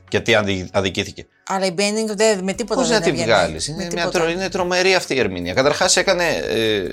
Γιατί 0.09 0.35
αδι- 0.35 0.67
αδικήθηκε. 0.71 1.25
Αλλά 1.47 1.65
η 1.65 1.71
Μπένινγκ 1.71 2.09
δεν, 2.15 2.43
με 2.43 2.53
τίποτα 2.53 2.79
Πώς 2.79 2.89
δεν 2.89 2.97
να 2.97 3.03
τη 3.03 3.09
έβγαινε. 3.09 3.25
βγάλεις, 3.33 3.67
Με 3.67 3.73
είναι, 3.73 3.87
μια 3.93 4.01
τίποτα. 4.01 4.19
τρο- 4.19 4.31
είναι 4.35 4.49
τρομερή 4.49 4.95
αυτή 4.95 5.15
η 5.15 5.19
ερμηνεία. 5.19 5.53
Καταρχάς 5.53 5.97
έκανε. 5.97 6.23
Ε, 6.49 6.83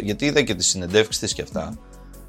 γιατί 0.00 0.24
είδα 0.26 0.42
και 0.42 0.54
τις 0.54 0.66
συνεντεύξεις 0.66 1.18
της 1.22 1.32
και 1.32 1.42
αυτά. 1.42 1.78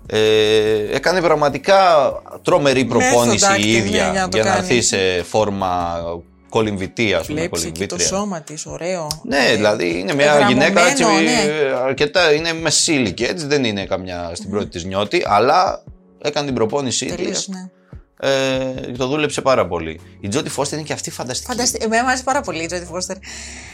Ε, 0.09 0.95
έκανε 0.95 1.21
πραγματικά 1.21 2.11
τρομερή 2.43 2.85
προπόνηση 2.85 3.45
Μέθοδο 3.47 3.53
η 3.55 3.61
acting, 3.61 3.65
ίδια 3.65 4.05
ναι, 4.05 4.11
για 4.11 4.21
να 4.21 4.29
το 4.29 4.37
για 4.37 4.45
να 4.45 4.55
κάνει. 4.55 4.67
έρθει 4.67 4.81
σε 4.81 5.23
φόρμα 5.23 6.01
κολυμβητή, 6.49 7.13
ας 7.13 7.25
πούμε. 7.27 7.39
Βλέπεις 7.39 7.63
εκεί 7.65 7.71
το 7.71 7.95
κολυμβήτρια. 7.95 8.17
σώμα 8.17 8.41
της, 8.41 8.65
ωραίο. 8.65 9.07
Ναι, 9.23 9.51
δηλαδή 9.55 9.99
είναι 9.99 10.13
μια 10.13 10.25
γραμμωμένο, 10.25 10.51
γυναίκα 10.51 10.87
έτσι, 10.87 11.03
ναι. 11.03 11.51
ε, 11.51 11.73
αρκετά, 11.85 12.33
είναι 12.33 12.53
μεσή 12.53 12.93
ηλικία, 12.93 13.29
έτσι 13.29 13.45
δεν 13.45 13.63
είναι 13.63 13.85
καμιά 13.85 14.31
στην 14.33 14.49
πρώτη 14.49 14.67
της 14.67 14.83
νιώτη, 14.83 15.23
αλλά 15.27 15.83
έκανε 16.21 16.45
την 16.45 16.55
προπόνησή 16.55 17.05
Τελείως, 17.05 17.37
της, 17.37 17.47
ναι. 17.47 17.69
Ε, 18.19 18.91
το 18.97 19.07
δούλεψε 19.07 19.41
πάρα 19.41 19.67
πολύ. 19.67 19.99
Η 20.19 20.27
Τζότι 20.27 20.49
Φώστερ 20.49 20.77
είναι 20.77 20.87
και 20.87 20.93
αυτή 20.93 21.11
φανταστική. 21.11 21.51
Φανταστι... 21.51 21.77
Εμένα 21.81 22.01
μου 22.01 22.07
άρεσε 22.07 22.23
πάρα 22.23 22.41
πολύ 22.41 22.63
η 22.63 22.65
Τζόντι 22.65 22.85
Φώστερ. 22.85 23.15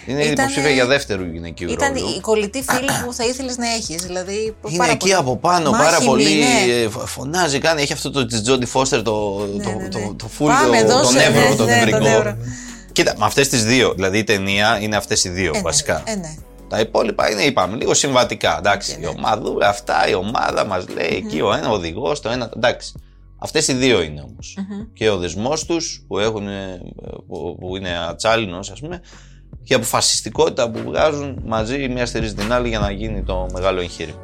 Είναι 0.05 0.21
Ήταν- 0.23 0.33
υποψήφια 0.33 0.69
για 0.69 0.85
δεύτερου 0.85 1.23
γυναικείου 1.23 1.69
Ήταν 1.69 1.93
ρόλου. 1.93 2.13
η 2.17 2.19
κολλητή 2.19 2.63
φίλη 2.69 2.89
που 3.05 3.13
θα 3.13 3.23
ήθελες 3.25 3.57
να 3.57 3.67
έχεις. 3.73 4.01
Δηλαδή, 4.03 4.55
Είναι 4.67 4.77
πάρα 4.77 4.91
εκεί 4.91 4.97
πολύ. 4.99 5.13
από 5.13 5.37
πάνω, 5.37 5.69
Μάχημη, 5.71 5.89
πάρα 5.89 6.05
πολύ. 6.05 6.33
ναι. 6.35 6.73
ε, 6.73 6.89
φ- 6.89 7.07
Φωνάζει, 7.07 7.59
κάνει. 7.59 7.81
Έχει 7.81 7.93
αυτό 7.93 8.11
το 8.11 8.25
της 8.25 8.41
Τζόντι 8.41 8.65
Φώστερ 8.65 9.01
το, 9.01 9.37
το, 9.37 9.87
το, 9.91 10.13
το 10.17 10.29
full, 10.39 10.45
Πάμε, 10.47 10.81
το, 10.83 10.87
δώσε, 10.87 11.13
τον 11.13 11.21
Εύρο, 11.21 11.49
ναι, 11.49 11.55
τον 11.55 11.65
ναι, 11.65 11.71
τον 11.71 11.89
νευρικό. 11.89 12.07
Εύρο. 12.07 12.37
Κοίτα, 12.91 13.13
με 13.17 13.25
αυτές 13.25 13.47
τις 13.49 13.63
δύο. 13.65 13.93
Δηλαδή 13.93 14.17
η 14.17 14.23
ταινία 14.23 14.77
είναι 14.81 14.95
αυτές 14.95 15.23
οι 15.23 15.29
δύο 15.29 15.51
Ε, 15.53 15.57
ναι, 15.57 15.61
βασικά. 15.61 16.01
Ε, 16.05 16.15
ναι. 16.15 16.35
Τα 16.69 16.79
υπόλοιπα 16.79 17.31
είναι, 17.31 17.41
είπαμε, 17.41 17.77
λίγο 17.77 17.93
συμβατικά. 17.93 18.55
Εντάξει, 18.57 18.97
η 19.01 19.05
ομαδούλα 19.07 19.67
αυτά, 19.69 20.07
η 20.07 20.13
ομάδα 20.13 20.65
μας 20.65 20.85
λέει 20.89 21.23
εκεί 21.25 21.41
ο 21.41 21.53
ένα 21.53 21.69
οδηγός, 21.69 22.19
το 22.21 22.29
ένα. 22.29 22.49
Εντάξει. 22.55 22.93
Αυτές 23.43 23.67
οι 23.67 23.73
δύο 23.73 24.01
είναι 24.01 24.21
όμως. 24.21 24.57
Και 24.93 25.09
ο 25.09 25.17
δεσμός 25.17 25.65
τους 25.65 26.03
που, 26.07 26.19
έχουν, 26.19 26.47
ε, 26.47 26.81
που, 27.27 27.57
που 27.59 27.75
είναι 27.77 27.97
ατσάλινος, 28.09 28.71
ας 28.71 28.79
πούμε, 28.79 29.01
και 29.63 29.73
η 29.73 29.75
αποφασιστικότητα 29.75 30.71
που 30.71 30.79
βγάζουν 30.85 31.41
μαζί 31.45 31.83
η 31.83 31.89
μία 31.89 32.05
στηρίζει 32.05 32.33
την 32.33 32.53
άλλη 32.53 32.67
για 32.67 32.79
να 32.79 32.91
γίνει 32.91 33.23
το 33.23 33.47
μεγάλο 33.53 33.79
εγχείρημα. 33.79 34.21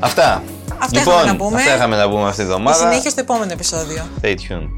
Αυτά. 0.00 0.42
Αυτά 0.78 0.98
λοιπόν, 0.98 1.14
είχαμε 1.14 1.30
να 1.30 1.36
πούμε. 1.36 1.56
αυτά 1.60 1.74
είχαμε 1.74 1.96
να 1.96 2.08
πούμε 2.08 2.22
αυτή 2.22 2.34
τη 2.34 2.42
Η 2.42 2.50
εβδομάδα. 2.50 2.76
συνέχεια 2.76 3.10
στο 3.10 3.20
επόμενο 3.20 3.52
επεισόδιο. 3.52 4.06
Stay 4.22 4.34
tuned. 4.34 4.77